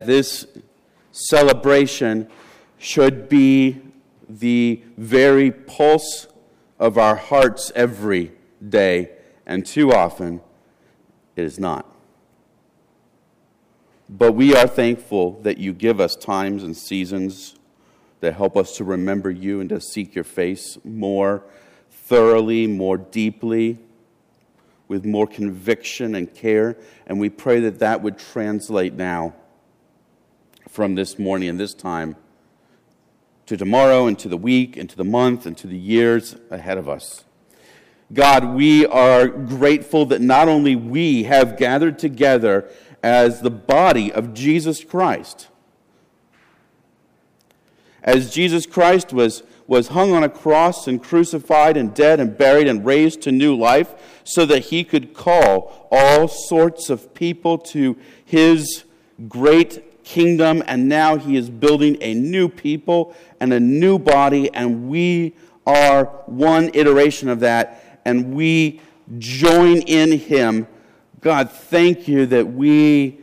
This 0.00 0.46
celebration 1.12 2.28
should 2.78 3.28
be 3.28 3.82
the 4.30 4.82
very 4.96 5.50
pulse 5.50 6.26
of 6.78 6.96
our 6.96 7.16
hearts 7.16 7.70
every 7.74 8.32
day, 8.66 9.10
and 9.44 9.66
too 9.66 9.92
often 9.92 10.40
it 11.36 11.44
is 11.44 11.58
not. 11.58 11.84
But 14.08 14.32
we 14.32 14.56
are 14.56 14.66
thankful 14.66 15.38
that 15.42 15.58
you 15.58 15.74
give 15.74 16.00
us 16.00 16.16
times 16.16 16.62
and 16.62 16.74
seasons 16.74 17.56
that 18.20 18.34
help 18.34 18.56
us 18.56 18.78
to 18.78 18.84
remember 18.84 19.30
you 19.30 19.60
and 19.60 19.68
to 19.68 19.82
seek 19.82 20.14
your 20.14 20.24
face 20.24 20.78
more 20.82 21.44
thoroughly, 21.90 22.66
more 22.66 22.96
deeply, 22.96 23.78
with 24.88 25.04
more 25.04 25.26
conviction 25.26 26.14
and 26.14 26.32
care. 26.34 26.78
And 27.06 27.20
we 27.20 27.28
pray 27.28 27.60
that 27.60 27.80
that 27.80 28.02
would 28.02 28.18
translate 28.18 28.94
now 28.94 29.34
from 30.70 30.94
this 30.94 31.18
morning 31.18 31.48
and 31.48 31.58
this 31.58 31.74
time 31.74 32.14
to 33.44 33.56
tomorrow 33.56 34.06
and 34.06 34.16
to 34.16 34.28
the 34.28 34.36
week 34.36 34.76
and 34.76 34.88
to 34.88 34.96
the 34.96 35.04
month 35.04 35.44
and 35.44 35.58
to 35.58 35.66
the 35.66 35.76
years 35.76 36.36
ahead 36.48 36.78
of 36.78 36.88
us. 36.88 37.24
God, 38.12 38.54
we 38.54 38.86
are 38.86 39.26
grateful 39.26 40.06
that 40.06 40.20
not 40.20 40.46
only 40.46 40.76
we 40.76 41.24
have 41.24 41.56
gathered 41.56 41.98
together 41.98 42.70
as 43.02 43.40
the 43.40 43.50
body 43.50 44.12
of 44.12 44.32
Jesus 44.32 44.84
Christ, 44.84 45.48
as 48.04 48.32
Jesus 48.32 48.64
Christ 48.64 49.12
was, 49.12 49.42
was 49.66 49.88
hung 49.88 50.12
on 50.12 50.22
a 50.22 50.28
cross 50.28 50.86
and 50.86 51.02
crucified 51.02 51.76
and 51.76 51.92
dead 51.92 52.20
and 52.20 52.38
buried 52.38 52.68
and 52.68 52.86
raised 52.86 53.22
to 53.22 53.32
new 53.32 53.56
life 53.56 54.20
so 54.22 54.46
that 54.46 54.66
he 54.66 54.84
could 54.84 55.14
call 55.14 55.88
all 55.90 56.28
sorts 56.28 56.90
of 56.90 57.12
people 57.12 57.58
to 57.58 57.96
his 58.24 58.84
great 59.28 59.89
kingdom, 60.10 60.60
and 60.66 60.88
now 60.88 61.16
he 61.16 61.36
is 61.36 61.48
building 61.48 61.96
a 62.00 62.14
new 62.14 62.48
people 62.48 63.14
and 63.38 63.52
a 63.52 63.60
new 63.60 63.96
body, 63.96 64.52
and 64.52 64.88
we 64.88 65.36
are 65.66 66.04
one 66.26 66.68
iteration 66.74 67.28
of 67.28 67.40
that, 67.40 68.00
and 68.04 68.34
we 68.34 68.80
join 69.18 69.78
in 69.82 70.10
him. 70.18 70.66
God, 71.20 71.48
thank 71.50 72.08
you 72.08 72.26
that 72.26 72.44
we 72.44 73.20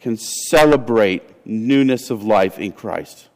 can 0.00 0.16
celebrate 0.16 1.46
newness 1.46 2.08
of 2.08 2.22
life 2.22 2.58
in 2.58 2.72
Christ. 2.72 3.28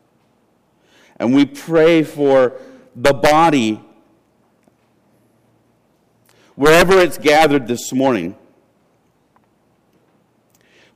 And 1.17 1.35
we 1.35 1.45
pray 1.45 2.03
for 2.03 2.55
the 2.97 3.13
body, 3.13 3.83
wherever 6.55 6.99
it's 6.99 7.19
gathered 7.19 7.69
this 7.69 7.93
morning 7.93 8.35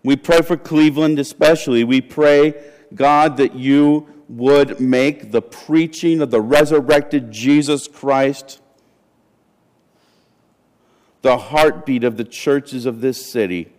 we 0.05 0.17
pray 0.17 0.42
for 0.42 0.56
Cleveland 0.56 1.19
especially. 1.19 1.84
We 1.84 2.00
pray, 2.00 2.55
God, 2.95 3.36
that 3.36 3.55
you 3.55 4.09
would 4.28 4.81
make 4.81 5.31
the 5.31 5.42
preaching 5.42 6.20
of 6.20 6.31
the 6.31 6.41
resurrected 6.41 7.31
Jesus 7.31 7.86
Christ 7.86 8.61
the 11.22 11.39
heartbeat 11.39 12.03
of 12.05 12.17
the 12.17 12.25
churches 12.25 12.84
of 12.84 13.00
this 13.00 13.31
city. 13.31 13.72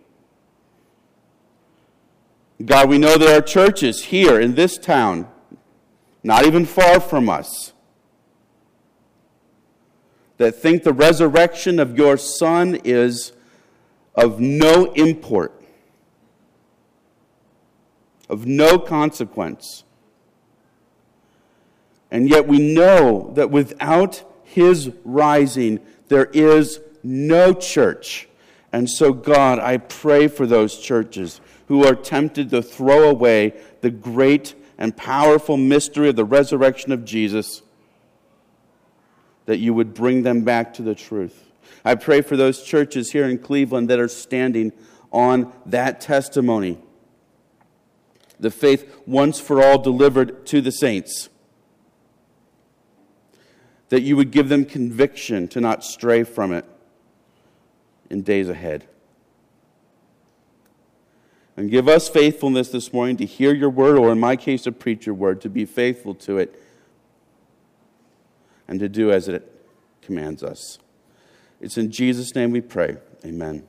God, 2.64 2.88
we 2.88 2.98
know 2.98 3.18
there 3.18 3.36
are 3.36 3.42
churches 3.42 4.04
here 4.04 4.40
in 4.40 4.54
this 4.54 4.78
town, 4.78 5.28
not 6.22 6.46
even 6.46 6.64
far 6.64 7.00
from 7.00 7.28
us, 7.28 7.74
that 10.38 10.52
think 10.52 10.82
the 10.82 10.92
resurrection 10.92 11.78
of 11.78 11.98
your 11.98 12.16
Son 12.16 12.76
is 12.84 13.32
of 14.14 14.40
no 14.40 14.92
import 14.94 15.63
of 18.28 18.46
no 18.46 18.78
consequence. 18.78 19.84
And 22.10 22.28
yet 22.28 22.46
we 22.46 22.58
know 22.58 23.32
that 23.34 23.50
without 23.50 24.22
his 24.44 24.90
rising, 25.04 25.80
there 26.08 26.26
is 26.26 26.80
no 27.02 27.52
church. 27.52 28.28
And 28.72 28.88
so, 28.88 29.12
God, 29.12 29.58
I 29.58 29.78
pray 29.78 30.28
for 30.28 30.46
those 30.46 30.78
churches 30.78 31.40
who 31.68 31.84
are 31.86 31.94
tempted 31.94 32.50
to 32.50 32.62
throw 32.62 33.08
away 33.08 33.54
the 33.80 33.90
great 33.90 34.54
and 34.78 34.96
powerful 34.96 35.56
mystery 35.56 36.08
of 36.08 36.16
the 36.16 36.24
resurrection 36.24 36.92
of 36.92 37.04
Jesus, 37.04 37.62
that 39.46 39.58
you 39.58 39.74
would 39.74 39.94
bring 39.94 40.22
them 40.22 40.42
back 40.42 40.74
to 40.74 40.82
the 40.82 40.94
truth. 40.94 41.50
I 41.84 41.94
pray 41.94 42.20
for 42.20 42.36
those 42.36 42.62
churches 42.62 43.12
here 43.12 43.28
in 43.28 43.38
Cleveland 43.38 43.90
that 43.90 44.00
are 44.00 44.08
standing 44.08 44.72
on 45.12 45.52
that 45.66 46.00
testimony 46.00 46.78
the 48.38 48.50
faith 48.50 49.02
once 49.06 49.38
for 49.40 49.62
all 49.62 49.78
delivered 49.78 50.46
to 50.46 50.60
the 50.60 50.72
saints. 50.72 51.28
That 53.90 54.02
you 54.02 54.16
would 54.16 54.30
give 54.30 54.48
them 54.48 54.64
conviction 54.64 55.48
to 55.48 55.60
not 55.60 55.84
stray 55.84 56.24
from 56.24 56.52
it 56.52 56.64
in 58.10 58.22
days 58.22 58.48
ahead. 58.48 58.86
And 61.56 61.70
give 61.70 61.88
us 61.88 62.08
faithfulness 62.08 62.70
this 62.70 62.92
morning 62.92 63.16
to 63.18 63.24
hear 63.24 63.54
your 63.54 63.70
word, 63.70 63.96
or 63.96 64.10
in 64.10 64.18
my 64.18 64.34
case, 64.34 64.62
to 64.62 64.72
preach 64.72 65.06
your 65.06 65.14
word, 65.14 65.40
to 65.42 65.48
be 65.48 65.64
faithful 65.64 66.14
to 66.16 66.38
it, 66.38 66.60
and 68.66 68.80
to 68.80 68.88
do 68.88 69.12
as 69.12 69.28
it 69.28 69.48
commands 70.02 70.42
us. 70.42 70.78
It's 71.60 71.78
in 71.78 71.92
Jesus' 71.92 72.34
name 72.34 72.50
we 72.50 72.60
pray. 72.60 72.96
Amen. 73.24 73.68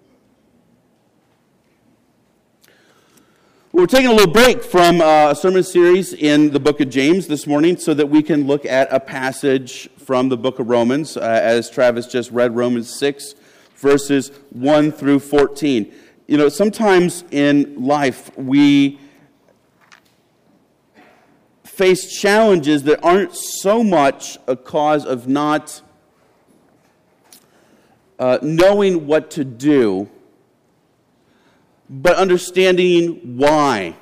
We're 3.75 3.87
taking 3.87 4.07
a 4.07 4.13
little 4.13 4.31
break 4.31 4.63
from 4.63 5.01
uh, 5.01 5.31
a 5.31 5.35
sermon 5.35 5.61
series 5.61 6.13
in 6.13 6.51
the 6.51 6.61
book 6.61 6.79
of 6.79 6.89
James 6.89 7.27
this 7.27 7.45
morning 7.45 7.75
so 7.75 7.93
that 7.93 8.05
we 8.05 8.23
can 8.23 8.47
look 8.47 8.65
at 8.65 8.87
a 8.89 9.01
passage 9.01 9.89
from 9.97 10.29
the 10.29 10.37
book 10.37 10.59
of 10.59 10.69
Romans, 10.69 11.17
uh, 11.17 11.19
as 11.19 11.69
Travis 11.69 12.07
just 12.07 12.31
read 12.31 12.55
Romans 12.55 12.89
6, 12.97 13.35
verses 13.75 14.31
1 14.51 14.93
through 14.93 15.19
14. 15.19 15.93
You 16.25 16.37
know, 16.37 16.47
sometimes 16.47 17.25
in 17.31 17.83
life 17.83 18.31
we 18.37 18.97
face 21.65 22.17
challenges 22.17 22.83
that 22.83 23.03
aren't 23.03 23.35
so 23.35 23.83
much 23.83 24.37
a 24.47 24.55
cause 24.55 25.05
of 25.05 25.27
not 25.27 25.81
uh, 28.19 28.39
knowing 28.41 29.05
what 29.05 29.29
to 29.31 29.43
do 29.43 30.09
but 31.89 32.15
understanding 32.15 33.37
why. 33.37 33.95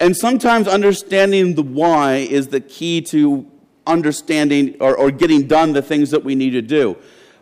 And 0.00 0.16
sometimes 0.16 0.66
understanding 0.66 1.54
the 1.54 1.62
why 1.62 2.16
is 2.16 2.48
the 2.48 2.60
key 2.60 3.02
to 3.02 3.46
understanding 3.86 4.76
or, 4.80 4.96
or 4.96 5.10
getting 5.10 5.46
done 5.46 5.72
the 5.72 5.82
things 5.82 6.10
that 6.10 6.24
we 6.24 6.34
need 6.34 6.50
to 6.50 6.62
do. 6.62 6.96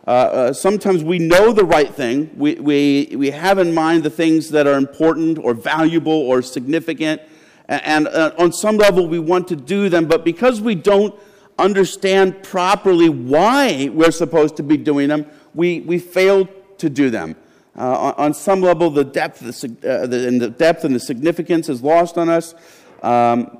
Uh, 0.07 0.09
uh, 0.09 0.53
sometimes 0.53 1.03
we 1.03 1.19
know 1.19 1.53
the 1.53 1.63
right 1.63 1.93
thing, 1.93 2.31
we, 2.35 2.55
we, 2.55 3.13
we 3.15 3.29
have 3.29 3.59
in 3.59 3.73
mind 3.73 4.03
the 4.03 4.09
things 4.09 4.49
that 4.49 4.65
are 4.65 4.75
important 4.75 5.37
or 5.37 5.53
valuable 5.53 6.11
or 6.11 6.41
significant, 6.41 7.21
and, 7.67 7.81
and 7.83 8.07
uh, 8.07 8.33
on 8.39 8.51
some 8.51 8.77
level 8.77 9.07
we 9.07 9.19
want 9.19 9.47
to 9.47 9.55
do 9.55 9.89
them, 9.89 10.05
but 10.07 10.25
because 10.25 10.59
we 10.59 10.73
don't 10.73 11.13
understand 11.59 12.41
properly 12.41 13.09
why 13.09 13.89
we're 13.93 14.11
supposed 14.11 14.57
to 14.57 14.63
be 14.63 14.75
doing 14.75 15.07
them, 15.07 15.25
we, 15.53 15.81
we 15.81 15.99
fail 15.99 16.47
to 16.79 16.89
do 16.89 17.11
them. 17.11 17.35
Uh, 17.77 18.13
on, 18.17 18.33
some 18.33 18.61
level, 18.61 18.89
the 18.89 19.03
depth, 19.03 19.39
the, 19.39 19.89
uh, 19.89 20.05
the, 20.05 20.27
and 20.27 20.41
the 20.41 20.49
depth 20.49 20.83
and 20.83 20.93
the 20.93 20.99
significance 20.99 21.69
is 21.69 21.81
lost 21.81 22.17
on 22.17 22.27
us. 22.27 22.53
Um, 23.01 23.59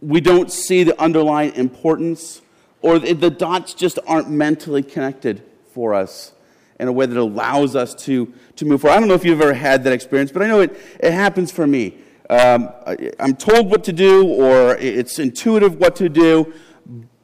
we 0.00 0.20
don't 0.20 0.50
see 0.50 0.82
the 0.82 1.00
underlying 1.00 1.54
importance, 1.54 2.42
or 2.80 2.98
the, 2.98 3.12
the 3.12 3.30
dots 3.30 3.74
just 3.74 4.00
aren't 4.08 4.28
mentally 4.28 4.82
connected 4.82 5.42
for 5.72 5.94
us 5.94 6.32
in 6.80 6.88
a 6.88 6.92
way 6.92 7.06
that 7.06 7.16
allows 7.16 7.76
us 7.76 7.94
to, 7.94 8.32
to 8.56 8.64
move 8.64 8.80
forward. 8.80 8.96
I 8.96 8.98
don't 8.98 9.08
know 9.08 9.14
if 9.14 9.24
you've 9.24 9.40
ever 9.40 9.54
had 9.54 9.84
that 9.84 9.92
experience, 9.92 10.32
but 10.32 10.42
I 10.42 10.48
know 10.48 10.60
it, 10.60 10.76
it 10.98 11.12
happens 11.12 11.52
for 11.52 11.64
me. 11.64 11.96
Um, 12.28 12.70
I, 12.84 13.12
I'm 13.20 13.36
told 13.36 13.70
what 13.70 13.84
to 13.84 13.92
do, 13.92 14.26
or 14.26 14.76
it's 14.76 15.20
intuitive 15.20 15.76
what 15.78 15.94
to 15.96 16.08
do, 16.08 16.52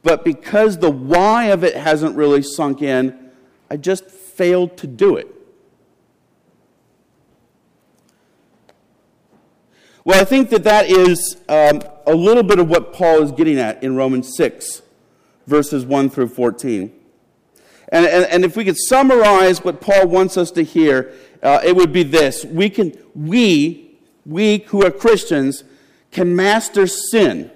but 0.01 0.23
because 0.23 0.77
the 0.77 0.89
why 0.89 1.45
of 1.45 1.65
it 1.65 1.75
hasn't 1.75 2.15
really 2.15 2.41
sunk 2.41 2.81
in, 2.81 3.31
I 3.69 3.75
just 3.75 4.09
failed 4.39 4.77
to 4.77 4.87
do 4.87 5.17
it. 5.17 5.27
Well, 10.05 10.21
I 10.21 10.23
think 10.23 10.49
that 10.51 10.63
that 10.63 10.89
is 10.89 11.35
um, 11.49 11.81
a 12.07 12.15
little 12.15 12.43
bit 12.43 12.57
of 12.57 12.69
what 12.69 12.93
Paul 12.93 13.21
is 13.21 13.33
getting 13.33 13.59
at 13.59 13.83
in 13.83 13.97
Romans 13.97 14.33
6, 14.37 14.81
verses 15.45 15.85
1 15.85 16.09
through 16.09 16.29
14. 16.29 16.89
And, 17.89 18.05
and, 18.05 18.25
and 18.27 18.45
if 18.45 18.55
we 18.55 18.63
could 18.63 18.77
summarize 18.77 19.61
what 19.61 19.81
Paul 19.81 20.07
wants 20.07 20.37
us 20.37 20.51
to 20.51 20.63
hear, 20.63 21.13
uh, 21.43 21.59
it 21.61 21.75
would 21.75 21.91
be 21.91 22.03
this. 22.03 22.45
We, 22.45 22.69
can, 22.69 22.97
we, 23.13 23.99
we 24.25 24.59
who 24.67 24.85
are 24.85 24.91
Christians, 24.91 25.65
can 26.11 26.33
master 26.33 26.87
sin 26.87 27.51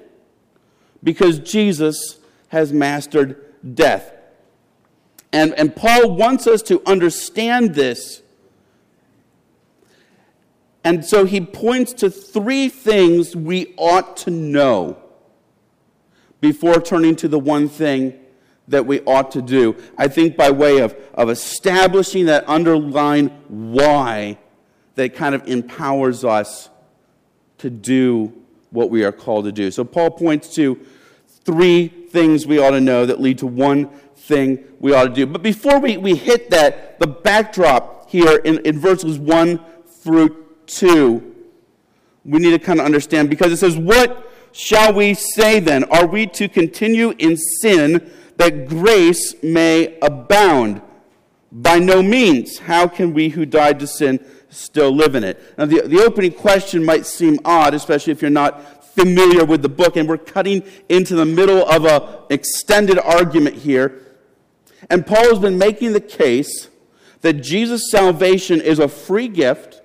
because 1.02 1.40
Jesus 1.40 2.18
has 2.50 2.74
mastered 2.74 3.42
death. 3.74 4.12
And, 5.34 5.54
and 5.56 5.76
Paul 5.76 6.16
wants 6.16 6.48
us 6.48 6.62
to 6.64 6.82
understand 6.86 7.76
this 7.76 8.24
And 10.84 11.06
so 11.06 11.26
he 11.26 11.40
points 11.42 11.94
to 11.94 12.10
three 12.10 12.68
things 12.70 13.36
we 13.36 13.74
ought 13.78 14.18
to 14.18 14.32
know 14.32 14.98
before 16.42 16.82
turning 16.82 17.16
to 17.18 17.28
the 17.28 17.40
one 17.40 17.70
thing 17.70 18.20
that 18.68 18.86
we 18.86 19.02
ought 19.02 19.32
to 19.32 19.42
do. 19.42 19.76
I 19.98 20.08
think 20.10 20.36
by 20.36 20.52
way 20.52 20.80
of, 20.80 20.96
of 21.14 21.30
establishing 21.30 22.26
that 22.26 22.46
underlying 22.46 23.30
why 23.48 24.38
that 24.96 25.16
kind 25.16 25.34
of 25.36 25.48
empowers 25.48 26.26
us 26.26 26.70
to 27.60 27.70
do 27.70 28.34
what 28.72 28.90
we 28.90 29.04
are 29.06 29.12
called 29.12 29.46
to 29.46 29.52
do. 29.52 29.72
So 29.72 29.86
Paul 29.86 30.12
points 30.12 30.54
to 30.56 30.80
three 31.46 31.88
things 31.88 32.46
we 32.46 32.60
ought 32.60 32.72
to 32.72 32.82
know 32.82 33.06
that 33.06 33.22
lead 33.22 33.38
to 33.40 33.48
one 33.48 33.90
thing 34.24 34.64
we 34.80 34.94
ought 34.94 35.06
to 35.06 35.14
do. 35.14 35.26
But 35.26 35.42
before 35.42 35.80
we, 35.80 35.98
we 35.98 36.16
hit 36.16 36.50
that, 36.52 37.00
the 37.00 37.08
backdrop 37.08 38.10
here 38.10 38.38
in, 38.38 38.60
in 38.60 38.80
verses 38.80 39.20
1 39.20 39.60
through 40.02 40.46
2, 40.68 41.36
we 42.26 42.40
need 42.40 42.52
to 42.52 42.60
kind 42.60 42.80
of 42.80 42.86
understand 42.86 43.30
because 43.30 43.52
it 43.52 43.58
says, 43.58 43.78
What 43.78 44.32
shall 44.54 44.94
we 44.94 45.14
say 45.14 45.60
then? 45.60 45.84
Are 45.86 46.06
we 46.06 46.28
to 46.28 46.48
continue 46.48 47.14
in 47.20 47.36
sin 47.38 48.12
that 48.38 48.68
grace 48.68 49.36
may 49.44 49.98
abound? 50.02 50.82
By 51.52 51.80
no 51.80 52.02
means. 52.02 52.60
How 52.60 52.88
can 52.88 53.14
we 53.14 53.30
who 53.30 53.46
died 53.46 53.80
to 53.80 53.88
sin 53.88 54.26
still 54.50 54.92
live 54.92 55.14
in 55.16 55.24
it? 55.24 55.56
Now, 55.58 55.66
the, 55.66 55.82
the 55.82 56.02
opening 56.02 56.32
question 56.32 56.84
might 56.84 57.06
seem 57.06 57.40
odd, 57.46 57.76
especially 57.76 58.12
if 58.12 58.22
you're 58.22 58.32
not 58.32 58.84
familiar 58.96 59.44
with 59.46 59.62
the 59.62 59.70
book, 59.70 59.96
and 59.96 60.08
we're 60.08 60.18
cutting 60.18 60.64
into 60.90 61.16
the 61.16 61.26
middle 61.26 61.68
of 61.70 61.86
an 61.86 62.26
extended 62.30 62.98
argument 62.98 63.56
here. 63.56 64.03
And 64.90 65.06
Paul 65.06 65.30
has 65.30 65.40
been 65.40 65.58
making 65.58 65.94
the 65.94 66.02
case 66.02 66.70
that 67.22 67.34
Jesus' 67.34 67.90
salvation 67.90 68.62
is 68.62 68.80
a 68.80 68.88
free 68.88 69.28
gift 69.28 69.82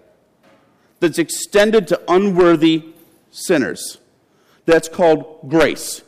that's 1.00 1.18
extended 1.18 1.86
to 1.88 2.00
unworthy 2.08 2.86
sinners. 3.30 3.98
That's 4.66 4.88
called 4.88 5.48
grace. 5.48 6.02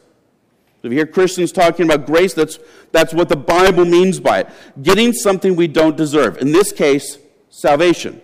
If 0.82 0.90
you 0.90 0.98
hear 0.98 1.06
Christians 1.06 1.52
talking 1.52 1.84
about 1.86 2.06
grace, 2.06 2.34
that's, 2.34 2.58
that's 2.90 3.12
what 3.12 3.28
the 3.28 3.36
Bible 3.36 3.84
means 3.84 4.18
by 4.18 4.40
it 4.40 4.48
getting 4.82 5.12
something 5.12 5.54
we 5.54 5.68
don't 5.68 5.96
deserve. 5.96 6.38
In 6.38 6.52
this 6.52 6.72
case, 6.72 7.18
salvation. 7.50 8.20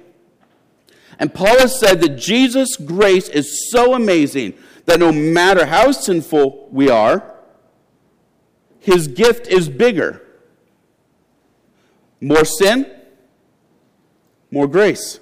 And 1.19 1.33
Paul 1.33 1.59
has 1.59 1.79
said 1.79 2.01
that 2.01 2.17
Jesus' 2.17 2.77
grace 2.77 3.29
is 3.29 3.71
so 3.71 3.95
amazing 3.95 4.55
that 4.87 5.01
no 5.01 5.13
matter 5.13 5.67
how 5.67 5.93
sinful 5.93 6.69
we 6.71 6.91
are, 6.91 7.35
his 8.81 9.09
gift 9.09 9.49
is 9.49 9.69
bigger. 9.69 10.23
More 12.21 12.45
sin, 12.45 12.91
more 14.51 14.67
grace. 14.67 15.21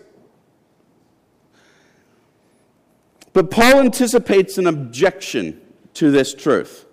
But 3.32 3.50
Paul 3.50 3.80
anticipates 3.80 4.58
an 4.58 4.66
objection 4.66 5.60
to 5.94 6.10
this 6.10 6.34
truth. 6.34 6.86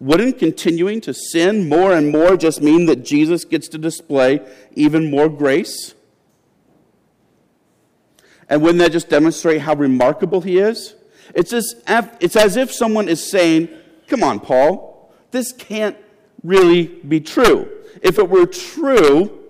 Wouldn't 0.00 0.38
continuing 0.38 1.00
to 1.02 1.14
sin 1.14 1.68
more 1.68 1.94
and 1.94 2.12
more 2.12 2.36
just 2.36 2.60
mean 2.60 2.86
that 2.86 3.04
Jesus 3.04 3.44
gets 3.44 3.68
to 3.68 3.78
display 3.78 4.40
even 4.74 5.10
more 5.10 5.30
grace? 5.30 5.94
And 8.50 8.60
wouldn't 8.60 8.80
that 8.80 8.92
just 8.92 9.08
demonstrate 9.08 9.62
how 9.62 9.74
remarkable 9.74 10.42
he 10.42 10.58
is? 10.58 10.94
It's 11.34 11.54
as, 11.54 11.74
if, 11.88 12.10
it's 12.20 12.36
as 12.36 12.58
if 12.58 12.70
someone 12.70 13.08
is 13.08 13.30
saying, 13.30 13.68
Come 14.08 14.22
on, 14.22 14.40
Paul, 14.40 15.14
this 15.30 15.52
can't 15.52 15.96
really 16.42 16.86
be 16.86 17.20
true. 17.20 17.70
If 18.04 18.18
it 18.18 18.28
were 18.28 18.46
true, 18.46 19.40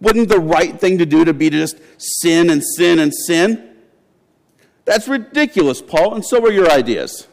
wouldn't 0.00 0.28
the 0.28 0.38
right 0.38 0.78
thing 0.78 0.98
to 0.98 1.06
do 1.06 1.24
to 1.24 1.34
be 1.34 1.50
to 1.50 1.58
just 1.58 1.78
sin 1.98 2.50
and 2.50 2.62
sin 2.62 3.00
and 3.00 3.12
sin? 3.12 3.74
That's 4.84 5.08
ridiculous, 5.08 5.82
Paul, 5.82 6.14
and 6.14 6.24
so 6.24 6.44
are 6.44 6.52
your 6.52 6.70
ideas. 6.70 7.26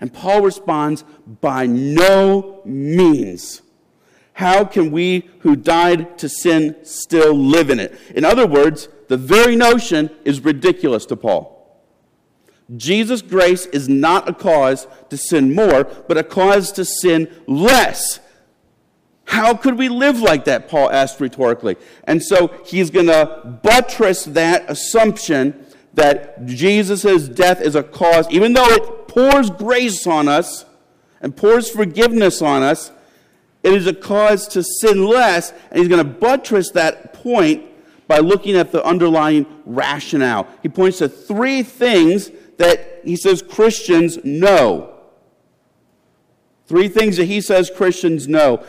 And 0.00 0.12
Paul 0.12 0.40
responds, 0.40 1.04
By 1.40 1.66
no 1.66 2.62
means. 2.64 3.62
How 4.34 4.64
can 4.64 4.90
we 4.90 5.28
who 5.40 5.54
died 5.54 6.18
to 6.18 6.28
sin 6.28 6.76
still 6.84 7.34
live 7.34 7.68
in 7.68 7.78
it? 7.78 7.96
In 8.14 8.24
other 8.24 8.46
words, 8.46 8.88
the 9.08 9.18
very 9.18 9.54
notion 9.54 10.10
is 10.24 10.40
ridiculous 10.40 11.04
to 11.06 11.16
Paul. 11.16 11.52
Jesus' 12.74 13.20
grace 13.20 13.66
is 13.66 13.88
not 13.88 14.28
a 14.28 14.32
cause 14.32 14.86
to 15.10 15.18
sin 15.18 15.54
more, 15.54 15.84
but 15.84 16.16
a 16.16 16.24
cause 16.24 16.72
to 16.72 16.84
sin 16.86 17.30
less. 17.46 18.20
How 19.32 19.54
could 19.54 19.78
we 19.78 19.88
live 19.88 20.20
like 20.20 20.44
that? 20.44 20.68
Paul 20.68 20.90
asked 20.90 21.18
rhetorically. 21.18 21.78
And 22.04 22.22
so 22.22 22.48
he's 22.66 22.90
going 22.90 23.06
to 23.06 23.58
buttress 23.62 24.26
that 24.26 24.70
assumption 24.70 25.64
that 25.94 26.44
Jesus' 26.44 27.30
death 27.30 27.62
is 27.62 27.74
a 27.74 27.82
cause, 27.82 28.30
even 28.30 28.52
though 28.52 28.68
it 28.68 29.08
pours 29.08 29.48
grace 29.48 30.06
on 30.06 30.28
us 30.28 30.66
and 31.22 31.34
pours 31.34 31.70
forgiveness 31.70 32.42
on 32.42 32.62
us, 32.62 32.92
it 33.62 33.72
is 33.72 33.86
a 33.86 33.94
cause 33.94 34.46
to 34.48 34.62
sin 34.62 35.02
less. 35.06 35.54
And 35.70 35.78
he's 35.78 35.88
going 35.88 36.04
to 36.06 36.12
buttress 36.12 36.70
that 36.72 37.14
point 37.14 37.64
by 38.06 38.18
looking 38.18 38.54
at 38.54 38.70
the 38.70 38.84
underlying 38.84 39.46
rationale. 39.64 40.46
He 40.62 40.68
points 40.68 40.98
to 40.98 41.08
three 41.08 41.62
things 41.62 42.30
that 42.58 43.00
he 43.02 43.16
says 43.16 43.40
Christians 43.40 44.22
know. 44.24 44.90
Three 46.66 46.88
things 46.88 47.16
that 47.16 47.24
he 47.26 47.40
says 47.40 47.70
Christians 47.74 48.28
know 48.28 48.62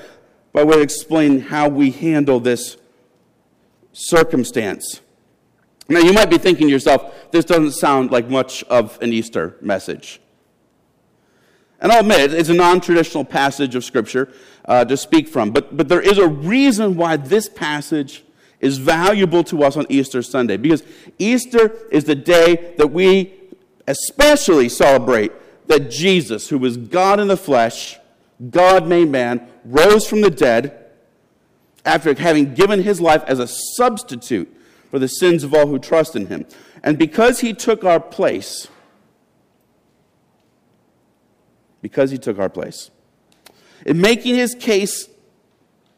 by 0.54 0.64
way 0.64 0.78
of 0.78 0.82
explaining 0.82 1.42
how 1.42 1.68
we 1.68 1.92
handle 1.92 2.40
this 2.40 2.78
circumstance. 3.92 5.02
Now, 5.90 6.00
you 6.00 6.14
might 6.14 6.30
be 6.30 6.38
thinking 6.38 6.68
to 6.68 6.72
yourself, 6.72 7.32
this 7.32 7.44
doesn't 7.44 7.74
sound 7.74 8.12
like 8.12 8.30
much 8.30 8.64
of 8.66 9.02
an 9.02 9.12
Easter 9.12 9.58
message. 9.60 10.22
And 11.80 11.92
I'll 11.92 12.00
admit, 12.00 12.34
it's 12.34 12.50
a 12.50 12.54
non 12.54 12.80
traditional 12.80 13.26
passage 13.26 13.76
of 13.76 13.84
Scripture 13.84 14.32
uh, 14.66 14.86
to 14.86 14.96
speak 14.96 15.28
from, 15.28 15.52
but, 15.52 15.76
but 15.76 15.90
there 15.90 16.02
is 16.02 16.18
a 16.18 16.28
reason 16.28 16.96
why 16.96 17.18
this 17.18 17.50
passage 17.50 18.24
is 18.62 18.78
valuable 18.78 19.44
to 19.44 19.64
us 19.64 19.76
on 19.76 19.86
Easter 19.90 20.22
Sunday. 20.22 20.56
Because 20.56 20.84
Easter 21.20 21.76
is 21.92 22.06
the 22.06 22.16
day 22.16 22.74
that 22.78 22.88
we 22.88 23.34
especially 23.88 24.70
celebrate 24.70 25.34
that 25.68 25.92
Jesus, 25.92 26.48
who 26.48 26.58
was 26.58 26.78
God 26.78 27.20
in 27.20 27.28
the 27.28 27.36
flesh, 27.36 28.00
God 28.50 28.88
made 28.88 29.10
man, 29.10 29.50
rose 29.66 30.08
from 30.08 30.22
the 30.22 30.30
dead 30.30 30.92
after 31.86 32.14
having 32.14 32.54
given 32.54 32.84
his 32.84 33.02
life 33.02 33.24
as 33.28 33.40
a 33.40 33.48
substitute 33.48 34.56
for 34.90 35.00
the 35.00 35.08
sins 35.08 35.44
of 35.44 35.54
all 35.54 35.68
who 35.68 35.80
trust 35.80 36.16
in 36.16 36.28
him. 36.28 36.46
And 36.84 36.98
because 36.98 37.40
he 37.40 37.54
took 37.54 37.84
our 37.84 38.00
place, 38.00 38.68
because 41.82 42.12
he 42.12 42.18
took 42.18 42.40
our 42.40 42.50
place, 42.50 42.92
in 43.86 44.00
making 44.00 44.36
his 44.36 44.56
case, 44.56 45.10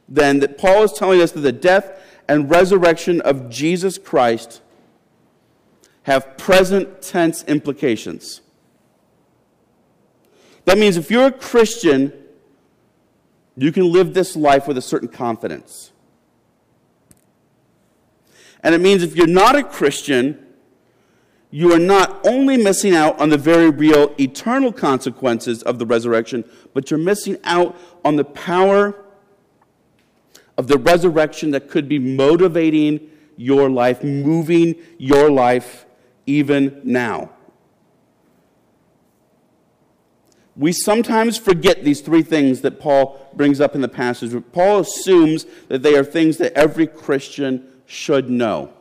then, 0.07 0.39
that 0.39 0.57
Paul 0.57 0.83
is 0.83 0.93
telling 0.93 1.21
us 1.21 1.31
that 1.31 1.41
the 1.41 1.51
death 1.51 1.99
and 2.27 2.49
resurrection 2.49 3.21
of 3.21 3.49
Jesus 3.49 3.97
Christ 3.97 4.61
have 6.03 6.37
present 6.37 7.01
tense 7.01 7.43
implications. 7.45 8.41
That 10.65 10.77
means 10.77 10.97
if 10.97 11.09
you're 11.09 11.27
a 11.27 11.31
Christian, 11.31 12.13
you 13.57 13.71
can 13.71 13.91
live 13.91 14.13
this 14.13 14.35
life 14.35 14.67
with 14.67 14.77
a 14.77 14.81
certain 14.81 15.07
confidence. 15.07 15.91
And 18.61 18.73
it 18.73 18.81
means 18.81 19.03
if 19.03 19.15
you're 19.15 19.27
not 19.27 19.55
a 19.55 19.63
Christian, 19.63 20.45
you 21.51 21.71
are 21.71 21.79
not 21.79 22.19
only 22.25 22.57
missing 22.57 22.95
out 22.95 23.19
on 23.19 23.29
the 23.29 23.37
very 23.37 23.69
real 23.69 24.13
eternal 24.19 24.73
consequences 24.73 25.63
of 25.63 25.79
the 25.79 25.85
resurrection, 25.85 26.43
but 26.73 26.89
you're 26.91 26.99
missing 26.99 27.37
out 27.43 27.77
on 28.03 28.15
the 28.15 28.25
power 28.25 28.95
of 30.57 30.67
the 30.67 30.77
resurrection 30.77 31.51
that 31.51 31.69
could 31.69 31.87
be 31.87 31.99
motivating 31.99 33.09
your 33.37 33.69
life, 33.69 34.03
moving 34.03 34.75
your 34.97 35.29
life 35.29 35.85
even 36.25 36.81
now. 36.83 37.29
We 40.57 40.71
sometimes 40.71 41.37
forget 41.37 41.83
these 41.83 42.01
three 42.01 42.23
things 42.23 42.61
that 42.61 42.79
Paul 42.79 43.29
brings 43.33 43.59
up 43.59 43.75
in 43.75 43.81
the 43.81 43.89
passage. 43.89 44.31
Paul 44.53 44.79
assumes 44.79 45.45
that 45.67 45.83
they 45.83 45.95
are 45.95 46.03
things 46.03 46.37
that 46.37 46.53
every 46.53 46.87
Christian 46.87 47.67
should 47.85 48.29
know. 48.29 48.71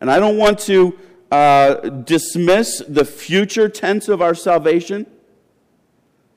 And 0.00 0.10
I 0.10 0.20
don't 0.20 0.36
want 0.36 0.58
to 0.60 0.98
uh, 1.30 1.74
dismiss 1.88 2.82
the 2.88 3.04
future 3.04 3.68
tense 3.68 4.08
of 4.08 4.22
our 4.22 4.34
salvation. 4.34 5.06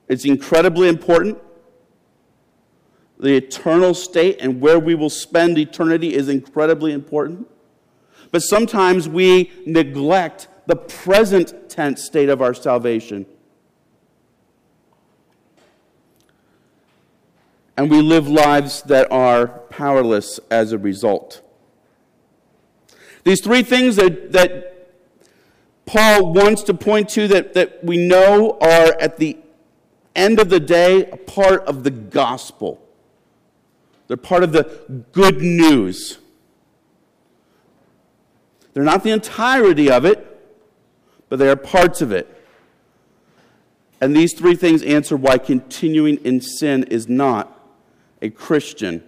It's 0.07 0.25
incredibly 0.25 0.87
important. 0.87 1.37
The 3.19 3.35
eternal 3.35 3.93
state 3.93 4.37
and 4.39 4.61
where 4.61 4.79
we 4.79 4.95
will 4.95 5.09
spend 5.09 5.57
eternity 5.57 6.13
is 6.13 6.27
incredibly 6.27 6.91
important. 6.91 7.47
But 8.31 8.41
sometimes 8.41 9.07
we 9.07 9.51
neglect 9.65 10.47
the 10.65 10.75
present 10.75 11.69
tense 11.69 12.03
state 12.03 12.29
of 12.29 12.41
our 12.41 12.53
salvation. 12.53 13.25
And 17.77 17.91
we 17.91 18.01
live 18.01 18.27
lives 18.27 18.83
that 18.83 19.11
are 19.11 19.47
powerless 19.47 20.39
as 20.49 20.71
a 20.71 20.77
result. 20.77 21.41
These 23.23 23.41
three 23.41 23.63
things 23.63 23.97
that, 23.97 24.31
that 24.31 24.75
Paul 25.85 26.33
wants 26.33 26.63
to 26.63 26.73
point 26.73 27.09
to 27.09 27.27
that, 27.27 27.53
that 27.53 27.83
we 27.83 27.97
know 27.97 28.57
are 28.61 28.95
at 28.99 29.17
the 29.17 29.37
end 30.15 30.39
of 30.39 30.49
the 30.49 30.59
day 30.59 31.09
a 31.09 31.17
part 31.17 31.65
of 31.65 31.83
the 31.83 31.91
gospel. 31.91 32.81
They're 34.07 34.15
part 34.15 34.43
of 34.43 34.51
the 34.51 35.03
good 35.11 35.41
news. 35.41 36.19
They're 38.73 38.83
not 38.83 39.03
the 39.03 39.11
entirety 39.11 39.89
of 39.89 40.05
it, 40.05 40.31
but 41.27 41.39
they 41.39 41.49
are 41.49 41.55
parts 41.55 42.01
of 42.01 42.11
it. 42.11 42.31
And 43.99 44.15
these 44.15 44.33
three 44.33 44.55
things 44.55 44.83
answer 44.83 45.17
why 45.17 45.37
continuing 45.37 46.17
in 46.17 46.41
sin 46.41 46.83
is 46.83 47.07
not 47.07 47.54
a 48.25 48.29
Christian 48.31 49.03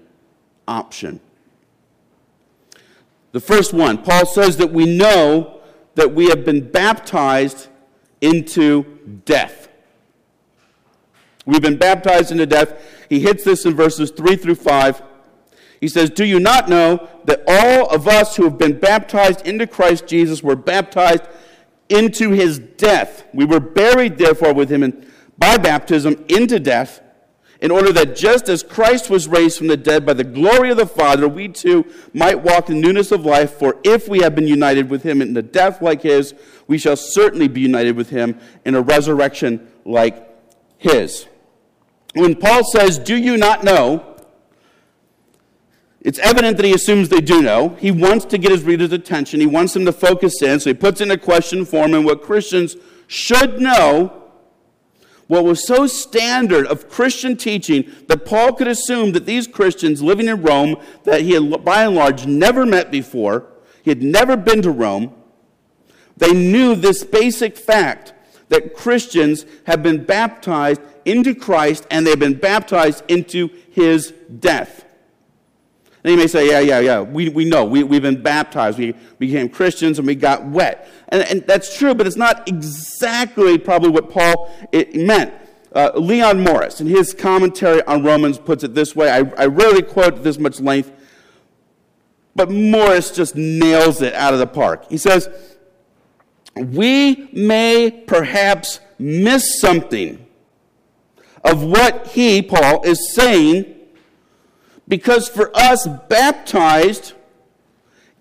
option. 0.67 1.19
The 3.31 3.39
first 3.39 3.73
one, 3.73 4.03
Paul 4.03 4.27
says 4.27 4.57
that 4.57 4.71
we 4.71 4.85
know 4.85 5.59
that 5.95 6.13
we 6.13 6.29
have 6.29 6.45
been 6.45 6.69
baptized 6.69 7.67
into 8.21 8.83
death. 9.25 9.69
We've 11.47 11.61
been 11.61 11.77
baptized 11.77 12.31
into 12.31 12.45
death. 12.45 12.79
He 13.09 13.19
hits 13.19 13.43
this 13.43 13.65
in 13.65 13.73
verses 13.73 14.11
3 14.11 14.35
through 14.35 14.55
5. 14.55 15.01
He 15.81 15.87
says, 15.87 16.11
Do 16.11 16.23
you 16.23 16.39
not 16.39 16.69
know 16.69 17.07
that 17.25 17.43
all 17.47 17.87
of 17.87 18.07
us 18.07 18.35
who 18.35 18.43
have 18.43 18.59
been 18.59 18.79
baptized 18.79 19.47
into 19.47 19.65
Christ 19.65 20.05
Jesus 20.05 20.43
were 20.43 20.55
baptized 20.55 21.23
into 21.89 22.31
his 22.31 22.59
death? 22.59 23.25
We 23.33 23.45
were 23.45 23.59
buried, 23.59 24.19
therefore, 24.19 24.53
with 24.53 24.71
him 24.71 24.83
in, 24.83 25.09
by 25.39 25.57
baptism 25.57 26.23
into 26.27 26.59
death 26.59 27.01
in 27.61 27.71
order 27.71 27.91
that 27.91 28.15
just 28.15 28.49
as 28.49 28.61
Christ 28.61 29.09
was 29.09 29.27
raised 29.27 29.57
from 29.57 29.67
the 29.67 29.77
dead 29.77 30.05
by 30.05 30.13
the 30.13 30.23
glory 30.23 30.69
of 30.69 30.77
the 30.77 30.85
Father, 30.85 31.27
we 31.27 31.47
too 31.47 31.91
might 32.13 32.43
walk 32.43 32.69
in 32.69 32.79
newness 32.79 33.11
of 33.11 33.25
life. 33.25 33.53
For 33.53 33.79
if 33.83 34.07
we 34.07 34.19
have 34.19 34.35
been 34.35 34.47
united 34.47 34.89
with 34.89 35.03
him 35.03 35.21
in 35.21 35.35
a 35.35 35.41
death 35.41 35.81
like 35.81 36.03
his, 36.03 36.35
we 36.67 36.77
shall 36.77 36.95
certainly 36.95 37.47
be 37.47 37.61
united 37.61 37.95
with 37.95 38.09
him 38.09 38.39
in 38.63 38.75
a 38.75 38.81
resurrection 38.81 39.71
like 39.85 40.27
his. 40.77 41.27
When 42.13 42.35
Paul 42.35 42.63
says, 42.63 42.99
Do 42.99 43.15
you 43.15 43.37
not 43.37 43.63
know? 43.63 44.15
It's 46.01 46.19
evident 46.19 46.57
that 46.57 46.65
he 46.65 46.73
assumes 46.73 47.09
they 47.09 47.21
do 47.21 47.41
know. 47.41 47.69
He 47.79 47.91
wants 47.91 48.25
to 48.25 48.37
get 48.37 48.51
his 48.51 48.63
readers' 48.63 48.93
attention. 48.93 49.39
He 49.39 49.47
wants 49.47 49.73
them 49.73 49.83
to 49.85 49.91
focus 49.91 50.41
in, 50.41 50.59
so 50.59 50.69
he 50.69 50.73
puts 50.73 51.01
in 51.01 51.11
a 51.11 51.17
question 51.17 51.65
form, 51.65 51.93
and 51.93 52.05
what 52.05 52.21
Christians 52.21 52.77
should 53.07 53.59
know 53.59 54.26
what 55.27 55.43
was 55.43 55.67
so 55.67 55.87
standard 55.87 56.65
of 56.67 56.89
Christian 56.89 57.35
teaching 57.35 57.91
that 58.07 58.25
Paul 58.25 58.53
could 58.53 58.67
assume 58.67 59.11
that 59.11 59.25
these 59.25 59.47
Christians 59.47 60.01
living 60.01 60.27
in 60.27 60.41
Rome, 60.41 60.77
that 61.03 61.21
he 61.21 61.33
had 61.33 61.65
by 61.65 61.83
and 61.83 61.95
large 61.95 62.25
never 62.25 62.65
met 62.65 62.91
before, 62.91 63.45
he 63.83 63.91
had 63.91 64.01
never 64.01 64.37
been 64.37 64.61
to 64.61 64.71
Rome, 64.71 65.13
they 66.15 66.33
knew 66.33 66.75
this 66.75 67.03
basic 67.03 67.57
fact 67.57 68.13
that 68.49 68.73
Christians 68.73 69.45
have 69.65 69.83
been 69.83 70.05
baptized 70.05 70.81
into 71.05 71.35
Christ 71.35 71.85
and 71.91 72.07
they've 72.07 72.17
been 72.17 72.39
baptized 72.39 73.03
into 73.07 73.49
his 73.71 74.13
death. 74.39 74.85
And 76.07 76.13
you 76.13 76.21
may 76.21 76.27
say, 76.27 76.47
yeah, 76.47 76.61
yeah, 76.61 76.79
yeah, 76.79 77.01
we, 77.01 77.27
we 77.27 77.43
know. 77.43 77.65
We, 77.65 77.83
we've 77.83 78.01
been 78.01 78.23
baptized. 78.23 78.79
We 78.79 78.93
became 79.19 79.49
Christians 79.49 79.99
and 79.99 80.07
we 80.07 80.15
got 80.15 80.45
wet. 80.45 80.89
And, 81.09 81.21
and 81.23 81.41
that's 81.45 81.77
true, 81.77 81.93
but 81.93 82.07
it's 82.07 82.15
not 82.15 82.47
exactly 82.47 83.57
probably 83.57 83.89
what 83.89 84.09
Paul 84.09 84.49
it 84.71 84.95
meant. 84.95 85.33
Uh, 85.75 85.91
Leon 85.95 86.45
Morris, 86.45 86.79
in 86.79 86.87
his 86.87 87.13
commentary 87.13 87.83
on 87.83 88.05
Romans, 88.05 88.37
puts 88.37 88.63
it 88.63 88.73
this 88.73 88.95
way. 88.95 89.11
I, 89.11 89.17
I 89.37 89.47
rarely 89.47 89.81
quote 89.81 90.23
this 90.23 90.39
much 90.39 90.61
length, 90.61 90.93
but 92.37 92.49
Morris 92.49 93.11
just 93.11 93.35
nails 93.35 94.01
it 94.01 94.13
out 94.13 94.31
of 94.31 94.39
the 94.39 94.47
park. 94.47 94.89
He 94.89 94.97
says, 94.97 95.27
We 96.55 97.29
may 97.33 97.91
perhaps 98.07 98.79
miss 98.97 99.59
something 99.59 100.25
of 101.43 101.65
what 101.65 102.07
he, 102.07 102.41
Paul, 102.41 102.83
is 102.83 103.13
saying 103.13 103.76
because 104.87 105.27
for 105.27 105.55
us, 105.55 105.87
baptized 106.07 107.13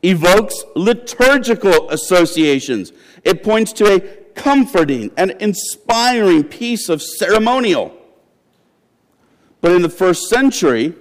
evokes 0.03 0.65
liturgical 0.75 1.91
associations. 1.91 2.93
It 3.25 3.43
points 3.43 3.73
to 3.75 3.95
a 3.95 4.01
comforting 4.35 5.11
and 5.17 5.31
inspiring 5.33 6.45
piece 6.45 6.89
of 6.89 7.03
ceremonial. 7.03 7.97
But 9.61 9.73
in 9.73 9.83
the 9.83 9.89
first 9.89 10.29
century, 10.29 10.95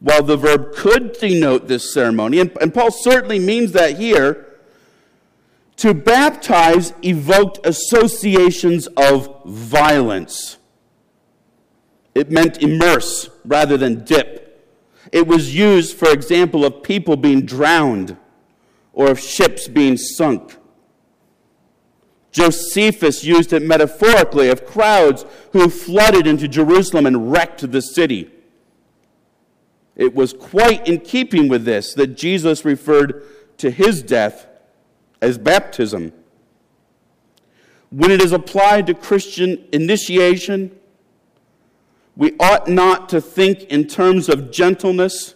while 0.00 0.22
the 0.22 0.36
verb 0.36 0.74
could 0.74 1.12
denote 1.12 1.68
this 1.68 1.94
ceremony, 1.94 2.40
and, 2.40 2.56
and 2.60 2.74
Paul 2.74 2.90
certainly 2.90 3.38
means 3.38 3.72
that 3.72 3.96
here, 3.96 4.46
to 5.76 5.94
baptize 5.94 6.92
evoked 7.02 7.64
associations 7.66 8.86
of 8.96 9.42
violence. 9.44 10.58
It 12.14 12.30
meant 12.30 12.62
immerse 12.62 13.28
rather 13.44 13.76
than 13.76 14.04
dip. 14.04 14.44
It 15.12 15.26
was 15.26 15.54
used, 15.54 15.96
for 15.96 16.10
example, 16.10 16.64
of 16.64 16.82
people 16.82 17.16
being 17.16 17.44
drowned 17.44 18.16
or 18.92 19.10
of 19.10 19.20
ships 19.20 19.68
being 19.68 19.96
sunk. 19.96 20.56
Josephus 22.32 23.22
used 23.22 23.52
it 23.52 23.62
metaphorically 23.62 24.48
of 24.48 24.66
crowds 24.66 25.24
who 25.52 25.68
flooded 25.68 26.26
into 26.26 26.48
Jerusalem 26.48 27.06
and 27.06 27.30
wrecked 27.30 27.70
the 27.70 27.80
city. 27.80 28.30
It 29.94 30.14
was 30.14 30.32
quite 30.32 30.88
in 30.88 31.00
keeping 31.00 31.48
with 31.48 31.64
this 31.64 31.94
that 31.94 32.16
Jesus 32.16 32.64
referred 32.64 33.22
to 33.58 33.70
his 33.70 34.02
death 34.02 34.48
as 35.22 35.38
baptism. 35.38 36.12
When 37.90 38.10
it 38.10 38.20
is 38.20 38.32
applied 38.32 38.88
to 38.88 38.94
Christian 38.94 39.68
initiation, 39.72 40.76
we 42.16 42.36
ought 42.38 42.68
not 42.68 43.08
to 43.08 43.20
think 43.20 43.64
in 43.64 43.86
terms 43.86 44.28
of 44.28 44.50
gentleness 44.50 45.34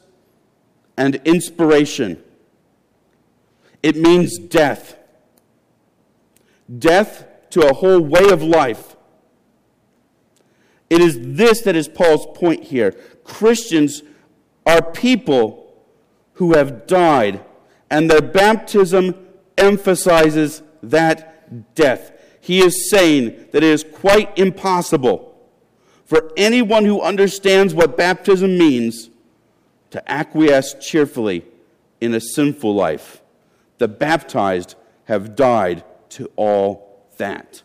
and 0.97 1.17
inspiration. 1.25 2.23
It 3.83 3.97
means 3.97 4.39
death. 4.39 4.97
Death 6.79 7.27
to 7.51 7.67
a 7.67 7.75
whole 7.75 8.01
way 8.01 8.31
of 8.31 8.43
life. 8.43 8.97
It 10.91 11.01
is 11.01 11.19
this 11.21 11.63
that 11.63 11.77
is 11.77 11.89
Paul's 11.89 12.27
point 12.39 12.65
here. 12.65 12.93
Christians 13.25 14.03
are 14.65 14.83
people 14.83 15.85
who 16.35 16.55
have 16.55 16.87
died, 16.87 17.45
and 17.91 18.11
their 18.11 18.23
baptism 18.23 19.15
emphasizes 19.57 20.63
that 20.83 21.75
death. 21.75 22.13
He 22.41 22.61
is 22.61 22.91
saying 22.91 23.49
that 23.53 23.63
it 23.63 23.65
is 23.65 23.85
quite 23.85 24.39
impossible 24.39 25.28
for 26.09 26.33
anyone 26.39 26.87
who 26.87 27.03
understands 27.03 27.75
what 27.75 27.99
baptism 27.99 28.57
means 28.57 29.11
to 29.91 30.11
acquiesce 30.11 30.75
cheerfully 30.81 31.45
in 32.01 32.15
a 32.15 32.21
sinful 32.21 32.75
life. 32.75 33.21
The 33.77 33.89
baptized 33.89 34.75
have 35.05 35.37
died 35.37 35.85
to 36.11 36.31
all 36.35 37.05
that. 37.19 37.63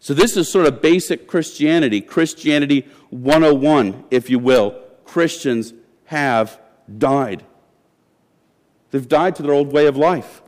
So, 0.00 0.12
this 0.12 0.36
is 0.36 0.52
sort 0.52 0.66
of 0.66 0.82
basic 0.82 1.26
Christianity, 1.26 2.02
Christianity 2.02 2.86
101, 3.08 4.04
if 4.10 4.28
you 4.28 4.38
will. 4.38 4.78
Christians 5.06 5.72
have 6.06 6.60
died. 6.98 7.42
They've 8.90 9.08
died 9.08 9.34
to 9.36 9.42
their 9.42 9.54
old 9.54 9.72
way 9.72 9.86
of 9.86 9.96
life. 9.96 10.41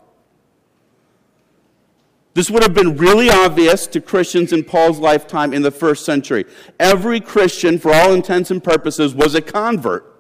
This 2.35 2.51
would 2.51 2.65
have 2.65 2.75
been 2.75 2.97
really 2.97 3.31
obvious 3.31 3.87
to 3.87 4.01
Christians 4.01 4.53
in 4.53 4.65
Paul's 4.65 4.99
lifetime 4.99 5.55
in 5.55 5.63
the 5.63 5.71
first 5.71 6.05
century. 6.05 6.45
Every 6.81 7.21
Christian, 7.21 7.79
for 7.79 7.95
all 7.95 8.13
intents 8.13 8.51
and 8.51 8.63
purposes, 8.63 9.15
was 9.15 9.37
a 9.37 9.41
convert. 9.41 10.11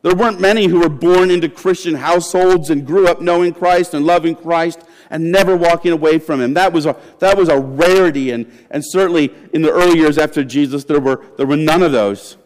There 0.00 0.14
weren't 0.14 0.40
many 0.40 0.66
who 0.66 0.80
were 0.80 0.88
born 0.88 1.30
into 1.30 1.48
Christian 1.50 1.96
households 1.96 2.70
and 2.70 2.86
grew 2.86 3.06
up 3.06 3.20
knowing 3.20 3.52
Christ 3.52 3.92
and 3.92 4.06
loving 4.06 4.34
Christ 4.34 4.80
and 5.10 5.30
never 5.30 5.56
walking 5.56 5.92
away 5.92 6.18
from 6.18 6.40
Him. 6.40 6.54
That 6.54 6.72
was 6.72 6.86
a, 6.86 6.96
that 7.18 7.36
was 7.36 7.50
a 7.50 7.60
rarity, 7.60 8.30
and, 8.30 8.50
and 8.70 8.82
certainly 8.84 9.34
in 9.52 9.60
the 9.60 9.70
early 9.70 9.98
years 9.98 10.16
after 10.16 10.42
Jesus, 10.42 10.84
there 10.84 11.00
were, 11.00 11.22
there 11.36 11.46
were 11.46 11.56
none 11.56 11.82
of 11.82 11.92
those. 11.92 12.38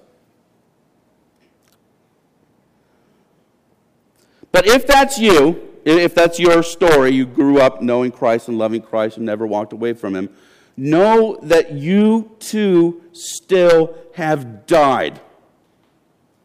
But 4.50 4.66
if 4.66 4.86
that's 4.86 5.18
you, 5.18 5.71
if 5.84 6.14
that's 6.14 6.38
your 6.38 6.62
story, 6.62 7.10
you 7.10 7.26
grew 7.26 7.60
up 7.60 7.82
knowing 7.82 8.10
Christ 8.12 8.48
and 8.48 8.58
loving 8.58 8.82
Christ 8.82 9.16
and 9.16 9.26
never 9.26 9.46
walked 9.46 9.72
away 9.72 9.92
from 9.92 10.14
Him, 10.14 10.30
know 10.76 11.38
that 11.42 11.72
you 11.72 12.36
too 12.38 13.02
still 13.12 13.94
have 14.14 14.66
died. 14.66 15.20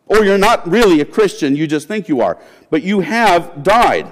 Or 0.08 0.24
you're 0.24 0.38
not 0.38 0.68
really 0.68 1.02
a 1.02 1.06
Christian, 1.06 1.56
you 1.56 1.68
just 1.68 1.88
think 1.88 2.08
you 2.08 2.22
are, 2.22 2.38
but 2.70 2.82
you 2.82 3.02
have 3.02 3.64
died. 3.64 4.12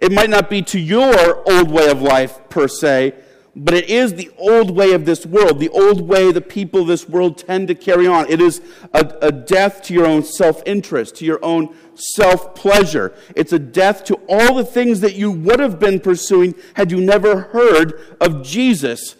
It 0.00 0.12
might 0.12 0.30
not 0.30 0.48
be 0.48 0.62
to 0.62 0.78
your 0.78 1.50
old 1.50 1.70
way 1.70 1.90
of 1.90 2.00
life 2.00 2.38
per 2.48 2.68
se, 2.68 3.14
but 3.56 3.74
it 3.74 3.88
is 3.88 4.14
the 4.14 4.30
old 4.38 4.70
way 4.70 4.92
of 4.92 5.04
this 5.04 5.26
world, 5.26 5.58
the 5.58 5.68
old 5.70 6.00
way 6.02 6.30
the 6.30 6.40
people 6.40 6.82
of 6.82 6.86
this 6.86 7.08
world 7.08 7.38
tend 7.38 7.68
to 7.68 7.74
carry 7.74 8.06
on. 8.06 8.30
It 8.30 8.40
is 8.40 8.60
a, 8.94 9.12
a 9.20 9.32
death 9.32 9.82
to 9.84 9.94
your 9.94 10.06
own 10.06 10.22
self 10.22 10.62
interest, 10.66 11.16
to 11.16 11.24
your 11.24 11.44
own 11.44 11.74
self 11.94 12.54
pleasure. 12.54 13.14
It's 13.34 13.52
a 13.52 13.58
death 13.58 14.04
to 14.04 14.20
all 14.28 14.54
the 14.54 14.64
things 14.64 15.00
that 15.00 15.14
you 15.14 15.30
would 15.30 15.60
have 15.60 15.80
been 15.80 16.00
pursuing 16.00 16.54
had 16.74 16.92
you 16.92 17.00
never 17.00 17.40
heard 17.40 18.16
of 18.20 18.44
Jesus. 18.44 19.16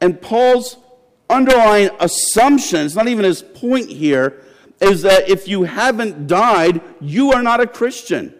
And 0.00 0.20
Paul's 0.20 0.76
underlying 1.28 1.90
assumption, 2.00 2.86
it's 2.86 2.94
not 2.94 3.08
even 3.08 3.24
his 3.24 3.42
point 3.42 3.90
here, 3.90 4.42
is 4.80 5.02
that 5.02 5.28
if 5.28 5.48
you 5.48 5.64
haven't 5.64 6.26
died, 6.26 6.80
you 7.00 7.32
are 7.32 7.42
not 7.42 7.60
a 7.60 7.66
Christian. 7.66 8.34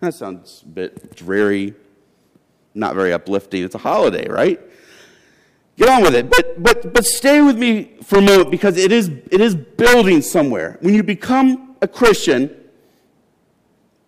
That 0.00 0.14
sounds 0.14 0.62
a 0.64 0.68
bit 0.68 1.16
dreary, 1.16 1.74
not 2.74 2.94
very 2.94 3.12
uplifting. 3.12 3.64
It's 3.64 3.74
a 3.74 3.78
holiday, 3.78 4.28
right? 4.28 4.60
Get 5.76 5.88
on 5.88 6.02
with 6.02 6.14
it. 6.14 6.30
But, 6.30 6.62
but, 6.62 6.92
but 6.92 7.04
stay 7.04 7.40
with 7.40 7.56
me 7.56 7.96
for 8.02 8.18
a 8.18 8.22
moment 8.22 8.50
because 8.50 8.76
it 8.76 8.92
is, 8.92 9.08
it 9.30 9.40
is 9.40 9.54
building 9.54 10.22
somewhere. 10.22 10.76
When 10.80 10.94
you 10.94 11.02
become 11.02 11.76
a 11.80 11.88
Christian, 11.88 12.54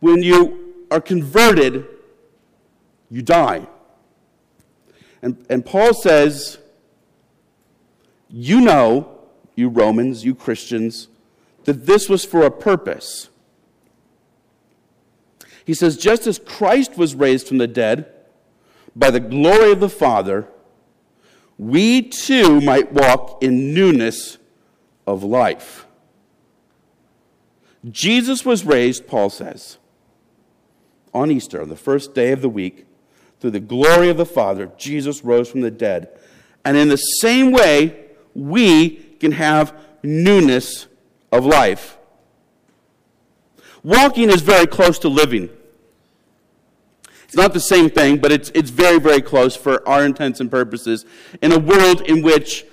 when 0.01 0.23
you 0.23 0.75
are 0.91 1.01
converted, 1.01 1.87
you 3.11 3.23
die. 3.23 3.67
And, 5.23 5.45
and 5.49 5.65
Paul 5.65 5.95
says, 5.95 6.59
You 8.29 8.61
know, 8.61 9.19
you 9.55 9.69
Romans, 9.69 10.25
you 10.25 10.35
Christians, 10.35 11.09
that 11.65 11.87
this 11.87 12.09
was 12.09 12.25
for 12.25 12.45
a 12.45 12.51
purpose. 12.51 13.30
He 15.71 15.75
says, 15.75 15.97
just 15.97 16.27
as 16.27 16.41
Christ 16.41 16.99
was 16.99 17.15
raised 17.15 17.47
from 17.47 17.59
the 17.59 17.69
dead 17.69 18.13
by 18.97 19.13
the 19.13 19.21
glory 19.21 19.71
of 19.71 19.79
the 19.79 19.89
Father, 19.89 20.49
we 21.59 22.03
too 22.03 22.61
might 22.61 22.93
walk 22.93 23.41
in 23.41 23.73
newness 23.73 24.39
of 25.07 25.23
life. 25.23 25.87
Jesus 27.89 28.45
was 28.45 28.65
raised, 28.65 29.07
Paul 29.07 29.31
says, 29.31 29.79
on 31.15 31.31
Easter, 31.31 31.65
the 31.65 31.77
first 31.77 32.17
day 32.17 32.33
of 32.33 32.43
the 32.43 32.49
week, 32.49 32.85
through 33.39 33.53
the 33.53 33.61
glory 33.61 34.09
of 34.09 34.17
the 34.17 34.27
Father, 34.27 34.73
Jesus 34.77 35.23
rose 35.23 35.49
from 35.49 35.61
the 35.61 35.71
dead. 35.71 36.09
And 36.65 36.77
in 36.77 36.89
the 36.89 36.97
same 36.97 37.53
way, 37.53 38.07
we 38.35 38.97
can 39.21 39.31
have 39.31 39.79
newness 40.03 40.89
of 41.31 41.47
life. 41.47 41.97
Walking 43.85 44.31
is 44.31 44.43
very 44.43 44.67
close 44.67 44.99
to 44.99 45.09
living. 45.09 45.49
It's 47.31 47.37
not 47.37 47.53
the 47.53 47.61
same 47.61 47.91
thing, 47.91 48.17
but 48.17 48.33
it's, 48.33 48.51
it's 48.57 48.71
very, 48.71 48.99
very 48.99 49.23
close 49.23 49.55
for 49.55 49.89
our 49.89 50.05
intents 50.05 50.41
and 50.41 50.51
purposes. 50.51 51.07
In 51.41 51.53
a 51.53 51.61
world 51.61 52.01
in 52.01 52.23
which 52.23 52.67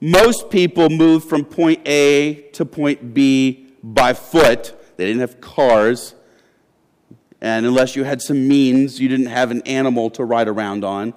most 0.00 0.48
people 0.48 0.88
moved 0.88 1.28
from 1.28 1.44
point 1.44 1.80
A 1.88 2.34
to 2.52 2.64
point 2.64 3.12
B 3.12 3.72
by 3.82 4.12
foot, 4.12 4.80
they 4.96 5.06
didn't 5.06 5.22
have 5.22 5.40
cars. 5.40 6.14
And 7.40 7.66
unless 7.66 7.96
you 7.96 8.04
had 8.04 8.22
some 8.22 8.46
means, 8.46 9.00
you 9.00 9.08
didn't 9.08 9.26
have 9.26 9.50
an 9.50 9.60
animal 9.62 10.08
to 10.10 10.24
ride 10.24 10.46
around 10.46 10.84
on. 10.84 11.12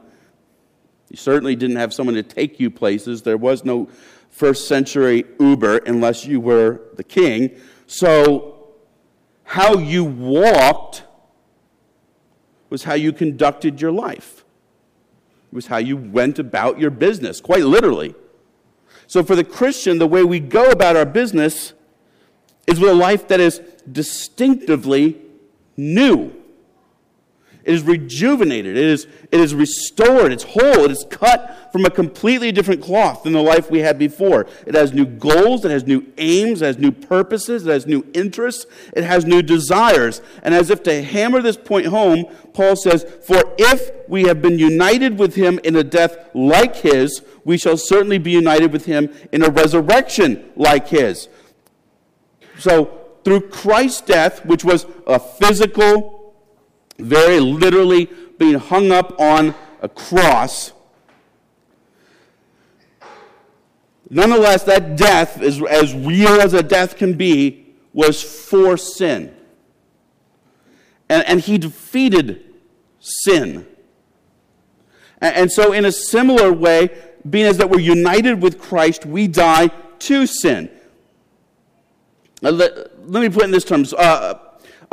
You 1.12 1.18
certainly 1.18 1.56
didn't 1.56 1.76
have 1.76 1.94
someone 1.94 2.16
to 2.16 2.24
take 2.24 2.60
you 2.60 2.72
places. 2.72 3.22
There 3.22 3.38
was 3.38 3.64
no 3.64 3.88
first 4.32 4.68
century 4.68 5.26
Uber 5.40 5.78
unless 5.86 6.26
you 6.26 6.40
were 6.40 6.82
the 6.96 7.04
king. 7.04 7.52
So, 7.86 8.74
how 9.44 9.78
you 9.78 10.04
walked 10.04 11.04
was 12.74 12.86
how 12.86 12.96
you 12.96 13.14
conducted 13.14 13.80
your 13.80 13.92
life. 13.92 14.44
It 15.52 15.56
was 15.56 15.68
how 15.68 15.78
you 15.78 15.96
went 15.96 16.40
about 16.40 16.80
your 16.80 16.90
business, 16.90 17.40
quite 17.40 17.66
literally. 17.66 18.16
So, 19.06 19.22
for 19.22 19.36
the 19.36 19.44
Christian, 19.44 20.00
the 20.00 20.08
way 20.08 20.24
we 20.24 20.40
go 20.40 20.72
about 20.72 20.96
our 20.96 21.06
business 21.06 21.74
is 22.66 22.80
with 22.80 22.90
a 22.90 22.96
life 22.96 23.28
that 23.28 23.40
is 23.40 23.62
distinctively 23.92 25.22
new. 25.78 26.34
It 27.64 27.74
is 27.74 27.84
rejuvenated. 27.84 28.76
It 28.76 28.84
is, 28.84 29.08
it 29.32 29.40
is 29.40 29.56
restored. 29.56 30.34
It's 30.34 30.44
whole. 30.44 30.84
It 30.84 30.92
is 30.92 31.06
cut 31.10 31.70
from 31.72 31.86
a 31.86 31.90
completely 31.90 32.52
different 32.52 32.82
cloth 32.82 33.24
than 33.24 33.32
the 33.32 33.42
life 33.42 33.72
we 33.72 33.80
had 33.80 33.98
before. 33.98 34.48
It 34.66 34.76
has 34.76 34.92
new 34.92 35.06
goals. 35.06 35.64
It 35.64 35.72
has 35.72 35.86
new 35.86 36.06
aims. 36.18 36.62
It 36.62 36.66
has 36.66 36.78
new 36.78 36.92
purposes. 36.92 37.66
It 37.66 37.72
has 37.72 37.88
new 37.88 38.06
interests. 38.14 38.66
It 38.94 39.06
has 39.06 39.26
new 39.26 39.42
desires. 39.42 40.22
And 40.42 40.54
as 40.54 40.70
if 40.70 40.84
to 40.84 41.02
hammer 41.02 41.42
this 41.42 41.56
point 41.56 41.86
home, 41.86 42.26
Paul 42.54 42.76
says, 42.76 43.06
For 43.26 43.42
if 43.58 43.92
we 44.10 44.24
have 44.24 44.42
been 44.42 44.60
united 44.60 45.18
with 45.18 45.36
him 45.36 45.60
in 45.64 45.78
a 45.78 45.84
death 45.84 46.18
like 46.34 46.76
his, 46.76 47.24
we 47.46 47.58
shall 47.58 47.78
certainly 47.78 48.18
be 48.18 48.32
united 48.32 48.74
with 48.74 48.86
him 48.86 49.10
in 49.32 49.42
a 49.42 49.50
resurrection 49.50 50.52
like 50.58 50.90
his. 50.90 51.30
So, 52.60 53.00
through 53.24 53.48
Christ's 53.50 54.02
death, 54.02 54.46
which 54.46 54.66
was 54.66 54.86
a 55.08 55.18
physical, 55.18 56.13
very 56.98 57.40
literally 57.40 58.10
being 58.38 58.60
hung 58.60 58.92
up 58.92 59.20
on 59.20 59.56
a 59.82 59.90
cross. 59.90 60.74
Nonetheless, 64.10 64.64
that 64.64 64.96
death, 64.96 65.42
as, 65.42 65.62
as 65.64 65.94
real 65.94 66.40
as 66.42 66.54
a 66.54 66.62
death 66.62 66.98
can 66.98 67.14
be, 67.14 67.74
was 67.94 68.22
for 68.22 68.78
sin. 68.78 69.36
And, 71.10 71.26
and 71.26 71.42
he 71.42 71.58
defeated 71.58 72.54
sin. 73.00 73.68
And, 75.20 75.36
and 75.36 75.52
so, 75.52 75.74
in 75.74 75.86
a 75.86 75.92
similar 75.92 76.52
way, 76.52 76.90
being 77.28 77.46
as 77.46 77.58
that 77.58 77.70
we're 77.70 77.80
united 77.80 78.42
with 78.42 78.60
Christ, 78.60 79.06
we 79.06 79.28
die 79.28 79.70
to 80.00 80.28
sin. 80.28 80.70
Let, 82.42 83.10
let 83.10 83.22
me 83.22 83.30
put 83.30 83.44
in 83.44 83.52
this 83.52 83.64
terms. 83.64 83.94
Uh, 83.94 84.38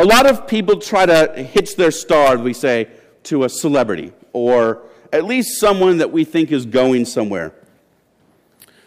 a 0.01 0.05
lot 0.05 0.25
of 0.25 0.47
people 0.47 0.79
try 0.79 1.05
to 1.05 1.43
hitch 1.43 1.77
their 1.77 1.91
star, 1.91 2.39
we 2.39 2.55
say, 2.55 2.89
to 3.25 3.45
a 3.45 3.51
celebrity 3.51 4.15
or 4.33 4.83
at 5.13 5.27
least 5.27 5.61
someone 5.61 5.99
that 5.99 6.11
we 6.11 6.25
think 6.25 6.51
is 6.51 6.65
going 6.65 7.05
somewhere. 7.05 7.53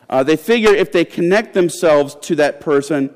Uh, 0.10 0.24
they 0.24 0.36
figure 0.36 0.74
if 0.74 0.92
they 0.92 1.06
connect 1.06 1.54
themselves 1.54 2.16
to 2.16 2.36
that 2.36 2.60
person, 2.62 3.14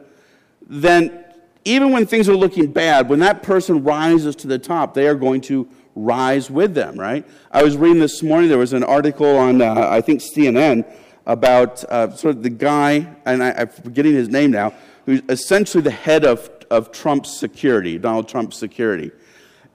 then 0.67 1.25
even 1.65 1.91
when 1.91 2.05
things 2.05 2.29
are 2.29 2.35
looking 2.35 2.71
bad, 2.71 3.09
when 3.09 3.19
that 3.19 3.41
person 3.41 3.83
rises 3.83 4.35
to 4.35 4.47
the 4.47 4.59
top, 4.59 4.93
they 4.93 5.07
are 5.07 5.15
going 5.15 5.41
to 5.41 5.67
rise 5.95 6.51
with 6.51 6.75
them, 6.75 6.99
right? 6.99 7.25
I 7.51 7.63
was 7.63 7.75
reading 7.77 7.99
this 7.99 8.21
morning, 8.21 8.47
there 8.47 8.59
was 8.59 8.73
an 8.73 8.83
article 8.83 9.37
on, 9.37 9.59
uh, 9.63 9.87
I 9.89 10.01
think, 10.01 10.21
CNN 10.21 10.85
about 11.25 11.83
uh, 11.85 12.15
sort 12.15 12.35
of 12.35 12.43
the 12.43 12.51
guy, 12.51 13.15
and 13.25 13.43
I, 13.43 13.53
I'm 13.53 13.69
forgetting 13.69 14.13
his 14.13 14.29
name 14.29 14.51
now, 14.51 14.73
who's 15.07 15.23
essentially 15.29 15.81
the 15.81 15.89
head 15.89 16.23
of 16.23 16.56
of 16.69 16.91
Trump's 16.91 17.37
security, 17.37 17.97
Donald 17.97 18.27
Trump's 18.27 18.57
security. 18.57 19.11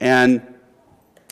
And 0.01 0.43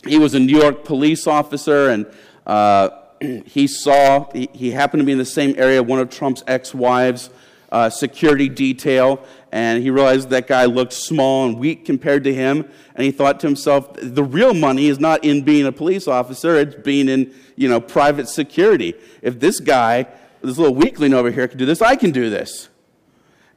he 0.06 0.18
was 0.18 0.34
a 0.34 0.40
New 0.40 0.58
York 0.58 0.84
police 0.84 1.26
officer, 1.26 1.90
and 1.90 2.06
uh, 2.46 2.90
he 3.20 3.66
saw, 3.66 4.30
he, 4.32 4.48
he, 4.52 4.70
happened 4.70 5.00
to 5.00 5.04
be 5.04 5.12
in 5.12 5.18
the 5.18 5.24
same 5.24 5.54
area, 5.58 5.82
one 5.82 5.98
of 5.98 6.10
Trump's 6.10 6.42
ex 6.46 6.74
wives' 6.74 7.30
uh, 7.70 7.90
security 7.90 8.48
detail, 8.48 9.24
and 9.52 9.82
he 9.82 9.90
realized 9.90 10.30
that 10.30 10.46
guy 10.46 10.64
looked 10.64 10.92
small 10.92 11.46
and 11.46 11.58
weak 11.58 11.84
compared 11.84 12.24
to 12.24 12.34
him. 12.34 12.68
And 12.94 13.04
he 13.04 13.10
thought 13.10 13.40
to 13.40 13.46
himself, 13.46 13.90
the 13.94 14.24
real 14.24 14.54
money 14.54 14.88
is 14.88 14.98
not 14.98 15.24
in 15.24 15.42
being 15.42 15.66
a 15.66 15.72
police 15.72 16.08
officer, 16.08 16.56
it's 16.56 16.74
being 16.76 17.08
in, 17.08 17.32
you 17.56 17.68
know, 17.68 17.80
private 17.80 18.28
security. 18.28 18.94
If 19.22 19.40
this 19.40 19.60
guy, 19.60 20.06
this 20.42 20.58
little 20.58 20.74
weakling 20.74 21.14
over 21.14 21.30
here, 21.30 21.46
can 21.46 21.58
do 21.58 21.66
this, 21.66 21.82
I 21.82 21.96
can 21.96 22.10
do 22.10 22.30
this. 22.30 22.69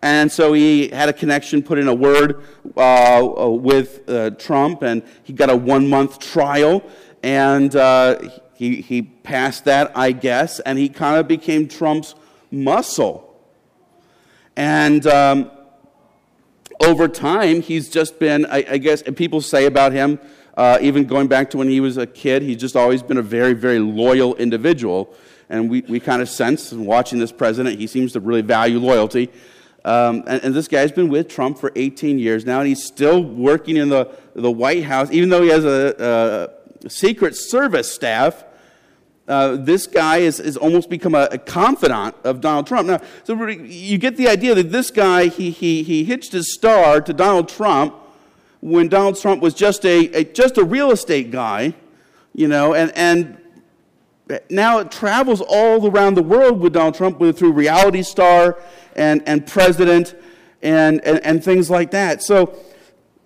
And 0.03 0.29
so 0.29 0.51
he 0.51 0.89
had 0.89 1.07
a 1.07 1.13
connection, 1.13 1.63
put 1.63 1.79
in 1.79 1.87
a 1.87 1.93
word 1.93 2.43
uh, 2.75 3.25
with 3.49 4.01
uh, 4.09 4.31
Trump, 4.31 4.81
and 4.81 5.01
he 5.23 5.31
got 5.31 5.49
a 5.49 5.55
one 5.55 5.87
month 5.87 6.19
trial. 6.19 6.83
And 7.23 7.73
uh, 7.73 8.19
he, 8.53 8.81
he 8.81 9.01
passed 9.01 9.63
that, 9.63 9.93
I 9.95 10.11
guess, 10.11 10.59
and 10.59 10.77
he 10.77 10.89
kind 10.89 11.21
of 11.21 11.29
became 11.29 11.69
Trump's 11.69 12.15
muscle. 12.51 13.33
And 14.57 15.07
um, 15.07 15.49
over 16.81 17.07
time, 17.07 17.61
he's 17.61 17.87
just 17.87 18.19
been, 18.19 18.45
I, 18.47 18.65
I 18.71 18.77
guess, 18.79 19.03
people 19.15 19.39
say 19.39 19.67
about 19.67 19.93
him, 19.93 20.19
uh, 20.57 20.79
even 20.81 21.05
going 21.05 21.29
back 21.29 21.49
to 21.51 21.57
when 21.57 21.69
he 21.69 21.79
was 21.79 21.95
a 21.95 22.05
kid, 22.05 22.41
he's 22.41 22.57
just 22.57 22.75
always 22.75 23.01
been 23.01 23.17
a 23.17 23.23
very, 23.23 23.53
very 23.53 23.79
loyal 23.79 24.35
individual. 24.35 25.15
And 25.49 25.69
we, 25.69 25.79
we 25.87 26.01
kind 26.01 26.21
of 26.21 26.27
sense, 26.27 26.73
in 26.73 26.85
watching 26.85 27.19
this 27.19 27.31
president, 27.31 27.79
he 27.79 27.87
seems 27.87 28.11
to 28.13 28.19
really 28.19 28.41
value 28.41 28.79
loyalty. 28.79 29.31
Um, 29.85 30.23
and, 30.27 30.43
and, 30.45 30.55
this 30.55 30.69
guy's 30.69 30.93
been 30.93 31.09
with 31.09 31.27
Trump 31.27 31.57
for 31.57 31.71
18 31.75 32.17
years 32.17 32.45
now, 32.45 32.59
and 32.59 32.67
he's 32.69 32.81
still 32.81 33.21
working 33.21 33.75
in 33.75 33.89
the, 33.89 34.09
the 34.33 34.49
White 34.49 34.85
House, 34.85 35.11
even 35.11 35.27
though 35.27 35.41
he 35.41 35.49
has 35.49 35.65
a, 35.65 36.49
a 36.85 36.89
Secret 36.89 37.35
Service 37.35 37.93
staff. 37.93 38.45
Uh, 39.27 39.57
this 39.57 39.85
guy 39.85 40.17
is, 40.17 40.39
is 40.39 40.55
almost 40.55 40.89
become 40.89 41.15
a, 41.15 41.27
a, 41.31 41.37
confidant 41.37 42.15
of 42.23 42.39
Donald 42.39 42.67
Trump. 42.67 42.87
Now, 42.87 43.01
so 43.25 43.47
you 43.47 43.97
get 43.97 44.15
the 44.15 44.29
idea 44.29 44.55
that 44.55 44.71
this 44.71 44.89
guy, 44.89 45.27
he, 45.27 45.49
he, 45.49 45.83
he 45.83 46.05
hitched 46.05 46.31
his 46.31 46.53
star 46.53 47.01
to 47.01 47.13
Donald 47.13 47.49
Trump, 47.49 47.95
when 48.63 48.87
Donald 48.87 49.19
Trump 49.19 49.41
was 49.41 49.53
just 49.53 49.85
a, 49.85 50.07
a 50.13 50.23
just 50.23 50.57
a 50.57 50.63
real 50.63 50.91
estate 50.91 51.31
guy, 51.31 51.73
you 52.33 52.47
know, 52.47 52.73
and, 52.73 52.93
and 52.95 53.37
now 54.49 54.79
it 54.79 54.89
travels 54.89 55.41
all 55.41 55.85
around 55.85 56.15
the 56.15 56.23
world 56.23 56.61
with 56.61 56.71
Donald 56.71 56.95
Trump 56.95 57.19
through 57.35 57.51
reality 57.51 58.01
star 58.01 58.57
and, 58.95 59.21
and 59.27 59.45
president 59.45 60.15
and, 60.61 61.01
and, 61.01 61.19
and 61.25 61.43
things 61.43 61.69
like 61.69 61.91
that. 61.91 62.23
So 62.23 62.57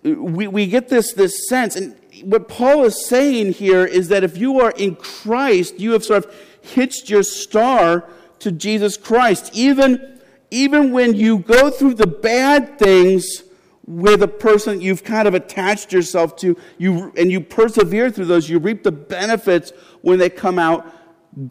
we, 0.04 0.48
we 0.48 0.68
get 0.68 0.90
this, 0.90 1.14
this 1.14 1.48
sense. 1.48 1.76
And 1.76 1.96
what 2.24 2.48
Paul 2.48 2.86
is 2.86 3.08
saying 3.08 3.54
here 3.54 3.86
is 3.86 4.10
that 4.10 4.24
if 4.24 4.38
you 4.38 4.60
are 4.60 4.72
in 4.72 4.96
Christ, 4.96 5.80
you 5.80 5.92
have 5.92 6.04
sort 6.04 6.26
of 6.26 6.36
hitched 6.62 7.10
your 7.10 7.24
star 7.24 8.10
to 8.40 8.52
Jesus 8.52 8.98
Christ. 8.98 9.52
Even, 9.54 10.20
even 10.52 10.92
when 10.92 11.14
you 11.14 11.40
go 11.40 11.70
through 11.70 11.96
the 11.96 12.08
bad 12.08 12.80
things 12.80 13.44
with 13.86 14.22
a 14.22 14.28
person 14.28 14.82
you've 14.82 15.04
kind 15.04 15.28
of 15.28 15.34
attached 15.34 15.94
yourself 15.94 16.36
to, 16.36 16.58
you, 16.78 17.12
and 17.16 17.32
you 17.32 17.40
persevere 17.40 18.12
through 18.12 18.26
those, 18.26 18.50
you 18.50 18.60
reap 18.60 18.84
the 18.84 18.92
benefits 18.92 19.72
when 20.02 20.20
they 20.20 20.30
come 20.30 20.60
out 20.60 20.86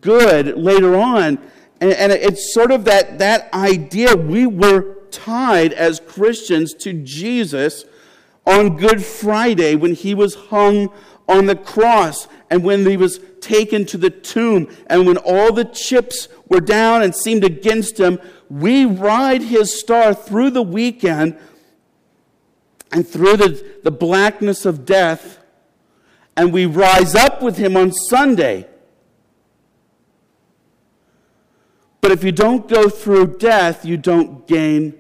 good 0.01 0.57
later 0.57 0.97
on. 0.97 1.39
And, 1.81 1.93
and 1.93 2.13
it's 2.13 2.55
sort 2.55 2.71
of 2.71 2.85
that, 2.85 3.19
that 3.19 3.53
idea 3.53 4.17
we 4.17 4.47
were 4.47 4.97
tied 5.11 5.73
as 5.73 6.01
Christians 6.01 6.75
to 6.75 6.93
Jesus 6.93 7.85
on 8.47 8.77
Good 8.77 9.05
Friday 9.05 9.75
when 9.75 9.95
he 9.95 10.15
was 10.15 10.35
hung 10.35 10.91
on 11.29 11.47
the 11.47 11.57
cross 11.57 12.29
and 12.51 12.63
when 12.63 12.87
he 12.87 12.97
was 12.97 13.21
taken 13.41 13.85
to 13.87 13.99
the 13.99 14.11
tomb 14.11 14.75
and 14.87 15.07
when 15.07 15.17
all 15.19 15.53
the 15.53 15.65
chips 15.65 16.29
were 16.49 16.61
down 16.61 17.03
and 17.03 17.15
seemed 17.15 17.45
against 17.45 17.99
him. 17.99 18.21
We 18.49 18.85
ride 18.85 19.43
his 19.43 19.79
star 19.79 20.15
through 20.15 20.51
the 20.51 20.63
weekend 20.63 21.39
and 22.93 23.07
through 23.07 23.37
the, 23.37 23.81
the 23.83 23.91
blackness 23.91 24.65
of 24.65 24.87
death, 24.87 25.39
and 26.37 26.53
we 26.53 26.67
rise 26.67 27.15
up 27.15 27.43
with 27.43 27.57
him 27.57 27.77
on 27.77 27.93
Sunday. 27.93 28.69
But 32.07 32.13
if 32.13 32.23
you 32.23 32.31
don't 32.31 32.69
go 32.69 32.89
through 32.89 33.39
death, 33.39 33.85
you 33.85 33.97
don't 33.97 34.47
gain 34.47 34.95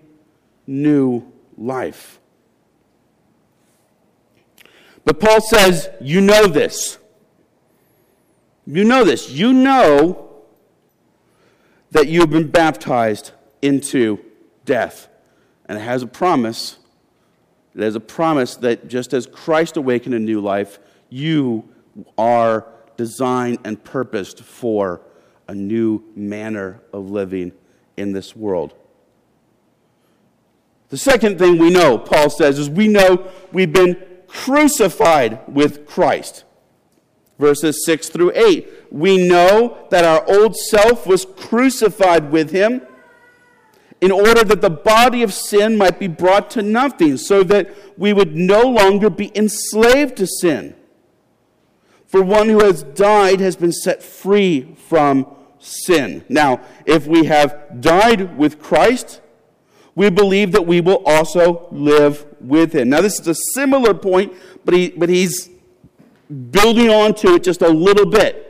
new 0.66 1.22
life. 1.56 2.18
But 5.04 5.20
Paul 5.20 5.40
says, 5.40 5.88
You 6.00 6.20
know 6.20 6.48
this. 6.48 6.98
You 8.66 8.82
know 8.82 9.04
this. 9.04 9.30
You 9.30 9.52
know 9.52 10.32
that 11.92 12.08
you've 12.08 12.30
been 12.30 12.50
baptized 12.50 13.30
into 13.62 14.18
death. 14.64 15.06
And 15.66 15.78
it 15.78 15.82
has 15.82 16.02
a 16.02 16.08
promise. 16.08 16.76
It 17.76 17.82
has 17.82 17.94
a 17.94 18.00
promise 18.00 18.56
that 18.56 18.88
just 18.88 19.14
as 19.14 19.26
Christ 19.28 19.76
awakened 19.76 20.16
a 20.16 20.18
new 20.18 20.40
life, 20.40 20.80
you 21.08 21.68
are 22.18 22.66
designed 22.96 23.58
and 23.62 23.84
purposed 23.84 24.40
for 24.42 25.02
a 25.48 25.54
new 25.54 26.02
manner 26.14 26.80
of 26.92 27.10
living 27.10 27.52
in 27.96 28.12
this 28.12 28.34
world. 28.34 28.74
The 30.88 30.96
second 30.96 31.38
thing 31.38 31.58
we 31.58 31.70
know, 31.70 31.98
Paul 31.98 32.30
says, 32.30 32.58
is 32.58 32.70
we 32.70 32.88
know 32.88 33.30
we've 33.52 33.72
been 33.72 33.96
crucified 34.28 35.40
with 35.48 35.86
Christ. 35.86 36.44
Verses 37.38 37.84
6 37.84 38.08
through 38.08 38.32
8. 38.34 38.68
We 38.90 39.28
know 39.28 39.86
that 39.90 40.04
our 40.04 40.24
old 40.28 40.56
self 40.56 41.06
was 41.06 41.26
crucified 41.36 42.30
with 42.30 42.50
him 42.50 42.82
in 44.00 44.12
order 44.12 44.44
that 44.44 44.60
the 44.60 44.70
body 44.70 45.22
of 45.22 45.32
sin 45.32 45.76
might 45.76 45.98
be 45.98 46.06
brought 46.06 46.50
to 46.50 46.62
nothing, 46.62 47.16
so 47.16 47.42
that 47.42 47.74
we 47.98 48.12
would 48.12 48.36
no 48.36 48.62
longer 48.62 49.08
be 49.08 49.32
enslaved 49.34 50.16
to 50.18 50.26
sin. 50.26 50.74
For 52.06 52.22
one 52.22 52.48
who 52.48 52.62
has 52.62 52.82
died 52.82 53.40
has 53.40 53.56
been 53.56 53.72
set 53.72 54.02
free 54.02 54.74
from 54.88 55.26
sin. 55.58 56.24
Now, 56.28 56.60
if 56.84 57.06
we 57.06 57.24
have 57.24 57.80
died 57.80 58.36
with 58.36 58.60
Christ, 58.60 59.20
we 59.94 60.10
believe 60.10 60.52
that 60.52 60.66
we 60.66 60.80
will 60.80 61.02
also 61.06 61.68
live 61.72 62.26
with 62.40 62.72
him. 62.74 62.90
Now, 62.90 63.00
this 63.00 63.18
is 63.18 63.26
a 63.26 63.34
similar 63.54 63.94
point, 63.94 64.34
but, 64.64 64.74
he, 64.74 64.90
but 64.90 65.08
he's 65.08 65.48
building 66.50 66.90
on 66.90 67.14
to 67.14 67.34
it 67.34 67.42
just 67.42 67.62
a 67.62 67.68
little 67.68 68.06
bit. 68.06 68.42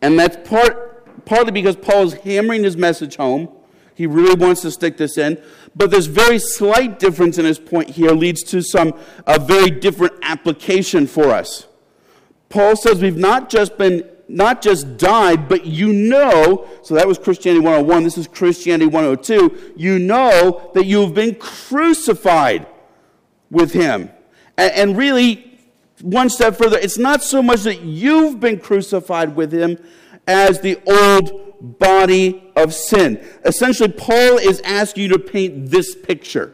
And 0.00 0.18
that's 0.18 0.48
part, 0.48 1.24
partly 1.24 1.50
because 1.50 1.74
Paul 1.74 2.04
is 2.04 2.14
hammering 2.14 2.62
his 2.62 2.76
message 2.76 3.16
home. 3.16 3.48
He 3.94 4.06
really 4.06 4.34
wants 4.34 4.60
to 4.60 4.70
stick 4.70 4.96
this 4.98 5.16
in. 5.18 5.42
But 5.74 5.90
this 5.90 6.06
very 6.06 6.38
slight 6.38 6.98
difference 6.98 7.38
in 7.38 7.44
his 7.44 7.58
point 7.58 7.90
here 7.90 8.12
leads 8.12 8.42
to 8.44 8.62
some 8.62 8.92
a 9.26 9.38
very 9.38 9.70
different 9.70 10.14
application 10.22 11.06
for 11.06 11.30
us. 11.30 11.66
Paul 12.48 12.76
says 12.76 13.02
we've 13.02 13.16
not 13.16 13.48
just 13.48 13.76
been 13.76 14.08
not 14.28 14.62
just 14.62 14.96
died, 14.96 15.48
but 15.48 15.66
you 15.66 15.92
know, 15.92 16.66
so 16.82 16.94
that 16.94 17.06
was 17.06 17.18
Christianity 17.18 17.64
101, 17.64 18.04
this 18.04 18.18
is 18.18 18.26
Christianity 18.26 18.86
102, 18.86 19.74
you 19.76 19.98
know 19.98 20.70
that 20.74 20.86
you've 20.86 21.14
been 21.14 21.34
crucified 21.36 22.66
with 23.50 23.72
him. 23.72 24.10
And, 24.56 24.72
and 24.72 24.96
really, 24.96 25.58
one 26.02 26.28
step 26.28 26.56
further, 26.56 26.78
it's 26.78 26.98
not 26.98 27.22
so 27.22 27.42
much 27.42 27.62
that 27.62 27.82
you've 27.82 28.40
been 28.40 28.58
crucified 28.58 29.36
with 29.36 29.52
him 29.52 29.78
as 30.26 30.60
the 30.60 30.80
old 30.86 31.78
body 31.78 32.50
of 32.56 32.74
sin. 32.74 33.24
Essentially, 33.44 33.90
Paul 33.90 34.38
is 34.38 34.60
asking 34.62 35.04
you 35.04 35.08
to 35.10 35.18
paint 35.18 35.70
this 35.70 35.94
picture. 35.94 36.52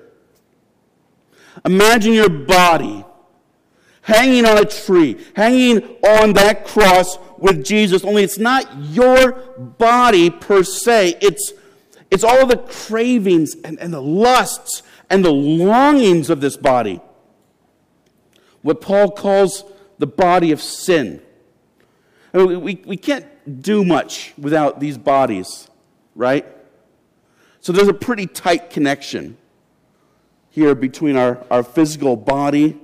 Imagine 1.65 2.13
your 2.13 2.29
body 2.29 3.05
hanging 4.03 4.45
on 4.45 4.59
a 4.59 4.65
tree, 4.65 5.19
hanging 5.35 5.83
on 6.05 6.35
that 6.35 6.67
cross 6.67 7.19
with 7.39 7.65
Jesus, 7.65 8.05
only 8.05 8.23
it's 8.23 8.39
not 8.39 8.67
your 8.85 9.33
body 9.33 10.31
per 10.31 10.63
se. 10.63 11.17
It's, 11.21 11.53
it's 12.11 12.23
all 12.23 12.47
the 12.47 12.59
cravings 12.59 13.57
and, 13.65 13.79
and 13.81 13.93
the 13.93 14.03
lusts 14.03 14.83
and 15.09 15.25
the 15.25 15.33
longings 15.33 16.31
of 16.31 16.41
this 16.41 16.57
body. 16.57 17.01
What 18.63 18.81
Paul 18.81 19.11
calls 19.11 19.65
the 19.99 20.07
body 20.07 20.53
of 20.53 20.61
sin. 20.61 21.21
I 22.35 22.39
mean, 22.39 22.61
we, 22.61 22.83
we 22.87 22.97
can't 22.97 23.27
do 23.63 23.85
much 23.85 24.33
without 24.39 24.81
these 24.81 24.97
bodies, 24.97 25.69
right? 26.15 26.47
So 27.61 27.73
there's 27.73 27.89
a 27.89 27.95
pretty 27.95 28.27
tight 28.27 28.71
connection 28.71 29.37
here 30.51 30.75
between 30.75 31.17
our, 31.17 31.45
our 31.51 31.63
physical 31.63 32.17
body 32.17 32.81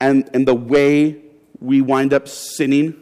and, 0.00 0.28
and 0.34 0.46
the 0.46 0.54
way 0.54 1.22
we 1.60 1.80
wind 1.80 2.12
up 2.12 2.28
sinning. 2.28 3.00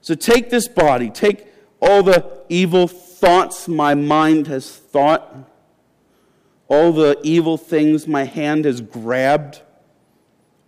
So 0.00 0.14
take 0.14 0.50
this 0.50 0.66
body, 0.66 1.10
take 1.10 1.46
all 1.80 2.02
the 2.02 2.38
evil 2.48 2.88
thoughts 2.88 3.68
my 3.68 3.94
mind 3.94 4.46
has 4.48 4.70
thought, 4.70 5.48
all 6.68 6.92
the 6.92 7.18
evil 7.22 7.56
things 7.56 8.06
my 8.06 8.24
hand 8.24 8.64
has 8.64 8.80
grabbed, 8.80 9.62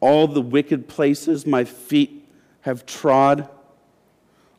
all 0.01 0.27
the 0.27 0.41
wicked 0.41 0.89
places 0.89 1.47
my 1.47 1.65
feet 1.65 2.29
have 2.63 2.87
trod, 2.87 3.49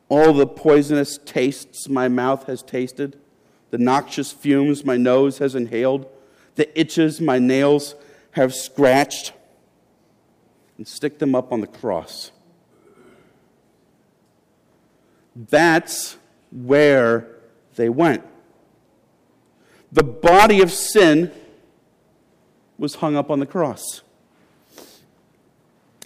all 0.10 0.34
the 0.34 0.48
poisonous 0.48 1.18
tastes 1.24 1.88
my 1.88 2.08
mouth 2.08 2.46
has 2.48 2.62
tasted, 2.62 3.20
the 3.72 3.78
noxious 3.78 4.32
fumes 4.32 4.86
my 4.86 4.98
nose 4.98 5.38
has 5.38 5.56
inhaled, 5.56 6.08
the 6.56 6.80
itches 6.80 7.20
my 7.20 7.40
nails 7.40 7.96
have 8.32 8.54
scratched, 8.54 9.34
and 10.78 10.88
stick 10.88 11.20
them 11.20 11.36
up 11.36 11.52
on 11.52 11.62
the 11.62 11.68
cross. 11.68 12.32
That's 15.36 16.18
where 16.52 17.28
they 17.76 17.90
went. 17.90 18.24
The 19.92 20.04
body 20.04 20.62
of 20.62 20.72
sin 20.72 21.32
was 22.78 22.96
hung 22.96 23.16
up 23.16 23.30
on 23.30 23.40
the 23.40 23.46
cross. 23.46 24.02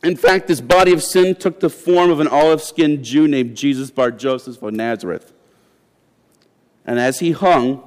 In 0.03 0.15
fact, 0.15 0.47
this 0.47 0.61
body 0.61 0.93
of 0.93 1.01
sin 1.01 1.35
took 1.35 1.59
the 1.59 1.69
form 1.69 2.11
of 2.11 2.19
an 2.19 2.27
olive 2.27 2.61
skinned 2.61 3.03
Jew 3.03 3.27
named 3.27 3.55
Jesus 3.57 3.89
Bar 3.89 4.11
Joseph 4.11 4.61
of 4.61 4.73
Nazareth. 4.73 5.33
And 6.85 6.99
as 6.99 7.19
he 7.19 7.31
hung, 7.31 7.83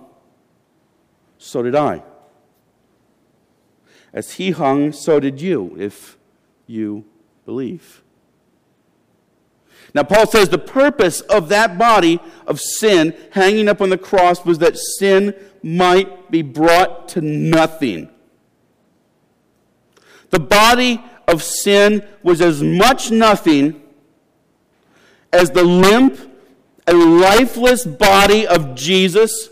so 1.38 1.62
did 1.62 1.74
I. 1.74 2.02
As 4.12 4.32
he 4.32 4.50
hung, 4.50 4.92
so 4.92 5.20
did 5.20 5.40
you, 5.40 5.76
if 5.78 6.16
you 6.66 7.04
believe. 7.44 8.02
Now, 9.94 10.04
Paul 10.04 10.26
says 10.26 10.48
the 10.48 10.58
purpose 10.58 11.20
of 11.22 11.48
that 11.48 11.78
body 11.78 12.20
of 12.46 12.60
sin 12.60 13.14
hanging 13.32 13.68
up 13.68 13.80
on 13.80 13.90
the 13.90 13.98
cross 13.98 14.44
was 14.44 14.58
that 14.58 14.78
sin 14.78 15.34
might 15.62 16.30
be 16.30 16.42
brought 16.42 17.08
to 17.10 17.20
nothing. 17.20 18.08
The 20.30 20.40
body 20.40 21.02
of 21.26 21.42
sin 21.42 22.06
was 22.22 22.40
as 22.40 22.62
much 22.62 23.10
nothing 23.10 23.82
as 25.32 25.50
the 25.50 25.64
limp 25.64 26.18
and 26.86 27.20
lifeless 27.20 27.84
body 27.84 28.46
of 28.46 28.74
Jesus 28.74 29.48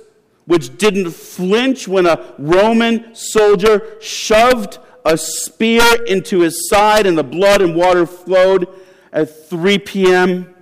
which 0.48 0.78
didn't 0.78 1.10
flinch 1.10 1.86
when 1.86 2.06
a 2.06 2.34
Roman 2.38 3.14
soldier 3.14 4.00
shoved 4.00 4.78
a 5.04 5.18
spear 5.18 5.84
into 6.06 6.40
his 6.40 6.70
side 6.70 7.06
and 7.06 7.18
the 7.18 7.22
blood 7.22 7.60
and 7.60 7.76
water 7.76 8.06
flowed 8.06 8.66
at 9.12 9.48
3 9.50 9.78
p.m. 9.80 10.54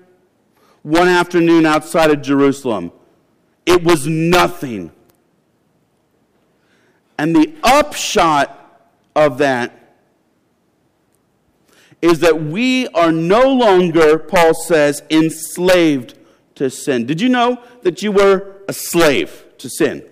one 0.83 1.07
afternoon 1.07 1.65
outside 1.65 2.11
of 2.11 2.21
Jerusalem. 2.21 2.91
It 3.65 3.85
was 3.85 4.09
nothing. 4.09 4.91
And 7.17 7.35
the 7.37 7.55
upshot 7.63 8.91
of 9.15 9.39
that 9.39 9.73
is 12.03 12.19
that 12.21 12.43
we 12.43 12.89
are 12.89 13.13
no 13.13 13.55
longer, 13.55 14.19
Paul 14.19 14.53
says, 14.53 15.05
enslaved 15.11 16.19
to 16.57 16.71
sin. 16.71 17.07
Did 17.07 17.21
you 17.21 17.29
know 17.29 17.63
that 17.83 18.03
you 18.03 18.11
were 18.11 18.57
a 18.69 18.73
slave 18.73 19.46
to 19.59 19.71
sin? 19.71 20.05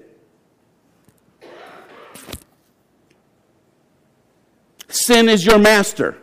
Sin 4.89 5.29
is 5.29 5.45
your 5.45 5.59
master. 5.59 6.17